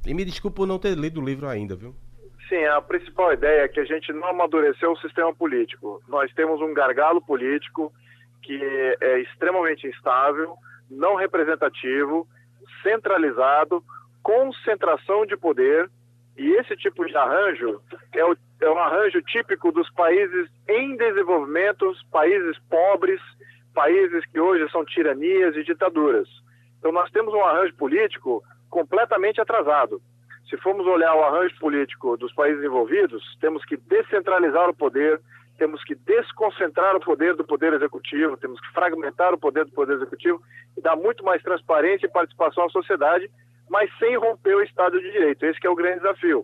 E 0.07 0.13
me 0.13 0.25
desculpe 0.25 0.55
por 0.55 0.67
não 0.67 0.79
ter 0.79 0.97
lido 0.97 1.19
o 1.19 1.23
livro 1.23 1.47
ainda, 1.47 1.75
viu? 1.75 1.93
Sim, 2.47 2.63
a 2.65 2.81
principal 2.81 3.33
ideia 3.33 3.63
é 3.63 3.67
que 3.67 3.79
a 3.79 3.85
gente 3.85 4.11
não 4.13 4.29
amadureceu 4.29 4.91
o 4.91 4.97
sistema 4.97 5.33
político. 5.33 6.01
Nós 6.07 6.33
temos 6.33 6.59
um 6.61 6.73
gargalo 6.73 7.21
político 7.21 7.93
que 8.41 8.59
é 8.99 9.19
extremamente 9.19 9.87
instável, 9.87 10.55
não 10.89 11.15
representativo, 11.15 12.27
centralizado, 12.81 13.83
concentração 14.23 15.25
de 15.25 15.37
poder. 15.37 15.89
E 16.37 16.53
esse 16.53 16.75
tipo 16.77 17.05
de 17.05 17.15
arranjo 17.15 17.81
é, 18.13 18.25
o, 18.25 18.35
é 18.61 18.69
um 18.69 18.79
arranjo 18.79 19.21
típico 19.21 19.71
dos 19.71 19.89
países 19.91 20.49
em 20.67 20.95
desenvolvimento, 20.95 21.93
países 22.11 22.57
pobres, 22.69 23.21
países 23.73 24.25
que 24.25 24.39
hoje 24.39 24.69
são 24.71 24.83
tiranias 24.85 25.55
e 25.55 25.63
ditaduras. 25.63 26.27
Então, 26.81 26.91
nós 26.91 27.11
temos 27.11 27.31
um 27.31 27.45
arranjo 27.45 27.75
político 27.75 28.43
completamente 28.67 29.39
atrasado. 29.39 30.01
Se 30.49 30.57
formos 30.57 30.87
olhar 30.87 31.13
o 31.15 31.23
arranjo 31.23 31.55
político 31.59 32.17
dos 32.17 32.33
países 32.33 32.63
envolvidos, 32.63 33.23
temos 33.39 33.63
que 33.65 33.77
descentralizar 33.77 34.67
o 34.67 34.73
poder, 34.73 35.21
temos 35.59 35.83
que 35.83 35.93
desconcentrar 35.93 36.95
o 36.95 36.99
poder 36.99 37.35
do 37.35 37.43
poder 37.43 37.71
executivo, 37.73 38.35
temos 38.35 38.59
que 38.59 38.73
fragmentar 38.73 39.31
o 39.31 39.37
poder 39.37 39.65
do 39.65 39.71
poder 39.71 39.97
executivo 39.97 40.41
e 40.75 40.81
dar 40.81 40.95
muito 40.95 41.23
mais 41.23 41.43
transparência 41.43 42.07
e 42.07 42.11
participação 42.11 42.65
à 42.65 42.69
sociedade, 42.69 43.29
mas 43.69 43.95
sem 43.99 44.17
romper 44.17 44.55
o 44.55 44.63
Estado 44.63 44.99
de 44.99 45.11
Direito. 45.11 45.45
Esse 45.45 45.59
é 45.65 45.69
o 45.69 45.75
grande 45.75 45.99
desafio. 45.99 46.43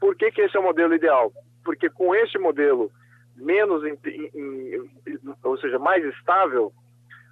Por 0.00 0.16
que, 0.16 0.32
que 0.32 0.42
esse 0.42 0.56
é 0.56 0.60
o 0.60 0.64
modelo 0.64 0.92
ideal? 0.92 1.32
Porque 1.64 1.88
com 1.88 2.12
este 2.16 2.36
modelo 2.36 2.90
menos, 3.36 3.82
ou 5.44 5.56
seja, 5.58 5.78
mais 5.78 6.04
estável, 6.04 6.72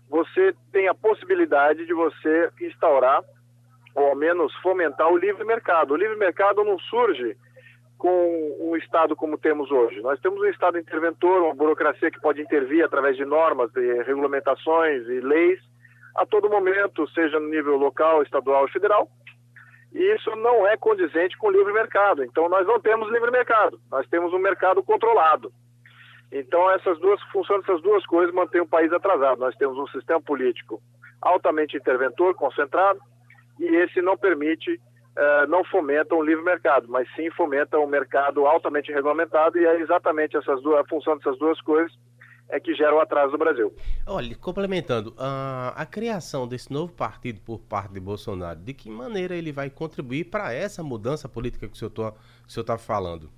você 0.08 0.54
tem 0.72 0.88
a 0.88 0.94
possibilidade 0.94 1.86
de 1.86 1.92
você 1.92 2.50
instaurar 2.60 3.22
ou 3.94 4.08
ao 4.08 4.16
menos 4.16 4.54
fomentar 4.56 5.10
o 5.10 5.16
livre 5.16 5.44
mercado. 5.44 5.92
O 5.92 5.96
livre 5.96 6.16
mercado 6.16 6.62
não 6.62 6.78
surge 6.78 7.36
com 7.98 8.56
um 8.60 8.76
Estado 8.76 9.16
como 9.16 9.38
temos 9.38 9.70
hoje. 9.70 10.00
Nós 10.02 10.20
temos 10.20 10.40
um 10.40 10.46
Estado 10.46 10.78
interventor, 10.78 11.42
uma 11.42 11.54
burocracia 11.54 12.10
que 12.10 12.20
pode 12.20 12.40
intervir 12.42 12.84
através 12.84 13.16
de 13.16 13.24
normas, 13.24 13.72
de 13.72 14.02
regulamentações 14.02 15.06
e 15.08 15.20
leis 15.20 15.60
a 16.14 16.24
todo 16.24 16.50
momento, 16.50 17.08
seja 17.10 17.38
no 17.38 17.48
nível 17.48 17.76
local, 17.76 18.22
estadual 18.22 18.62
ou 18.62 18.68
federal. 18.68 19.08
E 19.92 20.14
isso 20.14 20.34
não 20.36 20.66
é 20.66 20.76
condizente 20.76 21.36
com 21.38 21.48
o 21.48 21.50
livre 21.50 21.72
mercado. 21.72 22.22
Então, 22.22 22.48
nós 22.48 22.66
não 22.66 22.80
temos 22.80 23.10
livre 23.10 23.30
mercado, 23.30 23.80
nós 23.90 24.06
temos 24.08 24.32
um 24.32 24.38
mercado 24.38 24.82
controlado. 24.82 25.52
Então, 26.32 26.70
essas 26.72 26.98
duas 26.98 27.20
funções, 27.32 27.62
essas 27.62 27.80
duas 27.82 28.04
coisas 28.06 28.34
mantêm 28.34 28.60
o 28.60 28.66
país 28.66 28.92
atrasado. 28.92 29.38
Nós 29.38 29.54
temos 29.56 29.78
um 29.78 29.86
sistema 29.88 30.20
político 30.20 30.82
altamente 31.20 31.76
interventor, 31.76 32.34
concentrado, 32.34 33.00
e 33.58 33.64
esse 33.64 34.02
não 34.02 34.16
permite 34.16 34.80
uh, 35.16 35.46
não 35.48 35.64
fomenta 35.64 36.14
um 36.14 36.22
livre 36.22 36.44
mercado, 36.44 36.86
mas 36.88 37.08
sim 37.14 37.30
fomenta 37.30 37.78
um 37.78 37.86
mercado 37.86 38.46
altamente 38.46 38.92
regulamentado 38.92 39.58
e 39.58 39.64
é 39.64 39.80
exatamente 39.80 40.36
essas 40.36 40.62
duas, 40.62 40.80
a 40.80 40.88
função 40.88 41.16
dessas 41.16 41.38
duas 41.38 41.60
coisas 41.62 41.92
é 42.48 42.60
que 42.60 42.74
gera 42.74 42.94
o 42.94 43.00
atraso 43.00 43.32
do 43.32 43.38
Brasil. 43.38 43.74
Olha, 44.06 44.36
complementando, 44.36 45.12
a, 45.18 45.72
a 45.76 45.84
criação 45.84 46.46
desse 46.46 46.72
novo 46.72 46.92
partido 46.92 47.40
por 47.40 47.58
parte 47.58 47.92
de 47.92 47.98
Bolsonaro, 47.98 48.60
de 48.60 48.72
que 48.72 48.88
maneira 48.88 49.34
ele 49.34 49.50
vai 49.50 49.68
contribuir 49.68 50.24
para 50.24 50.52
essa 50.52 50.80
mudança 50.82 51.28
política 51.28 51.66
que 51.66 51.74
o 51.74 51.76
senhor 51.76 52.14
está 52.46 52.78
falando? 52.78 53.28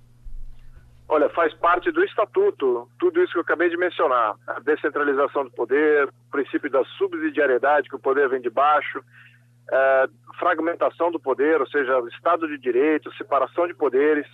Olha, 1.11 1.27
faz 1.29 1.51
parte 1.55 1.89
do 1.91 2.03
estatuto, 2.03 2.87
tudo 2.99 3.23
isso 3.23 3.31
que 3.31 3.39
eu 3.39 3.41
acabei 3.41 3.67
de 3.67 3.77
mencionar. 3.77 4.35
A 4.45 4.59
descentralização 4.59 5.43
do 5.43 5.49
poder, 5.49 6.07
o 6.07 6.31
princípio 6.31 6.69
da 6.69 6.83
subsidiariedade, 6.99 7.89
que 7.89 7.95
o 7.95 7.99
poder 7.99 8.29
vem 8.29 8.39
de 8.39 8.49
baixo, 8.51 9.03
é, 9.71 10.07
fragmentação 10.37 11.11
do 11.11 11.19
poder, 11.19 11.59
ou 11.59 11.67
seja, 11.67 11.99
Estado 12.13 12.47
de 12.47 12.59
Direito, 12.59 13.11
separação 13.15 13.65
de 13.65 13.73
poderes, 13.73 14.27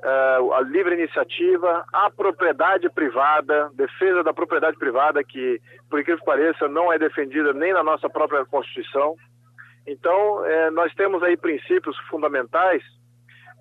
é, 0.00 0.38
a 0.54 0.60
livre 0.60 0.94
iniciativa, 0.94 1.84
a 1.92 2.08
propriedade 2.08 2.88
privada, 2.90 3.68
defesa 3.74 4.22
da 4.22 4.32
propriedade 4.32 4.78
privada, 4.78 5.24
que, 5.24 5.60
por 5.90 5.98
incrível 5.98 6.20
que 6.20 6.24
pareça, 6.24 6.68
não 6.68 6.92
é 6.92 6.98
defendida 6.98 7.52
nem 7.52 7.72
na 7.72 7.82
nossa 7.82 8.08
própria 8.08 8.46
Constituição. 8.46 9.16
Então, 9.84 10.44
é, 10.46 10.70
nós 10.70 10.94
temos 10.94 11.24
aí 11.24 11.36
princípios 11.36 11.98
fundamentais 12.08 12.84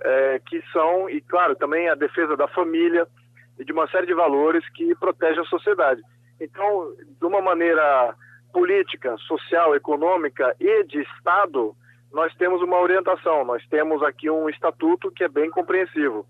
é, 0.02 0.40
que 0.46 0.62
são, 0.72 1.10
e 1.10 1.22
claro, 1.22 1.56
também 1.56 1.90
a 1.90 1.96
defesa 1.96 2.36
da 2.36 2.48
família 2.48 3.08
e 3.60 3.66
de 3.66 3.72
uma 3.72 3.88
série 3.90 4.06
de 4.08 4.14
valores 4.14 4.68
que 4.74 4.96
protegem 4.96 5.42
a 5.42 5.46
sociedade. 5.46 6.02
Então, 6.40 6.94
de 7.20 7.26
uma 7.26 7.42
maneira 7.42 8.16
política, 8.54 9.18
social, 9.18 9.76
econômica 9.76 10.56
e 10.60 10.84
de 10.84 11.02
Estado, 11.02 11.76
nós 12.12 12.34
temos 12.36 12.62
uma 12.62 12.80
orientação, 12.80 13.44
nós 13.44 13.66
temos 13.68 14.02
aqui 14.04 14.30
um 14.30 14.50
estatuto 14.50 15.12
que 15.12 15.24
é 15.24 15.28
bem 15.28 15.50
compreensivo. 15.50 16.26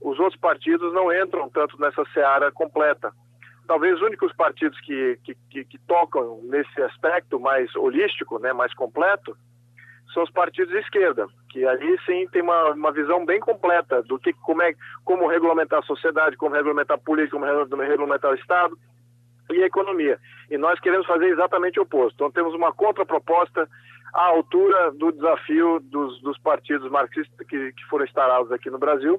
Os 0.00 0.18
outros 0.18 0.40
partidos 0.40 0.92
não 0.92 1.12
entram 1.12 1.48
tanto 1.48 1.80
nessa 1.80 2.04
seara 2.12 2.52
completa. 2.52 3.12
Talvez 3.66 3.96
os 3.96 4.02
únicos 4.02 4.32
partidos 4.34 4.78
que, 4.80 5.18
que, 5.24 5.36
que, 5.50 5.64
que 5.64 5.78
tocam 5.86 6.40
nesse 6.44 6.80
aspecto 6.82 7.40
mais 7.40 7.74
holístico, 7.74 8.38
né, 8.38 8.52
mais 8.52 8.72
completo, 8.74 9.36
são 10.14 10.22
os 10.22 10.30
partidos 10.30 10.72
de 10.72 10.78
esquerda, 10.78 11.26
que 11.56 11.66
ali 11.66 11.98
sim 12.04 12.28
tem 12.30 12.42
uma, 12.42 12.72
uma 12.72 12.92
visão 12.92 13.24
bem 13.24 13.40
completa 13.40 14.02
do 14.02 14.18
que 14.18 14.30
como 14.34 14.60
é 14.60 14.74
como 15.02 15.26
regulamentar 15.26 15.78
a 15.78 15.86
sociedade, 15.86 16.36
como 16.36 16.54
regulamentar 16.54 16.98
a 16.98 17.00
política, 17.00 17.38
como 17.38 17.82
regulamentar 17.82 18.30
o 18.30 18.34
Estado, 18.34 18.76
e 19.50 19.62
a 19.62 19.66
economia. 19.66 20.18
E 20.50 20.58
nós 20.58 20.78
queremos 20.80 21.06
fazer 21.06 21.28
exatamente 21.28 21.80
o 21.80 21.84
oposto. 21.84 22.14
Então, 22.14 22.30
temos 22.30 22.52
uma 22.52 22.74
contraproposta 22.74 23.66
à 24.12 24.26
altura 24.26 24.90
do 24.92 25.10
desafio 25.10 25.80
dos, 25.80 26.20
dos 26.20 26.38
partidos 26.40 26.90
marxistas 26.90 27.46
que, 27.46 27.72
que 27.72 27.84
foram 27.88 28.04
instalados 28.04 28.52
aqui 28.52 28.68
no 28.68 28.78
Brasil 28.78 29.18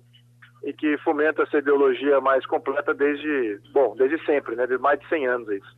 e 0.64 0.72
que 0.72 0.96
fomenta 1.00 1.42
essa 1.42 1.58
ideologia 1.58 2.22
mais 2.22 2.46
completa 2.46 2.94
desde, 2.94 3.60
bom, 3.74 3.96
desde 3.96 4.24
sempre, 4.26 4.56
né? 4.56 4.68
De 4.68 4.78
mais 4.78 5.00
de 5.00 5.10
100 5.10 5.28
anos 5.28 5.50
é 5.50 5.56
isso. 5.56 5.76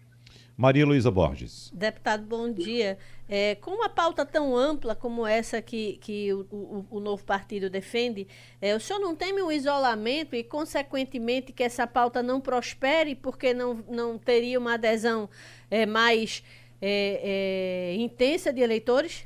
Maria 0.60 0.86
Luísa 0.86 1.10
Borges. 1.10 1.72
Deputado, 1.74 2.22
bom 2.22 2.52
dia. 2.52 2.98
É, 3.30 3.56
com 3.56 3.72
uma 3.72 3.88
pauta 3.88 4.26
tão 4.26 4.58
ampla 4.58 4.94
como 4.94 5.26
essa 5.26 5.62
que, 5.62 5.98
que 6.02 6.34
o, 6.34 6.42
o, 6.52 6.98
o 6.98 7.00
novo 7.00 7.24
partido 7.24 7.70
defende, 7.70 8.28
é, 8.62 8.76
o 8.76 8.80
senhor 8.80 9.00
não 9.00 9.16
teme 9.16 9.42
um 9.42 9.50
isolamento 9.50 10.36
e, 10.36 10.44
consequentemente, 10.44 11.54
que 11.54 11.64
essa 11.64 11.88
pauta 11.88 12.22
não 12.22 12.42
prospere 12.42 13.16
porque 13.16 13.54
não, 13.54 13.76
não 13.88 14.18
teria 14.18 14.60
uma 14.60 14.74
adesão 14.74 15.30
é, 15.72 15.86
mais 15.86 16.44
é, 16.82 17.94
é, 17.94 17.96
intensa 17.96 18.52
de 18.52 18.60
eleitores? 18.60 19.26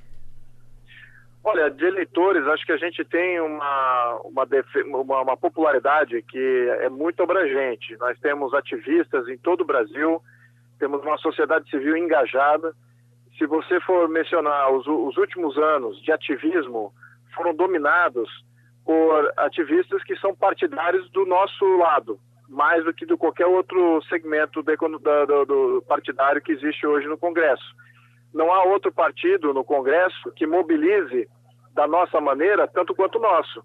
Olha, 1.43 1.67
de 1.71 1.84
eleitores, 1.84 2.45
acho 2.45 2.63
que 2.63 2.73
a 2.73 2.77
gente 2.77 3.03
tem 3.05 3.41
uma, 3.41 4.21
uma, 4.23 4.47
uma, 4.86 5.21
uma 5.21 5.38
popularidade 5.38 6.21
que 6.21 6.67
é 6.81 6.89
muito 6.89 7.23
abrangente. 7.23 7.97
Nós 7.97 8.19
temos 8.19 8.53
ativistas 8.53 9.27
em 9.27 9.38
todo 9.39 9.61
o 9.61 9.65
Brasil 9.65 10.21
temos 10.80 11.01
uma 11.01 11.17
sociedade 11.17 11.69
civil 11.69 11.95
engajada. 11.97 12.74
Se 13.38 13.45
você 13.45 13.80
for 13.82 14.07
mencionar 14.09 14.71
os, 14.71 14.86
os 14.88 15.17
últimos 15.17 15.57
anos 15.57 16.01
de 16.01 16.11
ativismo, 16.11 16.93
foram 17.36 17.53
dominados 17.55 18.30
por 18.86 19.34
ativistas 19.38 20.03
que 20.03 20.15
são 20.17 20.36
partidários 20.36 21.09
do 21.11 21.26
nosso 21.26 21.65
lado, 21.78 22.19
mais 22.49 22.84
do 22.84 22.93
que 22.93 23.05
de 23.05 23.15
qualquer 23.15 23.45
outro 23.45 24.01
segmento 24.03 24.61
do, 24.61 25.45
do, 25.45 25.84
partidário 25.88 26.41
que 26.41 26.51
existe 26.51 26.86
hoje 26.86 27.07
no 27.07 27.17
Congresso. 27.17 27.63
Não 28.34 28.51
há 28.51 28.63
outro 28.65 28.91
partido 28.91 29.53
no 29.53 29.63
Congresso 29.63 30.32
que 30.36 30.45
mobilize 30.45 31.28
da 31.74 31.88
nossa 31.88 32.19
maneira 32.19 32.67
tanto 32.67 32.93
quanto 32.93 33.17
o 33.17 33.21
nosso. 33.21 33.63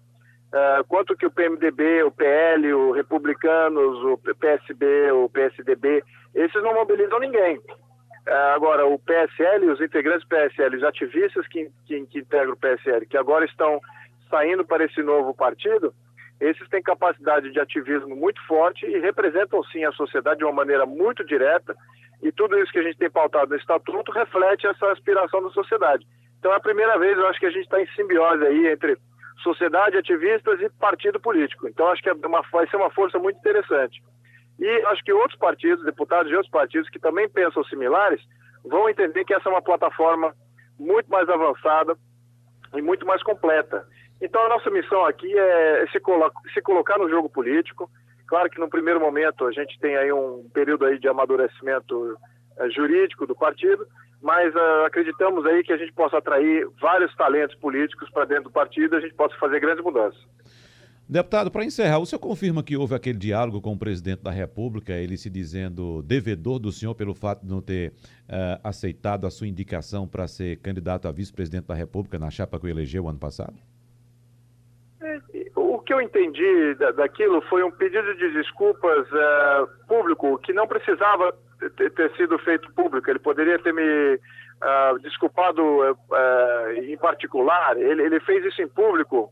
Uh, 0.51 0.83
quanto 0.87 1.15
que 1.15 1.27
o 1.27 1.31
PMDB, 1.31 2.03
o 2.03 2.11
PL, 2.11 2.73
o 2.73 2.91
Republicanos, 2.91 4.03
o 4.03 4.17
PSB, 4.17 5.11
o 5.11 5.29
PSDB, 5.29 6.03
esses 6.33 6.63
não 6.63 6.73
mobilizam 6.73 7.19
ninguém. 7.19 7.57
Uh, 7.57 8.53
agora, 8.55 8.85
o 8.87 8.97
PSL, 8.97 9.69
os 9.69 9.79
integrantes 9.79 10.27
do 10.27 10.29
PSL, 10.29 10.77
os 10.77 10.83
ativistas 10.83 11.47
que, 11.47 11.69
que, 11.85 12.03
que 12.07 12.19
integram 12.19 12.53
o 12.53 12.57
PSL, 12.57 13.05
que 13.05 13.17
agora 13.17 13.45
estão 13.45 13.79
saindo 14.29 14.65
para 14.65 14.85
esse 14.85 15.03
novo 15.03 15.35
partido, 15.35 15.93
esses 16.39 16.67
têm 16.69 16.81
capacidade 16.81 17.51
de 17.51 17.59
ativismo 17.59 18.15
muito 18.15 18.41
forte 18.47 18.85
e 18.85 18.97
representam 18.99 19.63
sim 19.65 19.83
a 19.83 19.91
sociedade 19.91 20.39
de 20.39 20.45
uma 20.45 20.53
maneira 20.53 20.85
muito 20.85 21.23
direta. 21.23 21.75
E 22.23 22.31
tudo 22.31 22.57
isso 22.57 22.71
que 22.71 22.79
a 22.79 22.83
gente 22.83 22.97
tem 22.97 23.09
pautado 23.09 23.51
no 23.51 23.57
Estatuto 23.57 24.11
reflete 24.11 24.65
essa 24.65 24.91
aspiração 24.91 25.43
da 25.43 25.49
sociedade. 25.49 26.07
Então 26.39 26.53
é 26.53 26.55
a 26.55 26.61
primeira 26.61 26.97
vez, 26.97 27.17
eu 27.17 27.27
acho 27.27 27.39
que 27.39 27.45
a 27.45 27.51
gente 27.51 27.63
está 27.63 27.81
em 27.81 27.87
simbiose 27.87 28.45
aí 28.45 28.67
entre 28.67 28.97
sociedade, 29.41 29.97
ativistas 29.97 30.59
e 30.61 30.69
partido 30.69 31.19
político. 31.19 31.67
Então 31.67 31.87
acho 31.87 32.01
que 32.01 32.09
é 32.09 32.13
uma, 32.13 32.41
vai 32.51 32.67
ser 32.67 32.77
uma 32.77 32.89
força 32.89 33.17
muito 33.19 33.37
interessante. 33.37 34.01
E 34.59 34.67
acho 34.87 35.03
que 35.03 35.13
outros 35.13 35.39
partidos, 35.39 35.85
deputados 35.85 36.27
de 36.27 36.35
outros 36.35 36.51
partidos 36.51 36.89
que 36.89 36.99
também 36.99 37.29
pensam 37.29 37.63
similares, 37.65 38.21
vão 38.63 38.89
entender 38.89 39.23
que 39.23 39.33
essa 39.33 39.47
é 39.47 39.51
uma 39.51 39.61
plataforma 39.61 40.33
muito 40.77 41.09
mais 41.09 41.29
avançada 41.29 41.97
e 42.75 42.81
muito 42.81 43.05
mais 43.05 43.23
completa. 43.23 43.85
Então 44.21 44.43
a 44.45 44.49
nossa 44.49 44.69
missão 44.69 45.05
aqui 45.05 45.31
é 45.37 45.87
se, 45.91 45.99
colo 45.99 46.29
se 46.53 46.61
colocar 46.61 46.97
no 46.97 47.09
jogo 47.09 47.29
político. 47.29 47.89
Claro 48.27 48.49
que 48.49 48.59
no 48.59 48.69
primeiro 48.69 48.99
momento 48.99 49.45
a 49.45 49.51
gente 49.51 49.79
tem 49.79 49.95
aí 49.95 50.11
um 50.11 50.47
período 50.53 50.85
aí 50.85 50.99
de 50.99 51.07
amadurecimento 51.07 52.17
é, 52.57 52.69
jurídico 52.69 53.25
do 53.25 53.35
partido, 53.35 53.87
mas 54.21 54.53
uh, 54.53 54.85
acreditamos 54.85 55.45
aí 55.45 55.63
que 55.63 55.71
a 55.71 55.77
gente 55.77 55.93
possa 55.93 56.17
atrair 56.17 56.67
vários 56.81 57.15
talentos 57.15 57.55
políticos 57.57 58.09
para 58.09 58.25
dentro 58.25 58.45
do 58.45 58.51
partido 58.51 58.95
e 58.95 58.97
a 58.97 59.01
gente 59.01 59.13
possa 59.13 59.35
fazer 59.37 59.59
grandes 59.59 59.83
mudanças. 59.83 60.19
Deputado, 61.11 61.49
para 61.49 61.65
encerrar, 61.65 61.97
o 61.97 62.05
senhor 62.05 62.19
confirma 62.19 62.61
que 62.61 62.77
houve 62.77 62.93
aquele 62.93 63.17
diálogo 63.17 63.59
com 63.59 63.73
o 63.73 63.79
presidente 63.79 64.21
da 64.21 64.29
República, 64.29 64.93
ele 64.93 65.17
se 65.17 65.27
dizendo 65.27 66.03
devedor 66.03 66.59
do 66.59 66.71
senhor 66.71 66.93
pelo 66.93 67.15
fato 67.15 67.41
de 67.43 67.49
não 67.49 67.63
ter 67.63 67.93
uh, 67.93 68.61
aceitado 68.63 69.25
a 69.25 69.31
sua 69.31 69.47
indicação 69.47 70.07
para 70.07 70.27
ser 70.27 70.57
candidato 70.57 71.07
a 71.07 71.11
vice-presidente 71.11 71.65
da 71.65 71.73
República 71.73 72.19
na 72.19 72.29
chapa 72.29 72.59
que 72.59 72.67
o 72.67 72.69
elegeu 72.69 73.09
ano 73.09 73.17
passado? 73.17 73.55
É, 75.01 75.19
o 75.55 75.79
que 75.79 75.91
eu 75.91 75.99
entendi 75.99 76.75
daquilo 76.95 77.41
foi 77.49 77.63
um 77.63 77.71
pedido 77.71 78.15
de 78.15 78.31
desculpas 78.31 79.07
uh, 79.11 79.87
público 79.87 80.37
que 80.37 80.53
não 80.53 80.67
precisava 80.67 81.33
ter 81.67 82.11
sido 82.15 82.39
feito 82.39 82.71
público. 82.73 83.09
Ele 83.09 83.19
poderia 83.19 83.59
ter 83.59 83.73
me 83.73 84.15
uh, 84.15 84.99
desculpado 84.99 85.61
uh, 85.61 86.71
em 86.77 86.97
particular. 86.97 87.77
Ele, 87.77 88.03
ele 88.03 88.19
fez 88.21 88.45
isso 88.45 88.61
em 88.61 88.67
público 88.67 89.31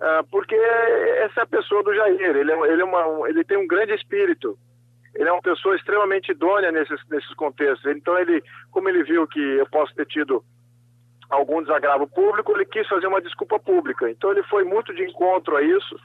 uh, 0.00 0.26
porque 0.30 0.54
essa 0.54 1.40
é 1.40 1.42
a 1.42 1.46
pessoa 1.46 1.82
do 1.82 1.94
Jair. 1.94 2.36
Ele, 2.36 2.52
é, 2.52 2.72
ele, 2.72 2.82
é 2.82 2.84
uma, 2.84 3.28
ele 3.28 3.44
tem 3.44 3.56
um 3.56 3.66
grande 3.66 3.94
espírito. 3.94 4.58
Ele 5.14 5.28
é 5.28 5.32
uma 5.32 5.42
pessoa 5.42 5.76
extremamente 5.76 6.32
idônea 6.32 6.72
nesses, 6.72 7.00
nesses 7.08 7.32
contextos. 7.34 7.84
Então, 7.94 8.18
ele, 8.18 8.42
como 8.70 8.88
ele 8.88 9.04
viu 9.04 9.26
que 9.26 9.40
eu 9.40 9.66
posso 9.68 9.94
ter 9.94 10.06
tido 10.06 10.42
algum 11.28 11.62
desagravo 11.62 12.06
público, 12.06 12.52
ele 12.52 12.64
quis 12.64 12.86
fazer 12.88 13.06
uma 13.06 13.20
desculpa 13.20 13.58
pública. 13.58 14.10
Então, 14.10 14.30
ele 14.30 14.42
foi 14.44 14.64
muito 14.64 14.94
de 14.94 15.02
encontro 15.02 15.56
a 15.56 15.62
isso. 15.62 15.96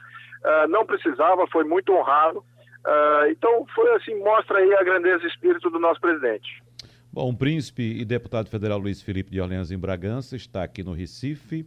não 0.68 0.84
precisava, 0.84 1.46
foi 1.46 1.64
muito 1.64 1.92
honrado. 1.92 2.44
Uh, 2.88 3.30
então, 3.30 3.66
foi 3.74 3.94
assim, 3.96 4.14
mostra 4.18 4.58
aí 4.58 4.72
a 4.72 4.82
grandeza 4.82 5.22
e 5.22 5.26
espírito 5.26 5.68
do 5.68 5.78
nosso 5.78 6.00
presidente. 6.00 6.62
Bom, 7.12 7.28
o 7.30 7.36
príncipe 7.36 7.82
e 7.82 8.02
deputado 8.02 8.48
federal 8.48 8.78
Luiz 8.78 9.02
Felipe 9.02 9.30
de 9.30 9.40
Orleans 9.40 9.70
em 9.70 9.76
Bragança 9.76 10.36
está 10.36 10.62
aqui 10.62 10.82
no 10.82 10.94
Recife 10.94 11.66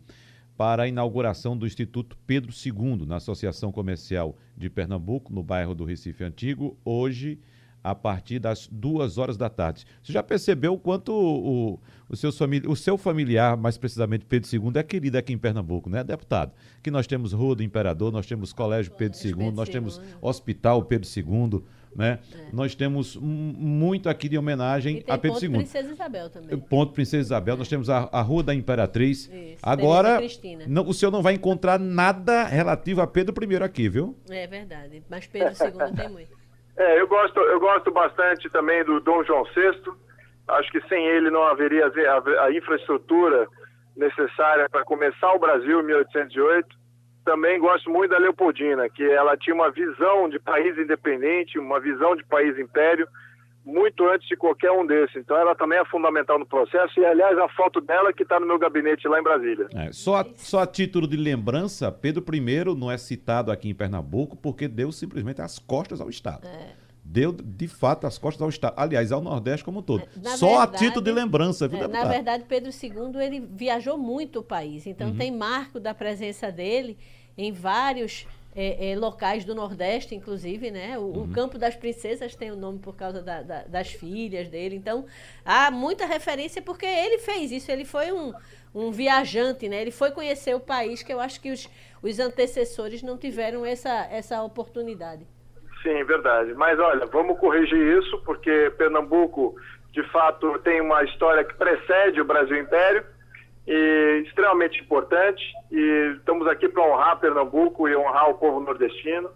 para 0.58 0.84
a 0.84 0.88
inauguração 0.88 1.56
do 1.56 1.68
Instituto 1.68 2.18
Pedro 2.26 2.52
II, 2.52 3.06
na 3.06 3.18
Associação 3.18 3.72
Comercial 3.72 4.36
de 4.58 4.68
Pernambuco, 4.68 5.32
no 5.32 5.44
bairro 5.44 5.76
do 5.76 5.86
Recife 5.86 6.24
Antigo, 6.24 6.76
hoje, 6.84 7.40
a 7.84 7.96
partir 7.96 8.40
das 8.40 8.68
duas 8.72 9.18
horas 9.18 9.38
da 9.38 9.50
tarde. 9.50 9.86
Você 10.04 10.14
já 10.14 10.22
percebeu 10.22 10.74
o 10.74 10.78
quanto 10.78 11.12
o, 11.12 11.80
o, 12.08 12.16
seu, 12.16 12.30
o 12.68 12.76
seu 12.76 12.98
familiar, 12.98 13.58
mais 13.58 13.78
precisamente 13.78 14.26
Pedro 14.26 14.50
II, 14.54 14.72
é 14.76 14.84
querido 14.84 15.18
aqui 15.18 15.34
em 15.34 15.38
Pernambuco, 15.38 15.90
né, 15.90 16.04
deputado? 16.04 16.52
Que 16.84 16.92
nós 16.92 17.08
temos 17.08 17.34
Rua 17.34 17.56
do 17.56 17.64
Imperador, 17.64 18.12
nós 18.12 18.26
temos 18.26 18.54
Colégio 18.54 18.92
Pedro 18.94 19.18
II, 19.18 19.34
Pedro 19.36 19.52
nós 19.52 19.68
II. 19.68 19.74
temos 19.74 20.02
Hospital 20.22 20.84
Pedro 20.84 21.10
II, 21.10 21.64
né? 21.96 22.20
É. 22.34 22.46
Nós 22.54 22.74
temos 22.76 23.18
muito 23.18 24.08
aqui 24.08 24.30
de 24.30 24.38
homenagem 24.38 25.04
a 25.08 25.18
Pedro 25.18 25.40
ponto 25.40 25.46
II. 25.46 25.52
Princesa 25.52 25.92
Isabel 25.92 26.30
também. 26.30 26.58
Ponto 26.58 26.94
Princesa 26.94 27.22
Isabel. 27.22 27.56
É. 27.56 27.58
Nós 27.58 27.68
temos 27.68 27.90
a, 27.90 28.10
a, 28.12 28.22
Rua 28.22 28.44
da 28.44 28.56
Imperatriz. 28.56 29.30
Isso, 29.30 29.58
Agora, 29.62 30.22
não, 30.68 30.88
o 30.88 30.94
senhor 30.94 31.12
não 31.12 31.22
vai 31.22 31.34
encontrar 31.34 31.80
nada 31.80 32.46
relativo 32.46 33.02
a 33.02 33.08
Pedro 33.08 33.36
I 33.44 33.56
aqui, 33.58 33.90
viu? 33.90 34.16
É 34.30 34.48
verdade. 34.48 35.04
Mas 35.10 35.28
Pedro 35.28 35.50
II 35.50 35.96
tem 35.96 36.10
muito. 36.10 36.41
É, 36.82 37.00
eu 37.00 37.08
gosto, 37.08 37.40
eu 37.40 37.60
gosto 37.60 37.92
bastante 37.92 38.50
também 38.50 38.84
do 38.84 39.00
Dom 39.00 39.24
João 39.24 39.44
VI. 39.44 39.92
Acho 40.48 40.72
que 40.72 40.82
sem 40.88 41.06
ele 41.06 41.30
não 41.30 41.44
haveria 41.44 41.86
a, 41.86 42.46
a 42.46 42.52
infraestrutura 42.52 43.48
necessária 43.96 44.68
para 44.68 44.84
começar 44.84 45.32
o 45.34 45.40
Brasil 45.40 45.80
em 45.80 45.84
1808 45.84 46.82
também 47.24 47.60
gosto 47.60 47.90
muito 47.90 48.12
da 48.12 48.18
Leopoldina, 48.18 48.90
que 48.90 49.04
ela 49.04 49.38
tinha 49.38 49.54
uma 49.54 49.70
visão 49.70 50.28
de 50.28 50.40
país 50.40 50.78
independente, 50.78 51.60
uma 51.60 51.80
visão 51.80 52.16
de 52.16 52.24
país 52.26 52.58
império, 52.58 53.08
muito 53.66 54.08
antes 54.08 54.28
de 54.28 54.36
qualquer 54.36 54.72
um 54.72 54.86
desses. 54.86 55.16
Então 55.16 55.38
ela 55.38 55.56
também 55.56 55.80
é 55.80 55.86
fundamental 55.86 56.40
no 56.40 56.46
processo 56.46 57.00
e, 57.00 57.06
aliás, 57.06 57.38
a 57.38 57.48
foto 57.50 57.80
dela 57.80 58.12
que 58.12 58.24
está 58.24 58.40
no 58.40 58.48
meu 58.48 58.58
gabinete 58.58 59.08
lá 59.08 59.20
em 59.20 59.24
Brasília. 59.24 59.68
É, 59.74 59.92
só, 59.92 60.22
a, 60.22 60.26
só 60.36 60.60
a 60.60 60.68
título 60.68 61.08
de 61.08 61.18
lembrança, 61.18 61.92
Pedro 61.92 62.24
I 62.34 62.76
não 62.78 62.92
é 62.92 62.98
citado 62.98 63.52
aqui 63.52 63.70
em 63.70 63.76
Pernambuco 63.76 64.36
porque 64.36 64.68
deu 64.68 64.92
simplesmente 64.92 65.42
as 65.42 65.60
costas 65.60 66.02
ao 66.02 66.10
Estado. 66.10 66.48
É 66.48 66.92
deu 67.04 67.34
de 67.34 67.68
fato 67.68 68.06
as 68.08 68.18
costas 68.18 68.42
ao 68.42 68.50
Estado, 68.50 68.76
aliás, 68.78 69.12
ao 69.12 69.22
Nordeste 69.22 69.66
como 69.66 69.80
um 69.80 69.82
todo. 69.82 70.04
É, 70.04 70.20
na 70.22 70.38
Só 70.38 70.60
verdade, 70.60 70.76
a 70.76 70.80
título 70.80 71.04
de 71.04 71.12
lembrança, 71.12 71.68
viu, 71.68 71.80
é, 71.80 71.88
Na 71.88 72.06
verdade, 72.06 72.46
Pedro 72.48 72.72
II 72.72 73.22
ele 73.22 73.40
viajou 73.40 73.98
muito 73.98 74.40
o 74.40 74.44
país, 74.44 74.86
então 74.86 75.10
uhum. 75.10 75.18
tem 75.18 75.32
marco 75.32 75.80
da 75.80 75.94
presença 75.94 76.52
dele 76.52 76.98
em 77.38 77.52
vários 77.52 78.28
é, 78.56 78.92
é, 78.92 78.96
locais 78.96 79.46
do 79.46 79.56
Nordeste, 79.56 80.14
inclusive, 80.14 80.72
né? 80.72 80.98
O, 80.98 81.02
uhum. 81.02 81.24
o, 81.24 81.32
Campo 81.34 81.58
das 81.58 81.76
Princesas 81.76 82.36
tem 82.36 82.52
o 82.52 82.56
nome 82.56 82.80
por 82.80 82.96
causa 82.96 83.22
da, 83.22 83.42
da, 83.42 83.64
das 83.64 83.92
filhas 83.92 84.50
dele. 84.50 84.76
Então, 84.76 85.06
há 85.46 85.72
muita 85.72 86.06
referência 86.06 86.62
porque 86.62 86.86
ele 86.86 87.20
fez 87.20 87.52
isso. 87.52 87.72
Ele 87.72 87.86
foi 87.86 88.12
um, 88.12 88.34
um 88.76 88.92
viajante, 88.92 89.70
né? 89.70 89.82
Ele 89.82 89.92
foi 89.92 90.12
conhecer 90.12 90.54
o 90.54 90.60
país 90.60 91.02
que 91.02 91.14
eu 91.14 91.20
acho 91.20 91.40
que 91.40 91.52
os, 91.52 91.70
os 92.04 92.20
antecessores 92.20 93.02
não 93.02 93.18
tiveram 93.18 93.66
essa, 93.66 94.08
essa 94.12 94.44
oportunidade. 94.44 95.26
Sim, 95.82 96.04
verdade. 96.04 96.54
Mas 96.54 96.78
olha, 96.78 97.06
vamos 97.06 97.40
corrigir 97.40 98.00
isso, 98.00 98.22
porque 98.26 98.72
Pernambuco, 98.78 99.56
de 99.92 100.04
fato, 100.12 100.60
tem 100.60 100.82
uma 100.82 101.04
história 101.04 101.44
que 101.44 101.54
precede 101.56 102.22
o 102.22 102.26
Brasil 102.26 102.58
Império 102.58 103.04
e 103.68 104.24
extremamente 104.26 104.82
importante. 104.82 105.42
E 105.72 106.16
estamos 106.18 106.48
aqui 106.48 106.68
para 106.68 106.84
honrar 106.84 107.20
Pernambuco 107.20 107.88
e 107.88 107.96
honrar 107.96 108.30
o 108.30 108.36
povo 108.36 108.60
nordestino. 108.60 109.30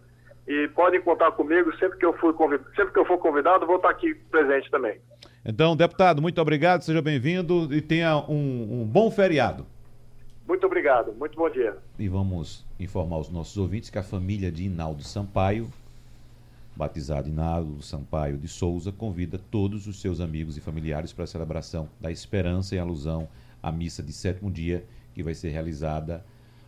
E 0.48 0.68
podem 0.70 1.02
contar 1.02 1.32
comigo 1.32 1.76
sempre 1.78 1.98
que 1.98 2.06
eu 2.06 2.14
for 2.14 2.34
convidado, 2.34 2.70
sempre 2.76 2.94
que 2.94 3.00
eu 3.00 3.06
for 3.06 3.18
convidado, 3.18 3.66
vou 3.66 3.78
estar 3.78 3.90
aqui 3.90 4.14
presente 4.30 4.70
também. 4.70 5.00
Então, 5.44 5.76
deputado, 5.76 6.22
muito 6.22 6.40
obrigado, 6.40 6.84
seja 6.84 7.02
bem-vindo 7.02 7.74
e 7.74 7.82
tenha 7.82 8.18
um, 8.18 8.82
um 8.82 8.86
bom 8.86 9.10
feriado. 9.10 9.66
Muito 10.48 10.66
obrigado, 10.68 11.14
muito 11.14 11.36
bom 11.36 11.50
dia. 11.50 11.76
E 11.98 12.08
vamos 12.08 12.64
informar 12.80 13.18
os 13.18 13.30
nossos 13.30 13.58
ouvintes 13.58 13.90
que 13.90 13.98
a 13.98 14.04
família 14.04 14.52
de 14.52 14.66
Inaldo 14.66 15.02
Sampaio 15.02 15.68
batizado 16.76 17.30
Inaldo 17.30 17.82
Sampaio 17.82 18.38
de 18.38 18.48
Souza, 18.48 18.92
convida 18.92 19.40
todos 19.50 19.88
os 19.88 20.02
seus 20.02 20.20
amigos 20.20 20.58
e 20.58 20.62
familiares 20.62 21.14
para 21.14 21.24
a 21.24 21.28
celebração 21.28 21.88
da 22.00 22.12
esperança 22.12 22.76
em 22.76 22.80
alusão 22.80 23.28
à 23.66 23.72
missa 23.72 24.04
de 24.04 24.14
sétimo 24.14 24.52
dia, 24.52 24.86
que 25.16 25.24
vai 25.24 25.34
ser 25.34 25.50
realizada 25.50 26.24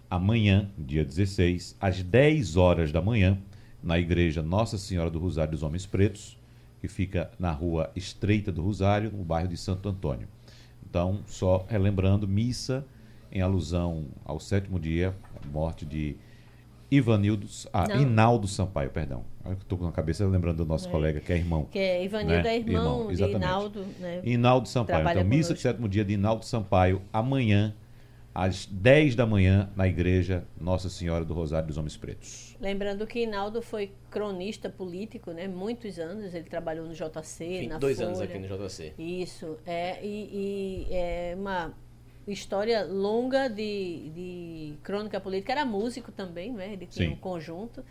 amanhã, 0.10 0.68
dia 0.76 1.06
16, 1.06 1.78
às 1.80 2.02
10 2.02 2.58
horas 2.58 2.92
da 2.92 3.00
manhã, 3.00 3.38
na 3.84 4.00
igreja 4.00 4.42
Nossa 4.42 4.80
Senhora 4.80 5.12
do 5.12 5.20
Rosário 5.20 5.52
dos 5.52 5.62
Homens 5.62 5.86
Pretos, 5.86 6.40
que 6.82 6.88
fica 6.88 7.30
na 7.38 7.52
rua 7.52 7.92
Estreita 7.96 8.52
do 8.52 8.64
Rosário, 8.64 9.12
no 9.12 9.24
bairro 9.24 9.48
de 9.48 9.58
Santo 9.58 9.88
Antônio. 9.88 10.28
Então, 10.90 11.22
só 11.28 11.68
relembrando, 11.70 12.28
missa 12.28 12.84
em 13.32 13.42
alusão 13.42 14.06
ao 14.26 14.40
sétimo 14.40 14.80
dia, 14.80 15.16
a 15.36 15.48
morte 15.48 15.86
de 15.86 16.16
Ivanildo, 16.90 17.48
ah, 17.74 17.88
Não. 17.88 18.02
Inaldo 18.02 18.48
Sampaio, 18.48 18.90
perdão. 18.90 19.26
Estou 19.60 19.78
com 19.78 19.88
a 19.88 19.92
cabeça 19.92 20.26
lembrando 20.26 20.58
do 20.58 20.66
nosso 20.66 20.88
é. 20.88 20.92
colega, 20.92 21.20
que 21.20 21.32
é 21.32 21.38
irmão. 21.38 21.66
Que 21.70 21.80
é 21.80 22.04
Ivanildo 22.04 22.44
né? 22.44 22.56
é 22.56 22.58
irmão, 22.58 23.12
irmão 23.12 23.14
de 23.14 23.24
Inaldo. 23.24 23.86
Né? 24.00 24.22
Inaldo 24.24 24.68
Sampaio. 24.68 24.98
Trabalha 24.98 25.20
então, 25.20 25.30
missa 25.30 25.54
de 25.54 25.60
sétimo 25.60 25.88
dia 25.90 26.06
de 26.06 26.14
Inaldo 26.14 26.46
Sampaio, 26.46 27.02
amanhã, 27.12 27.74
às 28.34 28.66
10 28.66 29.16
da 29.16 29.26
manhã, 29.26 29.70
na 29.76 29.88
igreja 29.88 30.46
Nossa 30.60 30.90
Senhora 30.90 31.26
do 31.26 31.34
Rosário 31.34 31.68
dos 31.68 31.78
Homens 31.78 31.98
Pretos. 31.98 32.56
Lembrando 32.60 33.06
que 33.06 33.20
Inaldo 33.24 33.62
foi 33.62 33.92
cronista 34.10 34.70
político, 34.70 35.32
né? 35.32 35.48
Muitos 35.48 36.00
anos, 36.00 36.34
ele 36.34 36.46
trabalhou 36.46 36.86
no 36.86 36.94
JC, 36.94 37.68
na 37.68 37.78
dois 37.78 37.98
Folha. 37.98 38.08
anos 38.08 38.22
aqui 38.22 38.38
no 38.40 38.48
JC. 38.48 38.94
Isso, 38.98 39.58
é, 39.66 40.06
e, 40.06 40.86
e 40.90 40.94
é 40.94 41.36
uma 41.38 41.74
história 42.28 42.84
longa 42.84 43.48
de, 43.48 44.12
de 44.14 44.74
crônica 44.84 45.20
política. 45.20 45.52
Era 45.52 45.66
músico 45.66 46.12
também, 46.12 46.52
né? 46.52 46.74
Ele 46.74 46.86
tinha 46.86 47.08
Sim. 47.08 47.14
um 47.14 47.18
conjunto. 47.18 47.84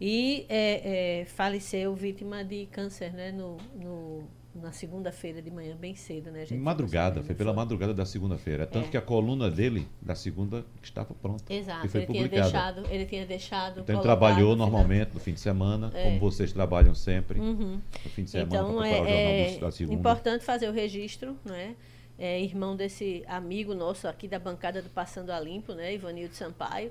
E 0.00 0.46
é, 0.48 1.20
é, 1.20 1.24
faleceu 1.26 1.94
vítima 1.94 2.44
de 2.44 2.66
câncer, 2.66 3.12
né? 3.12 3.30
No, 3.30 3.56
no 3.74 4.28
na 4.54 4.70
segunda-feira 4.70 5.40
de 5.40 5.50
manhã, 5.50 5.74
bem 5.74 5.94
cedo, 5.94 6.30
né? 6.30 6.44
Gente 6.44 6.60
madrugada, 6.60 7.22
foi 7.22 7.34
pela 7.34 7.52
madrugada 7.52 7.94
da 7.94 8.04
segunda-feira. 8.04 8.66
Tanto 8.66 8.88
é. 8.88 8.90
que 8.90 8.96
a 8.96 9.00
coluna 9.00 9.50
dele, 9.50 9.88
da 10.00 10.14
segunda, 10.14 10.64
estava 10.82 11.14
pronta. 11.14 11.52
Exato, 11.52 11.88
foi 11.88 12.02
ele, 12.02 12.12
tinha 12.12 12.28
deixado, 12.28 12.82
ele 12.90 13.06
tinha 13.06 13.26
deixado. 13.26 13.80
Então 13.80 13.94
ele 13.94 14.02
trabalhou 14.02 14.54
normalmente 14.54 15.14
no 15.14 15.20
fim 15.20 15.32
de 15.32 15.40
semana, 15.40 15.90
é. 15.94 16.04
como 16.04 16.20
vocês 16.20 16.52
trabalham 16.52 16.94
sempre, 16.94 17.40
uhum. 17.40 17.80
no 18.04 18.10
fim 18.10 18.24
de 18.24 18.30
semana, 18.30 18.56
então, 18.56 18.84
é, 18.84 18.90
o 18.90 19.50
jornal 19.50 19.60
da 19.60 19.70
segunda. 19.70 19.98
importante 19.98 20.44
fazer 20.44 20.68
o 20.68 20.72
registro, 20.72 21.36
né? 21.44 21.74
É 22.18 22.40
irmão 22.40 22.76
desse 22.76 23.24
amigo 23.26 23.74
nosso 23.74 24.06
aqui 24.06 24.28
da 24.28 24.38
bancada 24.38 24.82
do 24.82 24.88
Passando 24.90 25.30
a 25.30 25.40
Limpo, 25.40 25.74
né, 25.74 25.94
Ivanildo 25.94 26.34
Sampaio, 26.34 26.90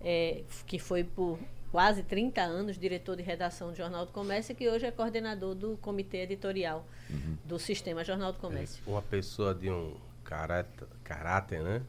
é, 0.00 0.42
que 0.66 0.78
foi 0.78 1.04
por 1.04 1.38
quase 1.70 2.02
30 2.02 2.42
anos 2.42 2.78
diretor 2.78 3.16
de 3.16 3.22
redação 3.22 3.70
do 3.70 3.76
Jornal 3.76 4.04
do 4.04 4.12
Comércio 4.12 4.52
e 4.52 4.54
que 4.54 4.68
hoje 4.68 4.84
é 4.84 4.90
coordenador 4.90 5.54
do 5.54 5.78
comitê 5.78 6.18
editorial 6.18 6.86
uhum. 7.08 7.36
do 7.44 7.58
Sistema 7.58 8.04
Jornal 8.04 8.32
do 8.32 8.38
Comércio. 8.38 8.82
É 8.86 8.90
uma 8.90 9.02
pessoa 9.02 9.54
de 9.54 9.70
um 9.70 9.94
caráter, 10.22 10.86
caráter 11.02 11.62
né? 11.62 11.82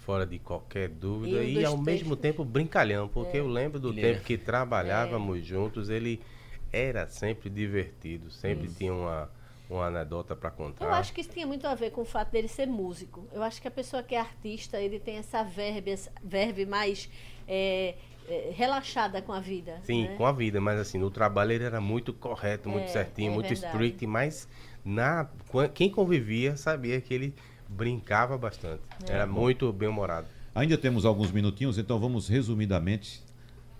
Fora 0.00 0.24
de 0.24 0.38
qualquer 0.38 0.88
dúvida 0.88 1.44
e, 1.44 1.58
e 1.58 1.64
ao 1.66 1.76
mesmo 1.76 2.16
tempo 2.16 2.42
brincalhão, 2.42 3.08
porque 3.08 3.36
é. 3.36 3.40
eu 3.40 3.46
lembro 3.46 3.78
do 3.78 3.90
ele 3.90 4.00
tempo 4.00 4.20
é. 4.20 4.24
que 4.24 4.38
trabalhávamos 4.38 5.38
é. 5.38 5.42
juntos, 5.42 5.90
ele 5.90 6.22
era 6.72 7.06
sempre 7.06 7.50
divertido, 7.50 8.30
sempre 8.30 8.68
Isso. 8.68 8.78
tinha 8.78 8.94
uma 8.94 9.30
uma 9.68 9.86
anedota 9.86 10.34
para 10.34 10.50
contar? 10.50 10.84
Eu 10.84 10.92
acho 10.92 11.12
que 11.12 11.20
isso 11.20 11.30
tinha 11.30 11.46
muito 11.46 11.66
a 11.66 11.74
ver 11.74 11.90
com 11.90 12.02
o 12.02 12.04
fato 12.04 12.30
dele 12.30 12.48
ser 12.48 12.66
músico. 12.66 13.26
Eu 13.32 13.42
acho 13.42 13.60
que 13.60 13.68
a 13.68 13.70
pessoa 13.70 14.02
que 14.02 14.14
é 14.14 14.20
artista, 14.20 14.80
ele 14.80 14.98
tem 14.98 15.16
essa 15.16 15.42
verve, 15.42 15.90
essa 15.90 16.10
verve 16.22 16.64
mais 16.64 17.08
é, 17.46 17.94
é, 18.28 18.52
relaxada 18.54 19.20
com 19.20 19.32
a 19.32 19.40
vida. 19.40 19.78
Sim, 19.82 20.08
né? 20.08 20.16
com 20.16 20.26
a 20.26 20.32
vida, 20.32 20.60
mas 20.60 20.78
assim, 20.78 20.98
no 20.98 21.10
trabalho 21.10 21.52
ele 21.52 21.64
era 21.64 21.80
muito 21.80 22.12
correto, 22.12 22.68
muito 22.68 22.84
é, 22.84 22.88
certinho, 22.88 23.32
é 23.32 23.34
muito 23.34 23.48
verdade. 23.48 23.74
strict, 23.74 24.06
mas 24.06 24.48
na, 24.84 25.28
quem 25.74 25.90
convivia 25.90 26.56
sabia 26.56 27.00
que 27.00 27.12
ele 27.12 27.34
brincava 27.68 28.38
bastante. 28.38 28.82
É. 29.08 29.12
Era 29.12 29.26
muito 29.26 29.72
bem-humorado. 29.72 30.26
Ainda 30.54 30.76
temos 30.76 31.04
alguns 31.04 31.30
minutinhos, 31.30 31.78
então 31.78 31.98
vamos 31.98 32.28
resumidamente 32.28 33.22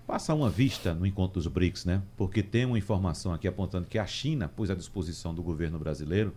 passar 0.09 0.33
uma 0.33 0.49
vista 0.49 0.91
no 0.91 1.05
encontro 1.05 1.35
dos 1.35 1.45
BRICS, 1.45 1.85
né? 1.85 2.01
Porque 2.17 2.41
tem 2.41 2.65
uma 2.65 2.79
informação 2.79 3.31
aqui 3.31 3.47
apontando 3.47 3.85
que 3.87 3.99
a 3.99 4.07
China 4.07 4.47
pôs 4.47 4.71
à 4.71 4.75
disposição 4.75 5.35
do 5.35 5.43
governo 5.43 5.77
brasileiro 5.77 6.33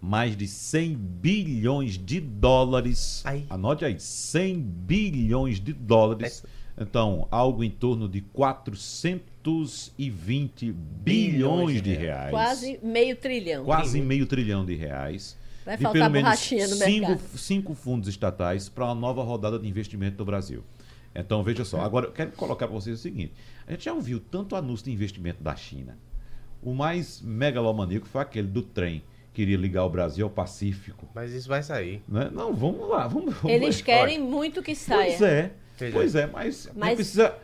mais 0.00 0.36
de 0.36 0.46
100 0.46 0.94
bilhões 0.94 1.98
de 1.98 2.20
dólares. 2.20 3.26
Aí. 3.26 3.44
Anote 3.50 3.84
aí, 3.84 3.98
100 3.98 4.60
bilhões 4.60 5.58
de 5.58 5.72
dólares. 5.72 6.44
É. 6.78 6.84
Então, 6.84 7.26
algo 7.28 7.64
em 7.64 7.70
torno 7.70 8.08
de 8.08 8.20
420 8.20 10.72
bilhões, 10.72 11.82
de 11.82 11.94
reais. 11.94 12.30
Quase 12.30 12.78
meio 12.80 13.16
trilhão. 13.16 13.64
Quase 13.64 14.00
meio 14.00 14.26
trilhão 14.26 14.64
de 14.64 14.76
reais. 14.76 15.36
Vai 15.64 15.76
faltar 15.76 16.12
pelo 16.12 16.12
menos 16.12 16.38
cinco, 16.38 17.20
cinco 17.36 17.74
fundos 17.74 18.08
estatais 18.08 18.68
para 18.68 18.84
uma 18.84 18.94
nova 18.94 19.24
rodada 19.24 19.58
de 19.58 19.66
investimento 19.66 20.18
no 20.18 20.24
Brasil. 20.24 20.62
Então, 21.18 21.42
veja 21.42 21.64
só. 21.64 21.80
Agora, 21.80 22.06
eu 22.06 22.12
quero 22.12 22.32
colocar 22.32 22.66
para 22.66 22.74
vocês 22.74 22.98
o 22.98 23.02
seguinte: 23.02 23.32
a 23.66 23.72
gente 23.72 23.84
já 23.84 23.92
ouviu 23.92 24.20
tanto 24.20 24.54
anúncio 24.54 24.84
de 24.84 24.92
investimento 24.92 25.42
da 25.42 25.56
China. 25.56 25.98
O 26.62 26.74
mais 26.74 27.20
megalomaníaco 27.22 28.06
foi 28.06 28.22
aquele 28.22 28.48
do 28.48 28.62
trem, 28.62 29.02
queria 29.32 29.56
ligar 29.56 29.84
o 29.84 29.90
Brasil 29.90 30.26
ao 30.26 30.30
Pacífico. 30.30 31.08
Mas 31.14 31.32
isso 31.32 31.48
vai 31.48 31.62
sair. 31.62 32.02
Né? 32.08 32.30
Não, 32.32 32.54
vamos 32.54 32.88
lá. 32.88 33.06
Vamos, 33.06 33.34
vamos 33.34 33.50
Eles 33.50 33.80
querem 33.80 34.18
muito 34.20 34.62
que 34.62 34.74
saia. 34.74 35.10
Pois 35.10 35.22
é. 35.22 35.52
Veja. 35.78 35.92
Pois 35.92 36.14
é, 36.14 36.26
mas, 36.26 36.66
a 36.66 36.70
gente 36.70 36.78
Mas- 36.78 36.94
precisa, 36.94 37.34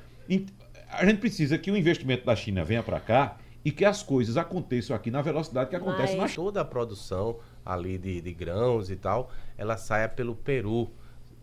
a 0.90 1.04
gente 1.04 1.18
precisa 1.18 1.58
que 1.58 1.70
o 1.70 1.76
investimento 1.76 2.24
da 2.24 2.34
China 2.34 2.64
venha 2.64 2.82
para 2.82 2.98
cá 2.98 3.36
e 3.64 3.70
que 3.70 3.84
as 3.84 4.02
coisas 4.02 4.36
aconteçam 4.36 4.96
aqui 4.96 5.10
na 5.10 5.20
velocidade 5.22 5.70
que 5.70 5.76
acontece 5.76 6.12
Mas- 6.14 6.22
na 6.22 6.28
China. 6.28 6.44
Toda 6.46 6.60
a 6.62 6.64
produção 6.64 7.38
ali 7.64 7.98
de, 7.98 8.20
de 8.20 8.32
grãos 8.32 8.90
e 8.90 8.96
tal, 8.96 9.30
ela 9.56 9.76
saia 9.76 10.08
pelo 10.08 10.34
Peru. 10.34 10.90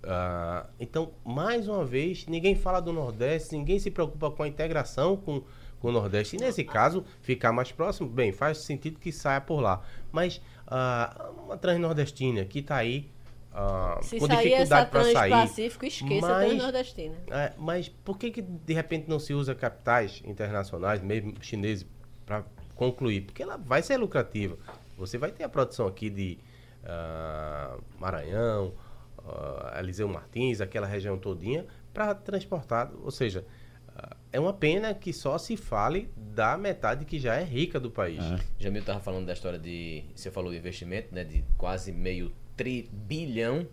Ah, 0.04 0.66
então, 0.80 1.12
mais 1.26 1.68
uma 1.68 1.84
vez, 1.86 2.26
ninguém 2.28 2.56
fala 2.56 2.80
do 2.80 2.94
Nordeste, 2.94 3.56
ninguém 3.56 3.80
se 3.80 3.92
preocupa 3.92 4.32
com 4.32 4.44
a 4.44 4.48
integração 4.48 5.18
com, 5.18 5.44
com 5.80 5.88
o 5.90 5.92
Nordeste. 5.92 6.36
E 6.38 6.40
nesse 6.40 6.64
caso, 6.64 7.04
ficar 7.22 7.52
mais 7.52 7.72
próximo, 7.72 8.08
bem, 8.08 8.32
faz 8.32 8.60
sentido 8.60 9.00
que 9.00 9.12
saia 9.12 9.42
por 9.42 9.60
lá. 9.60 9.82
Mas 10.12 10.42
ah, 10.68 11.32
uma 11.46 11.58
transnordestina 11.58 12.46
que 12.46 12.60
está 12.60 12.78
aí 12.78 13.10
ah, 13.52 14.00
Se 14.02 14.20
com 14.20 14.28
sair 14.28 14.36
essa 14.36 14.44
dificuldade 14.44 14.92
para 14.92 15.04
sair. 15.04 15.30
Transpacífico, 15.32 15.86
esqueça 15.86 16.28
a 16.28 16.30
Mas- 16.30 16.48
Transnordestina. 16.50 17.16
É, 17.30 17.54
mas 17.58 17.90
por 17.90 18.18
que, 18.18 18.32
que 18.32 18.42
de 18.42 18.74
repente 18.74 19.10
não 19.10 19.20
se 19.20 19.34
usa 19.34 19.54
capitais 19.54 20.22
internacionais, 20.26 21.02
mesmo 21.02 21.34
chineses, 21.42 21.86
para 22.26 22.44
concluir? 22.76 23.22
Porque 23.22 23.44
ela 23.44 23.58
vai 23.58 23.82
ser 23.82 23.98
lucrativa. 23.98 24.58
Você 24.98 25.18
vai 25.18 25.32
ter 25.32 25.44
a 25.44 25.50
produção 25.50 25.88
aqui 25.88 26.10
de 26.10 26.38
Maranhão, 28.00 28.74
ah, 29.28 29.76
Eliseu 29.80 30.08
Martins, 30.08 30.62
aquela 30.62 30.88
região 30.88 31.18
todinha, 31.18 31.66
para 31.94 32.14
transportar. 32.16 32.92
Ou 33.04 33.12
seja, 33.12 33.46
ah, 33.96 34.16
é 34.32 34.40
uma 34.40 34.54
pena 34.54 34.94
que 34.94 35.12
só 35.14 35.38
se 35.38 35.56
fale 35.58 36.10
da 36.16 36.58
metade 36.58 37.06
que 37.06 37.20
já 37.20 37.36
é 37.36 37.44
rica 37.44 37.80
do 37.80 37.90
país. 37.92 38.20
É. 38.24 38.40
Jamil 38.60 38.82
estava 38.82 39.00
falando 39.00 39.26
da 39.26 39.34
história 39.34 39.60
de. 39.60 40.04
Você 40.16 40.30
falou 40.32 40.52
de 40.52 40.58
investimento, 40.58 41.14
né? 41.14 41.24
De 41.24 41.44
quase 41.58 41.92
meio 41.92 42.32
tri 42.56 42.90
bilhão. 42.92 43.68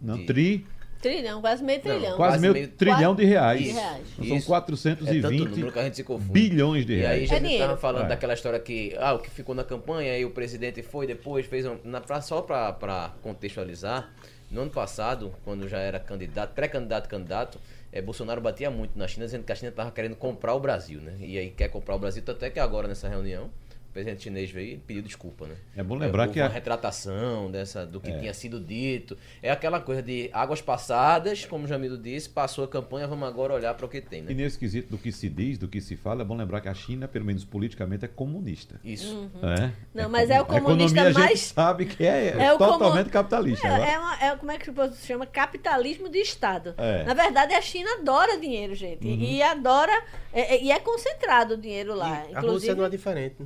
Não, 0.00 0.16
de- 0.18 0.24
tri, 0.26 0.66
Trilhão, 1.00 1.42
quase 1.42 1.62
meio 1.62 1.78
Não, 1.78 1.82
trilhão. 1.84 2.16
quase, 2.16 2.38
quase 2.40 2.52
meio 2.52 2.68
trilhão 2.68 3.14
de 3.14 3.24
reais. 3.24 3.62
De 3.62 3.68
reais. 3.70 4.06
São 4.16 4.24
Isso. 4.24 4.32
É 4.34 4.36
tanto 4.38 4.46
420 4.46 5.50
número 5.50 5.70
que 5.72 5.78
a 5.78 5.84
gente 5.84 5.96
se 5.96 6.02
confunde. 6.04 6.32
bilhões 6.32 6.86
de 6.86 6.94
E 6.94 6.96
aí 7.06 7.26
reais. 7.26 7.30
É 7.32 7.40
já 7.40 7.52
estava 7.52 7.76
falando 7.76 8.06
É. 8.06 8.08
daquela 8.08 8.32
história 8.32 8.58
que, 8.58 8.96
ah, 8.98 9.12
o 9.12 9.18
que 9.18 9.28
ficou 9.30 9.54
na 9.54 9.62
campanha, 9.62 10.12
aí 10.14 10.24
o 10.24 10.30
presidente 10.30 10.82
foi 10.82 11.06
depois, 11.06 11.44
fez 11.46 11.66
um, 11.66 11.76
na, 11.84 12.00
pra- 12.00 12.22
só 12.22 12.40
para 12.40 13.14
contextualizar, 13.22 14.10
no 14.50 14.62
ano 14.62 14.70
passado, 14.70 15.34
quando 15.44 15.68
já 15.68 15.78
era 15.78 15.98
candidato, 15.98 16.54
pré-candidato, 16.54 17.08
candidato, 17.08 17.58
eh, 17.92 18.00
Bolsonaro 18.00 18.40
batia 18.40 18.70
muito 18.70 18.98
na 18.98 19.08
China, 19.08 19.26
dizendo 19.26 19.44
que 19.44 19.52
a 19.52 19.54
China 19.54 19.70
estava 19.70 19.90
querendo 19.90 20.16
comprar 20.16 20.54
o 20.54 20.60
Brasil, 20.60 21.00
né? 21.00 21.16
E 21.20 21.38
aí 21.38 21.50
quer 21.50 21.68
comprar 21.68 21.94
o 21.94 21.98
Brasil, 21.98 22.22
tanto 22.22 22.44
é 22.44 22.50
que 22.50 22.60
agora 22.60 22.86
nessa 22.86 23.08
reunião, 23.08 23.50
presidente 23.96 24.22
chinês 24.24 24.50
veio 24.50 24.74
e 24.74 24.76
pediu 24.76 25.02
desculpa, 25.02 25.46
né? 25.46 25.54
É 25.76 25.82
bom 25.82 25.94
lembrar 25.94 26.24
houve 26.24 26.34
que 26.34 26.40
uma 26.40 26.46
a- 26.46 26.50
retratação 26.52 27.50
dessa, 27.50 27.86
do 27.86 27.98
que 28.00 28.12
tinha 28.12 28.34
sido 28.34 28.60
dito. 28.60 29.16
É 29.42 29.50
aquela 29.50 29.80
coisa 29.80 30.02
de 30.02 30.28
águas 30.32 30.60
passadas, 30.60 31.44
como 31.46 31.64
o 31.64 31.66
Jamilo 31.68 31.96
disse, 31.96 32.28
passou 32.28 32.64
a 32.64 32.68
campanha, 32.68 33.06
vamos 33.06 33.26
agora 33.26 33.54
olhar 33.54 33.72
para 33.74 33.86
o 33.86 33.88
que 33.88 34.00
tem, 34.00 34.22
né? 34.22 34.32
E 34.32 34.34
nesse 34.34 34.58
quesito 34.58 34.90
do 34.90 34.98
que 34.98 35.10
se 35.10 35.28
diz, 35.28 35.56
do 35.58 35.66
que 35.66 35.80
se 35.80 35.96
fala, 35.96 36.22
é 36.22 36.24
bom 36.24 36.36
lembrar 36.36 36.60
que 36.60 36.68
a 36.68 36.74
China, 36.74 37.08
pelo 37.08 37.24
menos 37.24 37.44
politicamente, 37.44 38.04
é 38.04 38.08
comunista. 38.08 38.78
Isso. 38.84 39.30
É? 39.42 39.70
Não, 39.94 40.08
mas 40.10 40.28
é 40.30 40.40
o 40.40 40.44
comu- 40.44 40.60
comunista 40.62 41.00
a 41.00 41.04
economia 41.04 41.18
a 41.24 41.28
mais- 41.28 41.38
gente 41.40 41.52
sabe 41.54 41.86
que 41.86 42.04
é, 42.04 42.28
É 42.38 42.56
totalmente 42.58 43.08
capitalista. 43.08 43.66
né? 43.66 43.88
É, 43.90 43.92
é, 43.94 43.98
uma- 43.98 44.24
é 44.24 44.36
como 44.36 44.50
é 44.52 44.58
que 44.58 44.70
se 44.94 45.06
chama? 45.06 45.24
Capitalismo 45.26 46.08
de 46.08 46.18
Estado. 46.18 46.74
É. 46.76 47.04
Na 47.04 47.14
verdade, 47.14 47.54
a 47.54 47.62
China 47.62 47.88
adora 47.98 48.38
dinheiro, 48.38 48.74
gente. 48.74 49.06
E 49.06 49.42
adora. 49.42 49.92
é- 50.32 50.56
é- 50.56 50.62
e 50.64 50.70
é 50.70 50.78
concentrado 50.78 51.54
o 51.54 51.56
dinheiro 51.56 51.94
lá. 51.94 52.08
E 52.08 52.12
a 52.12 52.18
Rússia 52.20 52.38
Inclusive. 52.40 52.74
não 52.74 52.84
é 52.84 52.88
diferente. 52.90 53.36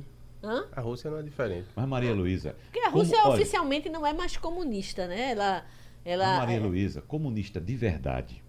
Hã? 0.43 0.65
A 0.71 0.81
Rússia 0.81 1.09
não 1.11 1.19
é 1.19 1.23
diferente. 1.23 1.67
Mas 1.75 1.87
Maria 1.87 2.13
Luísa. 2.13 2.55
Porque 2.65 2.79
a 2.79 2.85
como- 2.91 2.97
Rússia 3.03 3.17
olha, 3.23 3.35
oficialmente 3.35 3.89
não 3.89 4.05
é 4.05 4.11
mais 4.13 4.35
comunista, 4.37 5.07
né? 5.07 5.31
Ela. 5.31 5.65
ela 6.03 6.35
a 6.35 6.39
Maria 6.39 6.57
é- 6.57 6.59
Luísa, 6.59 7.01
comunista 7.01 7.59
de 7.61 7.75
verdade, 7.75 8.43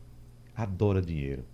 adora 0.57 1.03
dinheiro. 1.03 1.45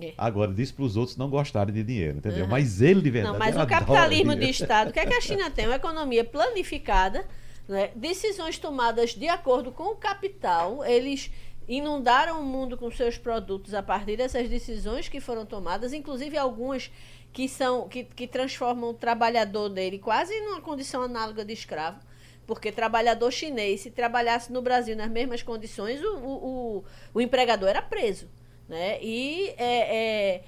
É. 0.00 0.14
Agora, 0.16 0.52
diz 0.52 0.70
para 0.70 0.84
os 0.84 0.96
outros 0.96 1.16
não 1.16 1.28
gostarem 1.28 1.74
de 1.74 1.82
dinheiro, 1.82 2.18
entendeu? 2.18 2.42
Aham. 2.44 2.50
Mas 2.50 2.80
ele 2.80 3.02
de 3.02 3.10
verdade 3.10 3.32
Não, 3.32 3.38
mas 3.38 3.56
o 3.56 3.66
capitalismo 3.66 4.34
de. 4.36 4.48
Estado, 4.48 4.90
o 4.90 4.92
que 4.92 5.00
é 5.00 5.06
que 5.06 5.14
a 5.14 5.20
China 5.20 5.50
tem? 5.50 5.66
Uma 5.66 5.76
economia 5.76 6.24
planificada, 6.24 7.26
né? 7.68 7.90
decisões 7.96 8.58
tomadas 8.58 9.10
de 9.14 9.28
acordo 9.28 9.72
com 9.72 9.92
o 9.92 9.96
capital. 9.96 10.84
Eles 10.84 11.30
inundaram 11.68 12.40
o 12.40 12.44
mundo 12.44 12.76
com 12.76 12.90
seus 12.90 13.18
produtos 13.18 13.74
a 13.74 13.82
partir 13.82 14.16
dessas 14.16 14.48
decisões 14.48 15.08
que 15.08 15.20
foram 15.20 15.44
tomadas, 15.44 15.92
inclusive 15.92 16.36
algumas 16.38 16.90
que 17.32 17.48
são 17.48 17.88
que, 17.88 18.04
que 18.04 18.26
transformam 18.26 18.90
o 18.90 18.94
trabalhador 18.94 19.68
dele 19.68 19.98
quase 19.98 20.38
numa 20.40 20.60
condição 20.60 21.02
análoga 21.02 21.44
de 21.44 21.52
escravo. 21.52 22.00
Porque 22.46 22.72
trabalhador 22.72 23.30
chinês, 23.30 23.82
se 23.82 23.90
trabalhasse 23.92 24.52
no 24.52 24.60
Brasil 24.60 24.96
nas 24.96 25.08
mesmas 25.08 25.40
condições, 25.40 26.02
o, 26.02 26.16
o, 26.16 26.84
o, 27.14 27.20
empregador 27.20 27.68
era 27.68 27.80
preso. 27.80 28.28
Né? 28.68 29.00
E 29.00 29.54
é, 29.56 30.34
é, 30.36 30.44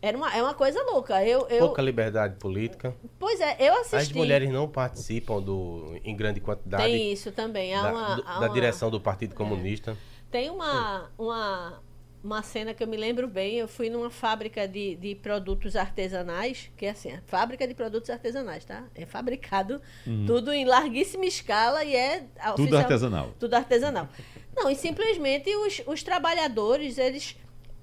era 0.00 0.16
uma, 0.16 0.32
é 0.32 0.40
uma 0.40 0.54
coisa 0.54 0.80
louca. 0.84 1.24
Eu, 1.24 1.48
eu, 1.48 1.66
Pouca 1.66 1.82
liberdade 1.82 2.36
política. 2.36 2.94
Pois 3.18 3.40
é, 3.40 3.56
eu 3.58 3.74
assisti. 3.74 3.96
As 3.96 4.12
mulheres 4.12 4.48
não 4.50 4.68
participam 4.68 5.40
do, 5.40 5.98
em 6.04 6.14
grande 6.14 6.40
quantidade 6.40 6.84
Tem 6.84 7.12
isso 7.12 7.32
também. 7.32 7.74
Há 7.74 7.82
da, 7.82 7.90
uma, 7.90 8.14
há 8.14 8.38
da 8.38 8.46
uma- 8.46 8.48
direção 8.48 8.88
do 8.88 9.00
Partido 9.00 9.34
Comunista. 9.34 9.96
Tem 10.30 10.48
uma, 10.48 11.10
uma, 11.18 11.82
uma 12.22 12.42
cena 12.42 12.72
que 12.72 12.82
eu 12.82 12.86
me 12.86 12.96
lembro 12.96 13.26
bem. 13.26 13.56
Eu 13.56 13.66
fui 13.68 13.90
numa 13.90 14.10
fábrica 14.10 14.66
de, 14.68 14.94
de 14.96 15.14
produtos 15.16 15.74
artesanais, 15.76 16.70
que 16.76 16.86
é 16.86 16.90
assim, 16.90 17.12
a 17.12 17.20
fábrica 17.26 17.66
de 17.66 17.74
produtos 17.74 18.10
artesanais, 18.10 18.64
tá? 18.64 18.84
É 18.94 19.04
fabricado 19.06 19.80
tudo 20.26 20.52
em 20.52 20.64
larguíssima 20.64 21.24
escala 21.26 21.82
e 21.84 21.94
é 21.96 22.18
Uhum. 22.20 22.50
Tudo 22.54 22.62
oficial- 22.62 22.80
artesanal. 22.82 23.34
Tudo 23.38 23.54
artesanal. 23.54 24.08
Não, 24.56 24.70
e 24.70 24.76
simplesmente 24.76 25.54
os, 25.56 25.82
os 25.86 26.02
trabalhadores, 26.02 26.98
eles 26.98 27.36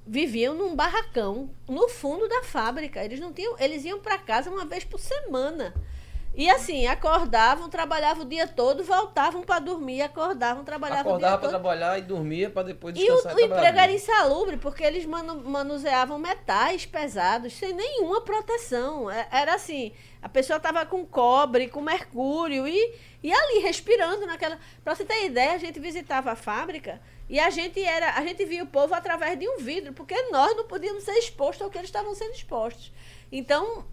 viviam 0.05 0.55
num 0.55 0.75
barracão 0.75 1.49
no 1.67 1.87
fundo 1.89 2.27
da 2.27 2.43
fábrica. 2.43 3.03
Eles 3.03 3.19
não 3.19 3.31
tinham, 3.33 3.55
eles 3.59 3.85
iam 3.85 3.99
para 3.99 4.17
casa 4.17 4.49
uma 4.49 4.65
vez 4.65 4.83
por 4.83 4.99
semana. 4.99 5.73
E 6.39 6.49
assim, 6.49 6.87
acordavam, 6.87 7.67
trabalhavam 7.69 8.23
o 8.23 8.27
dia 8.29 8.47
todo, 8.47 8.81
voltavam 8.81 9.41
para 9.43 9.59
dormir, 9.59 10.01
acordavam, 10.01 10.63
trabalhavam 10.63 11.11
Acordava 11.11 11.35
o 11.35 11.39
para 11.39 11.47
dia 11.49 11.57
todo. 11.57 11.61
trabalhar 11.61 11.99
e 11.99 12.01
dormia 12.03 12.49
para 12.49 12.63
depois 12.67 12.95
E 12.97 13.03
o, 13.11 13.13
descansar 13.15 13.35
o 13.35 13.39
emprego 13.41 13.77
era 13.77 13.91
insalubre, 13.91 14.55
porque 14.55 14.81
eles 14.81 15.05
manu- 15.05 15.43
manuseavam 15.43 16.17
metais 16.17 16.85
pesados, 16.85 17.51
sem 17.51 17.73
nenhuma 17.73 18.21
proteção. 18.21 19.11
É- 19.11 19.27
Era 19.29 19.55
assim, 19.55 19.91
a 20.21 20.29
pessoa 20.29 20.55
estava 20.55 20.85
com 20.85 21.05
cobre, 21.05 21.67
com 21.67 21.81
mercúrio, 21.81 22.65
e, 22.65 22.95
e 23.21 23.33
ali, 23.33 23.59
respirando 23.59 24.25
naquela... 24.25 24.57
Para 24.81 24.95
você 24.95 25.03
ter 25.03 25.25
ideia, 25.25 25.51
a 25.51 25.57
gente 25.57 25.77
visitava 25.77 26.31
a 26.31 26.35
fábrica 26.37 27.01
e 27.29 27.37
a 27.37 27.49
gente 27.49 27.83
era 27.83 28.13
a 28.13 28.21
gente 28.25 28.45
via 28.45 28.63
o 28.63 28.67
povo 28.67 28.95
através 28.95 29.37
de 29.37 29.45
um 29.47 29.57
vidro, 29.57 29.91
porque 29.91 30.15
nós 30.31 30.55
não 30.55 30.65
podíamos 30.65 31.03
ser 31.03 31.17
expostos 31.17 31.63
ao 31.63 31.69
que 31.69 31.77
eles 31.77 31.89
estavam 31.89 32.15
sendo 32.15 32.31
expostos. 32.33 32.93
Então, 33.29 33.85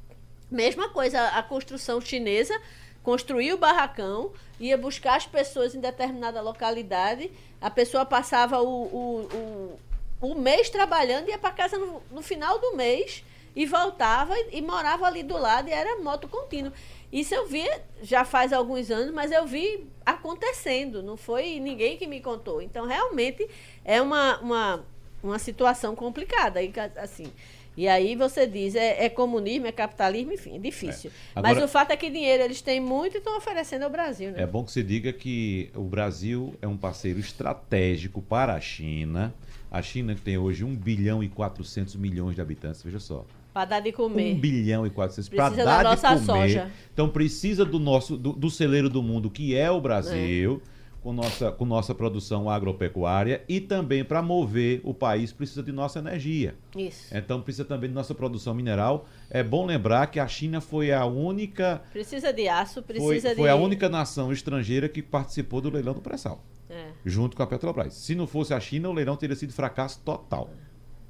mesma 0.50 0.88
coisa, 0.88 1.28
a 1.28 1.42
construção 1.42 2.00
chinesa 2.00 2.60
construía 3.02 3.54
o 3.54 3.58
barracão, 3.58 4.32
ia 4.58 4.76
buscar 4.76 5.16
as 5.16 5.26
pessoas 5.26 5.74
em 5.74 5.80
determinada 5.80 6.40
localidade, 6.40 7.30
a 7.60 7.70
pessoa 7.70 8.04
passava 8.04 8.60
o, 8.60 8.68
o, 8.84 9.78
o, 10.20 10.30
o 10.32 10.34
mês 10.34 10.68
trabalhando, 10.68 11.28
ia 11.28 11.38
para 11.38 11.52
casa 11.52 11.78
no, 11.78 12.02
no 12.10 12.22
final 12.22 12.58
do 12.58 12.76
mês 12.76 13.22
e 13.54 13.64
voltava 13.64 14.34
e, 14.36 14.58
e 14.58 14.62
morava 14.62 15.06
ali 15.06 15.22
do 15.22 15.38
lado 15.38 15.68
e 15.68 15.72
era 15.72 16.00
moto 16.02 16.28
contínuo. 16.28 16.72
Isso 17.12 17.34
eu 17.34 17.46
vi 17.46 17.64
já 18.02 18.24
faz 18.24 18.52
alguns 18.52 18.90
anos, 18.90 19.14
mas 19.14 19.30
eu 19.30 19.46
vi 19.46 19.86
acontecendo, 20.04 21.02
não 21.02 21.16
foi 21.16 21.58
ninguém 21.60 21.96
que 21.96 22.06
me 22.06 22.20
contou. 22.20 22.60
Então, 22.60 22.84
realmente, 22.84 23.48
é 23.84 24.02
uma, 24.02 24.38
uma, 24.40 24.84
uma 25.22 25.38
situação 25.38 25.94
complicada. 25.94 26.62
E, 26.62 26.72
assim, 26.96 27.32
e 27.76 27.86
aí 27.86 28.16
você 28.16 28.46
diz, 28.46 28.74
é, 28.74 29.04
é 29.04 29.08
comunismo, 29.08 29.66
é 29.66 29.72
capitalismo, 29.72 30.32
enfim, 30.32 30.56
é 30.56 30.58
difícil. 30.58 31.10
É. 31.34 31.40
Mas 31.40 31.52
Agora- 31.52 31.64
o 31.66 31.68
fato 31.68 31.90
é 31.90 31.96
que 31.96 32.08
dinheiro 32.08 32.42
eles 32.42 32.62
têm 32.62 32.80
muito 32.80 33.16
e 33.16 33.18
estão 33.18 33.36
oferecendo 33.36 33.82
ao 33.82 33.90
Brasil, 33.90 34.30
né? 34.30 34.42
É 34.42 34.46
bom 34.46 34.64
que 34.64 34.72
se 34.72 34.82
diga 34.82 35.12
que 35.12 35.70
o 35.74 35.82
Brasil 35.82 36.54
é 36.62 36.66
um 36.66 36.76
parceiro 36.76 37.18
estratégico 37.18 38.22
para 38.22 38.54
a 38.54 38.60
China. 38.60 39.34
A 39.70 39.82
China 39.82 40.14
que 40.14 40.22
tem 40.22 40.38
hoje 40.38 40.64
1 40.64 40.74
bilhão 40.74 41.22
e 41.22 41.28
400 41.28 41.96
milhões 41.96 42.34
de 42.34 42.40
habitantes, 42.40 42.82
veja 42.82 42.98
só. 42.98 43.24
Para 43.52 43.64
dar 43.64 43.80
de 43.80 43.90
comer. 43.92 44.34
1 44.34 44.38
bilhão 44.40 44.86
e 44.86 44.90
400 44.90 45.28
para 45.30 45.48
dar 45.50 45.64
da 45.64 45.78
de 45.78 45.84
nossa 45.84 46.08
comer. 46.08 46.24
soja. 46.24 46.70
Então 46.92 47.08
precisa 47.08 47.64
do 47.64 47.78
nosso 47.78 48.16
do, 48.16 48.32
do 48.32 48.50
celeiro 48.50 48.88
do 48.88 49.02
mundo, 49.02 49.30
que 49.30 49.56
é 49.56 49.70
o 49.70 49.80
Brasil, 49.80 50.62
com 51.06 51.12
nossa 51.12 51.52
com 51.52 51.64
nossa 51.64 51.94
produção 51.94 52.50
agropecuária 52.50 53.44
e 53.48 53.60
também 53.60 54.04
para 54.04 54.20
mover 54.20 54.80
o 54.82 54.92
país 54.92 55.32
precisa 55.32 55.62
de 55.62 55.70
nossa 55.70 56.00
energia. 56.00 56.56
Isso. 56.76 57.16
Então 57.16 57.40
precisa 57.40 57.64
também 57.64 57.88
de 57.88 57.94
nossa 57.94 58.12
produção 58.12 58.52
mineral. 58.52 59.06
É 59.30 59.40
bom 59.40 59.64
lembrar 59.64 60.08
que 60.08 60.18
a 60.18 60.26
China 60.26 60.60
foi 60.60 60.90
a 60.92 61.04
única 61.06 61.80
Precisa 61.92 62.32
de 62.32 62.48
aço, 62.48 62.82
foi, 62.82 62.82
precisa 62.82 63.28
de. 63.28 63.36
foi 63.36 63.48
a 63.48 63.54
única 63.54 63.88
nação 63.88 64.32
estrangeira 64.32 64.88
que 64.88 65.00
participou 65.00 65.60
do 65.60 65.70
leilão 65.70 65.94
do 65.94 66.00
pré-sal, 66.00 66.42
É. 66.68 66.88
junto 67.04 67.36
com 67.36 67.42
a 67.44 67.46
Petrobras. 67.46 67.94
Se 67.94 68.16
não 68.16 68.26
fosse 68.26 68.52
a 68.52 68.58
China, 68.58 68.88
o 68.88 68.92
leilão 68.92 69.14
teria 69.16 69.36
sido 69.36 69.52
fracasso 69.52 70.00
total. 70.04 70.50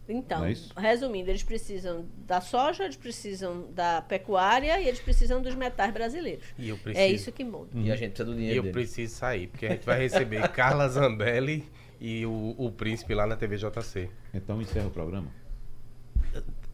Então, 0.08 0.44
é 0.44 0.54
resumindo, 0.76 1.30
eles 1.30 1.42
precisam 1.42 2.06
da 2.26 2.40
soja, 2.40 2.84
eles 2.84 2.96
precisam 2.96 3.66
da 3.72 4.00
pecuária 4.02 4.80
e 4.80 4.86
eles 4.86 5.00
precisam 5.00 5.42
dos 5.42 5.54
metais 5.54 5.92
brasileiros. 5.92 6.44
E 6.58 6.68
eu 6.68 6.78
É 6.94 7.08
isso 7.08 7.32
que 7.32 7.42
muda. 7.44 7.70
E 7.74 7.90
a 7.90 7.96
gente 7.96 8.10
precisa 8.12 8.24
do 8.26 8.32
e 8.34 8.36
dinheiro 8.36 8.58
eu 8.58 8.62
dele. 8.62 8.72
preciso 8.72 9.14
sair, 9.14 9.48
porque 9.48 9.66
a 9.66 9.70
gente 9.70 9.84
vai 9.84 9.98
receber 9.98 10.46
Carla 10.54 10.88
Zambelli 10.88 11.64
e 12.00 12.24
o, 12.24 12.54
o 12.56 12.70
príncipe 12.70 13.14
lá 13.14 13.26
na 13.26 13.36
TVJC. 13.36 14.08
Então 14.32 14.60
encerra 14.62 14.86
o 14.86 14.90
programa. 14.90 15.28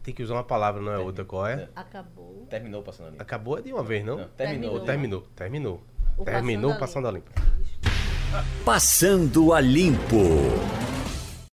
Tem 0.03 0.13
que 0.13 0.21
usar 0.21 0.33
uma 0.33 0.43
palavra, 0.43 0.81
não 0.81 0.91
é 0.91 0.97
outra. 0.97 1.23
Qual 1.23 1.47
é? 1.47 1.69
Acabou. 1.75 2.45
Terminou 2.49 2.83
passando 2.83 3.07
ali. 3.07 3.15
Acabou 3.19 3.61
de 3.61 3.71
uma 3.71 3.83
vez, 3.83 4.05
não? 4.05 4.17
Não, 4.17 4.27
terminou. 4.29 4.73
Ou 4.73 4.79
terminou? 4.81 5.21
Terminou. 5.35 5.83
O 6.17 6.25
Terminou 6.25 6.77
Passando 6.77 6.77
a 6.77 6.79
passando 6.79 7.07
a 7.07 7.11
limpo. 7.11 7.31
Passando 8.65 9.53
a 9.53 9.61
Limpo. 9.61 10.17